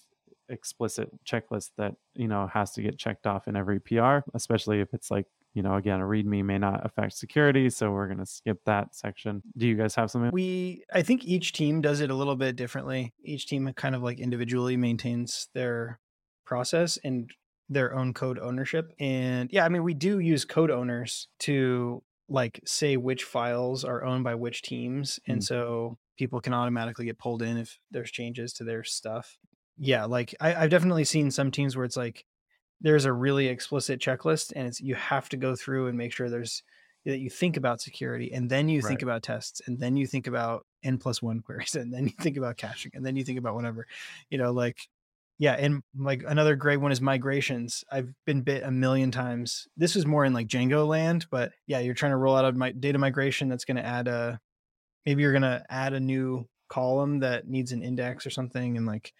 explicit 0.50 1.08
checklist 1.24 1.70
that 1.78 1.94
you 2.14 2.26
know 2.26 2.48
has 2.52 2.72
to 2.72 2.82
get 2.82 2.98
checked 2.98 3.26
off 3.26 3.46
in 3.46 3.54
every 3.54 3.78
pr 3.78 4.18
especially 4.34 4.80
if 4.80 4.92
it's 4.92 5.08
like 5.08 5.26
you 5.54 5.62
know 5.62 5.76
again 5.76 6.00
a 6.00 6.04
readme 6.04 6.44
may 6.44 6.58
not 6.58 6.84
affect 6.84 7.12
security 7.12 7.70
so 7.70 7.92
we're 7.92 8.06
going 8.06 8.18
to 8.18 8.26
skip 8.26 8.58
that 8.66 8.94
section. 8.94 9.42
Do 9.56 9.66
you 9.66 9.76
guys 9.76 9.94
have 9.94 10.10
something 10.10 10.30
We, 10.32 10.84
I 10.92 11.02
think 11.02 11.24
each 11.24 11.52
team 11.52 11.80
does 11.80 12.00
it 12.00 12.10
a 12.10 12.14
little 12.14 12.36
bit 12.36 12.56
differently. 12.56 13.14
Each 13.24 13.46
team 13.46 13.72
kind 13.74 13.94
of 13.94 14.02
like 14.02 14.18
individually 14.18 14.76
maintains 14.76 15.48
their 15.54 16.00
process 16.44 16.98
and 17.04 17.30
their 17.70 17.94
own 17.94 18.12
code 18.12 18.38
ownership. 18.38 18.92
And 19.00 19.50
yeah, 19.50 19.64
I 19.64 19.70
mean, 19.70 19.82
we 19.84 19.94
do 19.94 20.18
use 20.18 20.44
code 20.44 20.70
owners 20.70 21.28
to 21.40 22.02
like 22.28 22.60
say 22.66 22.96
which 22.98 23.24
files 23.24 23.84
are 23.84 24.04
owned 24.04 24.24
by 24.24 24.34
which 24.34 24.62
teams. 24.62 25.18
And 25.26 25.38
Mm. 25.38 25.44
so 25.44 25.98
people 26.18 26.40
can 26.40 26.52
automatically 26.52 27.06
get 27.06 27.18
pulled 27.18 27.40
in 27.42 27.56
if 27.56 27.78
there's 27.90 28.10
changes 28.10 28.52
to 28.54 28.64
their 28.64 28.84
stuff. 28.84 29.38
Yeah, 29.78 30.04
like 30.04 30.34
I, 30.40 30.54
I've 30.54 30.70
definitely 30.70 31.04
seen 31.04 31.30
some 31.30 31.50
teams 31.50 31.76
where 31.76 31.86
it's 31.86 31.96
like 31.96 32.26
there's 32.80 33.04
a 33.06 33.12
really 33.12 33.46
explicit 33.48 34.00
checklist 34.00 34.52
and 34.56 34.66
it's 34.66 34.80
you 34.80 34.94
have 34.94 35.28
to 35.30 35.36
go 35.36 35.54
through 35.56 35.86
and 35.88 35.96
make 35.96 36.12
sure 36.12 36.28
there's 36.28 36.62
that 37.06 37.18
you 37.18 37.30
think 37.30 37.56
about 37.56 37.80
security 37.80 38.30
and 38.32 38.50
then 38.50 38.68
you 38.68 38.82
think 38.82 39.00
about 39.02 39.22
tests 39.22 39.62
and 39.66 39.78
then 39.80 39.96
you 39.96 40.06
think 40.06 40.26
about 40.26 40.66
n 40.82 40.98
plus 40.98 41.22
one 41.22 41.40
queries 41.40 41.74
and 41.80 41.92
then 41.94 42.04
you 42.04 42.12
think 42.20 42.36
about 42.36 42.56
caching 42.58 42.90
and 42.94 43.04
then 43.06 43.16
you 43.16 43.24
think 43.24 43.38
about 43.38 43.54
whatever 43.54 43.86
you 44.28 44.36
know 44.38 44.50
like 44.52 44.88
yeah 45.40 45.54
and 45.54 45.82
like 45.98 46.22
another 46.28 46.54
great 46.54 46.76
one 46.76 46.92
is 46.92 47.00
migrations. 47.00 47.82
I've 47.90 48.12
been 48.26 48.42
bit 48.42 48.62
a 48.62 48.70
million 48.70 49.10
times. 49.10 49.66
This 49.74 49.96
is 49.96 50.06
more 50.06 50.24
in 50.26 50.34
like 50.34 50.46
django 50.46 50.86
land 50.86 51.26
but 51.30 51.52
yeah 51.66 51.80
you're 51.80 51.94
trying 51.94 52.12
to 52.12 52.16
roll 52.16 52.36
out 52.36 52.44
a 52.44 52.52
mi- 52.52 52.72
data 52.74 52.98
migration 52.98 53.48
that's 53.48 53.64
going 53.64 53.78
to 53.78 53.84
add 53.84 54.06
a 54.06 54.38
maybe 55.06 55.22
you're 55.22 55.32
going 55.32 55.42
to 55.42 55.64
add 55.70 55.94
a 55.94 56.00
new 56.00 56.46
column 56.68 57.20
that 57.20 57.48
needs 57.48 57.72
an 57.72 57.82
index 57.82 58.26
or 58.26 58.30
something 58.30 58.76
and 58.76 58.86
like 58.86 59.14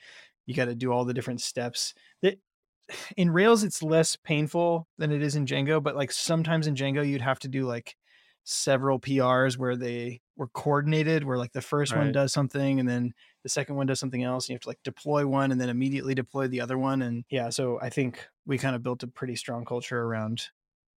you 0.45 0.55
got 0.55 0.67
to 0.67 0.75
do 0.75 0.93
all 0.93 1.05
the 1.07 1.15
different 1.15 1.41
steps. 1.41 1.95
That 2.21 2.39
in 3.17 3.31
rails 3.31 3.65
it's 3.65 3.83
less 3.83 4.17
painful 4.17 4.87
than 4.99 5.11
it 5.11 5.23
is 5.23 5.37
in 5.37 5.47
django 5.47 5.83
but 5.83 5.97
like 5.97 6.13
sometimes 6.13 6.67
in 6.67 6.75
django 6.75 7.07
you'd 7.07 7.23
have 7.23 7.39
to 7.39 7.49
do 7.49 7.65
like 7.65 7.97
several 8.45 8.99
prs 8.99 9.57
where 9.57 9.77
they 9.77 10.21
were 10.37 10.49
coordinated 10.49 11.25
where 11.25 11.39
like 11.39 11.53
the 11.53 11.61
first 11.61 11.95
one 11.95 12.11
does 12.11 12.33
something 12.33 12.81
and 12.81 12.89
then 12.89 13.13
the 13.43 13.49
second 13.49 13.77
one 13.77 13.87
does 13.87 14.01
something 14.01 14.23
else 14.23 14.47
and 14.47 14.51
you 14.51 14.55
have 14.55 14.63
to 14.63 14.69
like 14.69 14.83
deploy 14.85 15.27
one 15.27 15.53
and 15.53 15.61
then 15.61 15.69
immediately 15.69 16.15
deploy 16.15 16.47
the 16.49 16.61
other 16.61 16.79
one 16.79 17.03
and 17.03 17.25
yeah 17.31 17.51
so 17.51 17.79
i 17.81 17.89
think 17.89 18.29
we 18.47 18.59
kind 18.59 18.77
of 18.77 18.83
built 18.83 19.03
a 19.03 19.07
pretty 19.07 19.37
strong 19.37 19.65
culture 19.65 20.03
around 20.03 20.49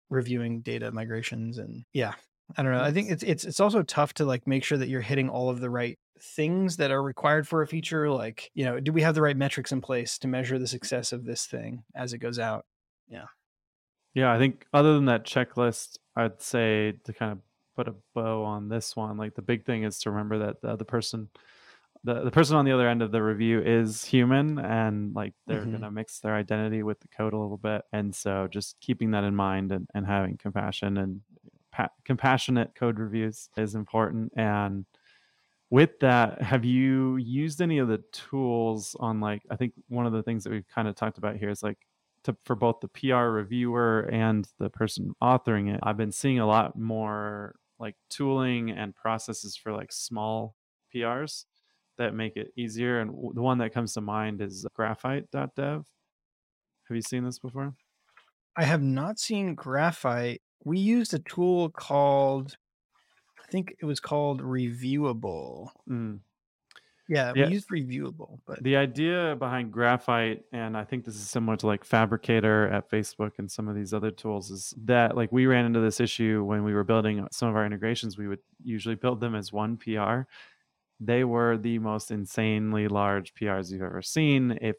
reviewing 0.09 0.61
data 0.61 0.91
migrations 0.91 1.57
and 1.57 1.85
yeah 1.93 2.13
i 2.57 2.63
don't 2.63 2.71
know 2.71 2.83
i 2.83 2.91
think 2.91 3.09
it's 3.09 3.23
it's 3.23 3.45
it's 3.45 3.59
also 3.59 3.83
tough 3.83 4.13
to 4.13 4.25
like 4.25 4.45
make 4.47 4.63
sure 4.63 4.77
that 4.77 4.89
you're 4.89 5.01
hitting 5.01 5.29
all 5.29 5.49
of 5.49 5.59
the 5.59 5.69
right 5.69 5.97
things 6.19 6.77
that 6.77 6.91
are 6.91 7.01
required 7.01 7.47
for 7.47 7.61
a 7.61 7.67
feature 7.67 8.09
like 8.09 8.51
you 8.53 8.63
know 8.63 8.79
do 8.79 8.93
we 8.93 9.01
have 9.01 9.15
the 9.15 9.21
right 9.21 9.37
metrics 9.37 9.71
in 9.71 9.81
place 9.81 10.17
to 10.19 10.27
measure 10.27 10.59
the 10.59 10.67
success 10.67 11.11
of 11.11 11.25
this 11.25 11.45
thing 11.45 11.83
as 11.95 12.13
it 12.13 12.19
goes 12.19 12.37
out? 12.37 12.65
Yeah, 13.07 13.25
Yeah, 14.13 14.31
I 14.31 14.37
think 14.37 14.65
other 14.73 14.93
than 14.93 15.05
that 15.05 15.25
checklist, 15.25 15.97
I'd 16.15 16.41
say 16.41 16.93
to 17.03 17.13
kind 17.13 17.31
of 17.31 17.39
put 17.75 17.87
a 17.87 17.95
bow 18.13 18.43
on 18.43 18.69
this 18.69 18.95
one, 18.95 19.17
like 19.17 19.35
the 19.35 19.41
big 19.41 19.65
thing 19.65 19.83
is 19.83 19.99
to 19.99 20.11
remember 20.11 20.37
that 20.39 20.61
the 20.61 20.69
other 20.69 20.83
person 20.83 21.29
the, 22.03 22.23
the 22.23 22.31
person 22.31 22.55
on 22.55 22.65
the 22.65 22.71
other 22.71 22.87
end 22.87 23.01
of 23.01 23.11
the 23.11 23.21
review 23.21 23.61
is 23.61 24.03
human 24.05 24.57
and 24.59 25.13
like 25.15 25.33
they're 25.47 25.65
Mhm. 25.65 25.73
gonna 25.73 25.91
mix 25.91 26.19
their 26.19 26.35
identity 26.35 26.83
with 26.83 26.99
the 26.99 27.07
code 27.09 27.33
a 27.33 27.37
little 27.37 27.57
bit. 27.57 27.83
And 27.93 28.15
so 28.15 28.47
just 28.47 28.79
keeping 28.79 29.11
that 29.11 29.23
in 29.23 29.35
mind 29.35 29.71
and, 29.71 29.87
and 29.93 30.05
having 30.05 30.37
compassion 30.37 30.97
and 30.97 31.21
pa- 31.71 31.91
compassionate 32.05 32.73
code 32.75 32.97
reviews 32.99 33.49
is 33.55 33.75
important. 33.75 34.33
And 34.35 34.85
with 35.69 35.99
that, 35.99 36.41
have 36.41 36.65
you 36.65 37.15
used 37.17 37.61
any 37.61 37.77
of 37.77 37.87
the 37.87 37.99
tools 38.11 38.95
on 38.99 39.19
like 39.21 39.43
I 39.49 39.55
think 39.55 39.73
one 39.87 40.05
of 40.05 40.13
the 40.13 40.23
things 40.23 40.43
that 40.43 40.49
we've 40.51 40.67
kind 40.67 40.87
of 40.87 40.95
talked 40.95 41.17
about 41.17 41.37
here 41.37 41.49
is 41.49 41.63
like 41.63 41.87
to, 42.23 42.35
for 42.45 42.55
both 42.55 42.81
the 42.81 42.87
PR 42.89 43.31
reviewer 43.31 44.09
and 44.11 44.47
the 44.59 44.69
person 44.69 45.13
authoring 45.23 45.73
it, 45.73 45.79
I've 45.83 45.97
been 45.97 46.11
seeing 46.11 46.39
a 46.39 46.45
lot 46.45 46.77
more 46.77 47.55
like 47.79 47.95
tooling 48.09 48.69
and 48.71 48.95
processes 48.95 49.55
for 49.55 49.71
like 49.73 49.91
small 49.91 50.55
PRs 50.93 51.45
that 52.01 52.13
make 52.13 52.35
it 52.35 52.51
easier. 52.57 52.99
And 52.99 53.09
the 53.33 53.41
one 53.41 53.59
that 53.59 53.73
comes 53.73 53.93
to 53.93 54.01
mind 54.01 54.41
is 54.41 54.65
graphite.dev. 54.75 55.55
Have 55.57 56.95
you 56.95 57.01
seen 57.01 57.23
this 57.23 57.39
before? 57.39 57.73
i 58.57 58.65
have 58.65 58.81
not 58.81 59.17
seen 59.17 59.55
graphite 59.55 60.41
we 60.65 60.77
used 60.77 61.13
a 61.13 61.19
tool 61.19 61.69
called 61.69 62.57
i 63.41 63.49
think 63.49 63.73
it 63.81 63.85
was 63.85 64.01
called 64.01 64.41
reviewable 64.41 65.69
Mm. 65.89 66.19
yeah, 67.07 67.31
Yeah. 67.33 67.45
we 67.47 67.53
used 67.53 67.69
reviewable 67.69 68.39
but 68.45 68.61
The 68.61 68.75
idea 68.75 69.37
behind 69.39 69.71
Graphite, 69.71 70.41
and 70.51 70.75
I 70.75 70.83
think 70.83 71.05
this 71.05 71.15
is 71.15 71.29
similar 71.29 71.55
to 71.57 71.67
like 71.67 71.85
Phabricator 71.85 72.69
at 72.73 72.89
Facebook 72.91 73.31
and 73.39 73.49
some 73.49 73.69
of 73.69 73.75
these 73.75 73.93
other 73.93 74.11
tools, 74.11 74.51
is 74.51 74.73
that 74.85 75.15
like 75.15 75.31
we 75.31 75.45
ran 75.45 75.65
into 75.65 75.79
this 75.79 76.01
issue 76.01 76.43
when 76.43 76.65
we 76.65 76.73
were 76.73 76.83
building 76.83 77.25
some 77.31 77.47
of 77.49 77.55
our 77.55 77.65
integrations. 77.65 78.17
We 78.17 78.27
would 78.27 78.39
usually 78.63 78.95
build 78.95 79.21
them 79.21 79.33
as 79.33 79.53
one 79.53 79.77
PR. 79.77 80.21
They 81.01 81.23
were 81.25 81.57
the 81.57 81.79
most 81.79 82.11
insanely 82.11 82.87
large 82.87 83.33
PRs 83.33 83.71
you've 83.71 83.81
ever 83.81 84.03
seen. 84.03 84.57
If 84.61 84.77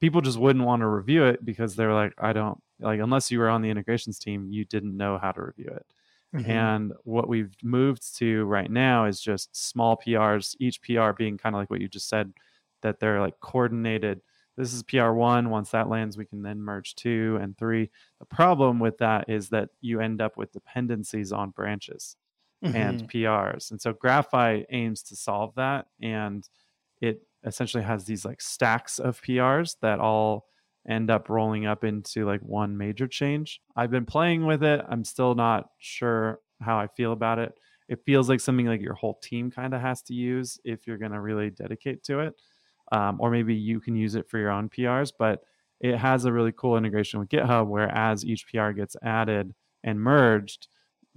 people 0.00 0.20
just 0.20 0.38
wouldn't 0.38 0.64
want 0.64 0.80
to 0.80 0.86
review 0.86 1.24
it 1.24 1.44
because 1.44 1.76
they're 1.76 1.94
like, 1.94 2.14
I 2.18 2.32
don't 2.32 2.62
like, 2.80 3.00
unless 3.00 3.30
you 3.30 3.40
were 3.40 3.48
on 3.50 3.62
the 3.62 3.70
integrations 3.70 4.18
team, 4.18 4.48
you 4.52 4.64
didn't 4.64 4.96
know 4.96 5.18
how 5.18 5.32
to 5.32 5.42
review 5.42 5.70
it. 5.74 5.86
Mhm. 6.34 6.48
And 6.48 6.92
what 7.04 7.28
we've 7.28 7.54
moved 7.62 8.16
to 8.18 8.44
right 8.44 8.70
now 8.70 9.06
is 9.06 9.20
just 9.20 9.56
small 9.56 9.96
PRs, 9.96 10.56
each 10.60 10.80
PR 10.82 11.12
being 11.12 11.38
kind 11.38 11.54
of 11.54 11.60
like 11.60 11.70
what 11.70 11.80
you 11.80 11.88
just 11.88 12.08
said, 12.08 12.32
that 12.82 13.00
they're 13.00 13.20
like 13.20 13.40
coordinated. 13.40 14.22
This 14.56 14.72
is 14.72 14.82
PR 14.82 15.12
one. 15.12 15.50
Once 15.50 15.70
that 15.70 15.88
lands, 15.88 16.16
we 16.16 16.24
can 16.26 16.42
then 16.42 16.60
merge 16.62 16.94
two 16.94 17.38
and 17.40 17.56
three. 17.58 17.90
The 18.20 18.26
problem 18.26 18.78
with 18.78 18.98
that 18.98 19.28
is 19.28 19.48
that 19.50 19.70
you 19.80 20.00
end 20.00 20.20
up 20.20 20.36
with 20.36 20.52
dependencies 20.52 21.32
on 21.32 21.50
branches 21.50 22.16
and 22.72 23.02
Mhm. 23.02 23.08
PRs. 23.08 23.70
And 23.70 23.80
so 23.80 23.92
Graphite 23.92 24.66
aims 24.70 25.02
to 25.04 25.16
solve 25.16 25.54
that. 25.56 25.86
And 26.00 26.48
it 27.00 27.22
essentially 27.44 27.84
has 27.84 28.04
these 28.06 28.24
like 28.24 28.40
stacks 28.40 28.98
of 28.98 29.20
PRs 29.22 29.76
that 29.80 30.00
all 30.00 30.46
end 30.88 31.10
up 31.10 31.28
rolling 31.28 31.66
up 31.66 31.84
into 31.84 32.24
like 32.24 32.40
one 32.42 32.76
major 32.76 33.08
change. 33.08 33.60
I've 33.76 33.90
been 33.90 34.06
playing 34.06 34.46
with 34.46 34.62
it. 34.62 34.80
I'm 34.88 35.04
still 35.04 35.34
not 35.34 35.70
sure 35.78 36.40
how 36.60 36.78
I 36.78 36.86
feel 36.86 37.12
about 37.12 37.38
it. 37.38 37.58
It 37.88 38.04
feels 38.04 38.28
like 38.28 38.40
something 38.40 38.66
like 38.66 38.80
your 38.80 38.94
whole 38.94 39.18
team 39.22 39.50
kind 39.50 39.74
of 39.74 39.80
has 39.80 40.02
to 40.02 40.14
use 40.14 40.58
if 40.64 40.86
you're 40.86 40.98
going 40.98 41.12
to 41.12 41.20
really 41.20 41.50
dedicate 41.50 42.02
to 42.04 42.20
it. 42.20 42.34
Um, 42.92 43.20
or 43.20 43.30
maybe 43.30 43.54
you 43.54 43.80
can 43.80 43.96
use 43.96 44.14
it 44.14 44.28
for 44.28 44.38
your 44.38 44.50
own 44.50 44.68
PRs, 44.68 45.12
but 45.16 45.42
it 45.80 45.96
has 45.96 46.24
a 46.24 46.32
really 46.32 46.52
cool 46.52 46.76
integration 46.76 47.18
with 47.20 47.28
GitHub 47.28 47.66
where 47.66 47.88
as 47.88 48.24
each 48.24 48.46
PR 48.48 48.70
gets 48.70 48.96
added 49.02 49.54
and 49.82 50.00
merged, 50.00 50.68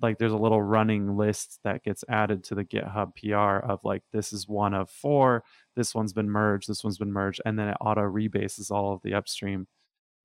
like 0.02 0.18
there's 0.18 0.32
a 0.32 0.38
little 0.38 0.62
running 0.62 1.18
list 1.18 1.60
that 1.64 1.84
gets 1.84 2.04
added 2.10 2.44
to 2.46 2.56
the 2.56 2.64
GitHub 2.64 3.14
PR 3.16 3.66
of 3.66 3.80
like 3.84 4.04
this 4.12 4.34
is 4.34 4.48
one 4.48 4.74
of 4.74 4.90
four, 4.90 5.44
this 5.76 5.94
one's 5.94 6.14
been 6.14 6.30
merged, 6.30 6.70
this 6.70 6.84
one's 6.84 6.98
been 6.98 7.12
merged, 7.12 7.42
and 7.46 7.58
then 7.58 7.70
it 7.70 7.78
auto 7.82 8.02
rebases 8.02 8.72
all 8.72 8.94
of 8.94 9.02
the 9.04 9.14
upstream 9.14 9.68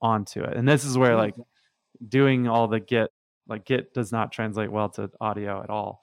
onto 0.00 0.42
it. 0.42 0.56
And 0.56 0.68
this 0.68 0.84
is 0.84 0.98
where 0.98 1.10
mm-hmm. 1.10 1.18
like 1.18 1.34
doing 2.08 2.48
all 2.48 2.68
the 2.68 2.80
Git 2.80 3.10
like 3.46 3.66
Git 3.66 3.92
does 3.92 4.10
not 4.10 4.32
translate 4.32 4.72
well 4.72 4.88
to 4.90 5.10
audio 5.20 5.62
at 5.62 5.70
all. 5.70 6.02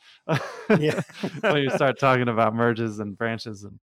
Yeah. 0.77 1.01
when 1.41 1.63
you 1.63 1.69
start 1.71 1.99
talking 1.99 2.27
about 2.27 2.55
merges 2.55 2.99
and 2.99 3.17
branches 3.17 3.63
and 3.63 3.79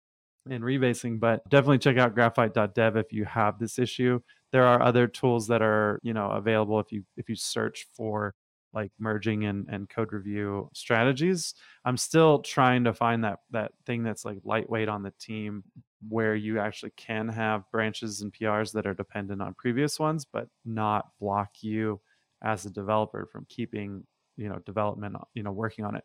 and 0.49 0.63
rebasing, 0.63 1.19
but 1.19 1.49
definitely 1.49 1.79
check 1.79 1.97
out 1.97 2.15
graphite.dev 2.15 2.97
if 2.97 3.13
you 3.13 3.25
have 3.25 3.59
this 3.59 3.79
issue. 3.79 4.21
There 4.53 4.65
are 4.65 4.81
other 4.81 5.09
tools 5.09 5.49
that 5.49 5.61
are, 5.61 5.99
you 6.03 6.15
know, 6.15 6.31
available 6.31 6.79
if 6.81 6.93
you 6.93 7.05
if 7.17 7.29
you 7.29 7.35
search 7.35 7.87
for 7.95 8.35
like 8.77 8.93
merging 9.01 9.47
and, 9.47 9.67
and 9.71 9.89
code 9.89 10.13
review 10.13 10.69
strategies. 10.75 11.55
I'm 11.87 11.97
still 11.97 12.41
trying 12.41 12.85
to 12.85 12.93
find 12.93 13.25
that 13.25 13.39
that 13.51 13.73
thing 13.87 14.05
that's 14.05 14.25
like 14.25 14.39
lightweight 14.45 14.89
on 14.89 15.03
the 15.03 15.15
team 15.19 15.65
where 16.07 16.37
you 16.37 16.61
actually 16.61 16.93
can 16.97 17.27
have 17.29 17.65
branches 17.73 18.21
and 18.21 18.33
PRs 18.33 18.73
that 18.73 18.87
are 18.87 18.95
dependent 18.95 19.41
on 19.41 19.55
previous 19.55 19.99
ones, 19.99 20.27
but 20.31 20.49
not 20.67 21.07
block 21.19 21.49
you 21.63 22.01
as 22.45 22.67
a 22.67 22.71
developer 22.71 23.27
from 23.33 23.47
keeping, 23.49 24.05
you 24.37 24.51
know, 24.51 24.59
development, 24.67 25.17
you 25.33 25.43
know, 25.43 25.53
working 25.53 25.87
on 25.87 25.97
it 25.97 26.05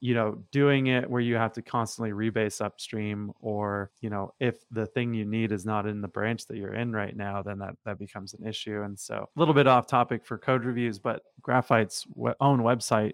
you 0.00 0.14
know 0.14 0.38
doing 0.52 0.88
it 0.88 1.08
where 1.08 1.20
you 1.20 1.36
have 1.36 1.52
to 1.54 1.62
constantly 1.62 2.12
rebase 2.12 2.60
upstream 2.60 3.32
or 3.40 3.90
you 4.00 4.10
know 4.10 4.32
if 4.40 4.56
the 4.70 4.86
thing 4.86 5.14
you 5.14 5.24
need 5.24 5.52
is 5.52 5.64
not 5.64 5.86
in 5.86 6.02
the 6.02 6.08
branch 6.08 6.46
that 6.46 6.56
you're 6.56 6.74
in 6.74 6.92
right 6.92 7.16
now 7.16 7.42
then 7.42 7.58
that 7.58 7.74
that 7.84 7.98
becomes 7.98 8.34
an 8.34 8.46
issue. 8.46 8.82
And 8.82 8.98
so 8.98 9.28
a 9.34 9.38
little 9.38 9.54
bit 9.54 9.66
off 9.66 9.86
topic 9.86 10.24
for 10.24 10.38
code 10.38 10.64
reviews 10.64 10.98
but 10.98 11.22
graphite's 11.40 12.06
own 12.40 12.60
website 12.60 13.12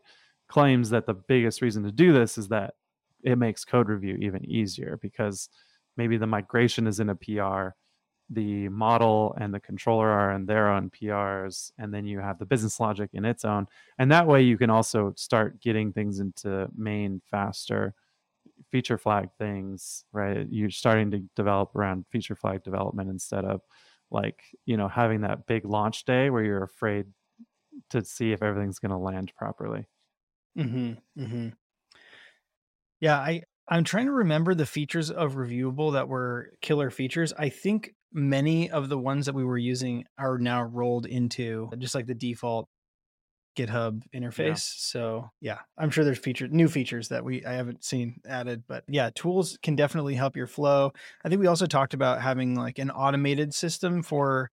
claims 0.49 0.91
that 0.91 1.07
the 1.07 1.15
biggest 1.15 1.63
reason 1.63 1.83
to 1.85 1.93
do 1.93 2.13
this 2.13 2.37
is 2.37 2.49
that 2.49 2.75
it 3.23 3.39
makes 3.39 3.65
code 3.65 3.89
review 3.89 4.17
even 4.21 4.45
easier 4.45 4.99
because 5.01 5.49
maybe 5.97 6.17
the 6.17 6.27
migration 6.27 6.87
is 6.87 7.01
in 7.01 7.11
a 7.11 7.15
PR, 7.15 7.75
the 8.31 8.69
model 8.69 9.37
and 9.39 9.53
the 9.53 9.61
controller 9.61 10.09
are 10.09 10.33
in 10.33 10.47
their 10.47 10.71
own 10.71 10.91
PRs, 10.91 11.71
and 11.79 11.93
then 11.93 12.07
you 12.07 12.19
have 12.21 12.39
the 12.39 12.47
business 12.47 12.81
logic 12.81 13.11
in 13.13 13.25
its 13.25 13.45
own. 13.45 13.67
And 13.99 14.11
that 14.11 14.27
way 14.27 14.43
you 14.43 14.57
can 14.57 14.71
also 14.71 15.13
start 15.17 15.61
getting 15.61 15.93
things 15.93 16.19
into 16.19 16.69
main 16.75 17.21
faster, 17.31 17.95
feature 18.71 18.99
flag 18.99 19.29
things, 19.39 20.05
right? 20.13 20.47
You're 20.51 20.71
starting 20.71 21.11
to 21.11 21.19
develop 21.37 21.77
around 21.77 22.07
feature 22.11 22.37
flag 22.37 22.63
development 22.63 23.11
instead 23.11 23.45
of 23.45 23.61
like, 24.11 24.43
you 24.65 24.77
know, 24.77 24.89
having 24.89 25.23
that 25.23 25.47
big 25.47 25.65
launch 25.65 26.05
day 26.05 26.31
where 26.31 26.45
you're 26.45 26.65
afraid 26.65 27.07
to 27.91 28.05
see 28.05 28.33
if 28.33 28.43
everything's 28.43 28.79
going 28.79 28.91
to 28.91 28.97
land 28.97 29.33
properly. 29.37 29.87
Mm-hmm. 30.59 31.23
Mm-hmm. 31.23 31.49
Yeah, 33.01 33.19
I 33.19 33.43
I'm 33.73 33.85
trying 33.85 34.05
to 34.05 34.13
remember 34.13 34.55
the 34.55 34.67
features 34.67 35.11
of 35.11 35.33
reviewable 35.33 35.95
that 35.95 36.07
were 36.07 36.51
killer 36.61 36.91
features. 36.91 37.33
I 37.33 37.49
think 37.49 37.95
many 38.13 38.71
of 38.71 38.91
the 38.91 38.99
ones 38.99 39.25
that 39.25 39.35
we 39.35 39.45
were 39.45 39.57
using 39.57 40.05
are 40.19 40.37
now 40.37 40.63
rolled 40.63 41.07
into 41.07 41.71
just 41.79 41.95
like 41.95 42.07
the 42.07 42.15
default 42.15 42.69
GitHub 43.57 44.03
interface. 44.15 44.47
Yeah. 44.47 44.55
So 44.57 45.31
yeah, 45.41 45.59
I'm 45.79 45.89
sure 45.89 46.05
there's 46.05 46.19
feature 46.19 46.49
new 46.49 46.69
features 46.69 47.09
that 47.09 47.25
we 47.25 47.47
I 47.47 47.55
haven't 47.55 47.83
seen 47.83 48.21
added, 48.29 48.65
but 48.69 48.85
yeah, 48.89 49.09
tools 49.15 49.59
can 49.63 49.75
definitely 49.75 50.17
help 50.17 50.37
your 50.37 50.47
flow. 50.47 50.93
I 51.25 51.31
think 51.31 51.41
we 51.41 51.47
also 51.47 51.65
talked 51.65 51.95
about 51.95 52.21
having 52.21 52.55
like 52.55 52.79
an 52.79 52.91
automated 52.91 53.55
system 53.55 54.03
for 54.03 54.51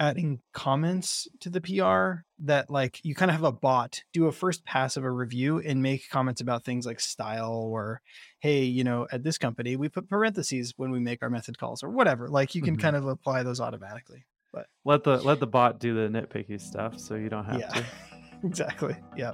adding 0.00 0.40
comments 0.52 1.28
to 1.38 1.50
the 1.50 1.60
PR 1.60 2.24
that 2.42 2.70
like 2.70 3.00
you 3.04 3.14
kind 3.14 3.30
of 3.30 3.34
have 3.34 3.44
a 3.44 3.52
bot 3.52 4.02
do 4.12 4.26
a 4.26 4.32
first 4.32 4.64
pass 4.64 4.96
of 4.96 5.04
a 5.04 5.10
review 5.10 5.58
and 5.58 5.82
make 5.82 6.08
comments 6.10 6.40
about 6.40 6.64
things 6.64 6.86
like 6.86 7.00
style 7.00 7.52
or 7.52 8.00
hey, 8.40 8.62
you 8.62 8.84
know, 8.84 9.06
at 9.12 9.22
this 9.22 9.38
company 9.38 9.76
we 9.76 9.88
put 9.88 10.08
parentheses 10.08 10.74
when 10.76 10.90
we 10.90 10.98
make 10.98 11.22
our 11.22 11.30
method 11.30 11.58
calls 11.58 11.82
or 11.82 11.90
whatever. 11.90 12.28
Like 12.28 12.54
you 12.54 12.62
can 12.62 12.74
mm-hmm. 12.74 12.82
kind 12.82 12.96
of 12.96 13.06
apply 13.06 13.42
those 13.42 13.60
automatically. 13.60 14.24
But 14.52 14.66
let 14.84 15.04
the 15.04 15.18
let 15.18 15.40
the 15.40 15.46
bot 15.46 15.78
do 15.78 15.94
the 15.94 16.08
nitpicky 16.08 16.60
stuff 16.60 16.98
so 16.98 17.14
you 17.14 17.28
don't 17.28 17.44
have 17.44 17.60
yeah, 17.60 17.68
to. 17.68 17.84
exactly. 18.44 18.96
Yeah. 19.16 19.32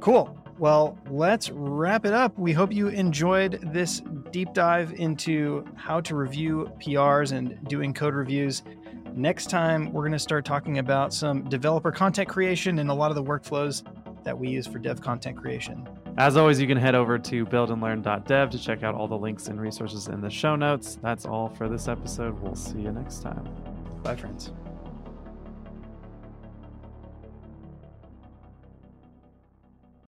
Cool. 0.00 0.38
Well, 0.58 0.98
let's 1.10 1.50
wrap 1.50 2.06
it 2.06 2.12
up. 2.12 2.38
We 2.38 2.52
hope 2.52 2.72
you 2.72 2.88
enjoyed 2.88 3.60
this 3.72 4.02
deep 4.30 4.52
dive 4.52 4.92
into 4.92 5.64
how 5.74 6.00
to 6.02 6.14
review 6.14 6.70
PRs 6.78 7.32
and 7.32 7.58
doing 7.68 7.92
code 7.92 8.14
reviews. 8.14 8.62
Next 9.16 9.48
time, 9.48 9.92
we're 9.92 10.02
going 10.02 10.12
to 10.12 10.18
start 10.18 10.44
talking 10.44 10.78
about 10.78 11.14
some 11.14 11.48
developer 11.48 11.92
content 11.92 12.28
creation 12.28 12.80
and 12.80 12.90
a 12.90 12.94
lot 12.94 13.12
of 13.12 13.14
the 13.14 13.22
workflows 13.22 13.84
that 14.24 14.36
we 14.36 14.48
use 14.48 14.66
for 14.66 14.80
dev 14.80 15.00
content 15.00 15.36
creation. 15.36 15.88
As 16.18 16.36
always, 16.36 16.60
you 16.60 16.66
can 16.66 16.78
head 16.78 16.96
over 16.96 17.16
to 17.18 17.46
buildandlearn.dev 17.46 18.50
to 18.50 18.58
check 18.58 18.82
out 18.82 18.96
all 18.96 19.06
the 19.06 19.16
links 19.16 19.46
and 19.46 19.60
resources 19.60 20.08
in 20.08 20.20
the 20.20 20.30
show 20.30 20.56
notes. 20.56 20.98
That's 21.00 21.26
all 21.26 21.48
for 21.48 21.68
this 21.68 21.86
episode. 21.86 22.40
We'll 22.40 22.56
see 22.56 22.80
you 22.80 22.90
next 22.90 23.22
time. 23.22 23.48
Bye, 24.02 24.16
friends. 24.16 24.52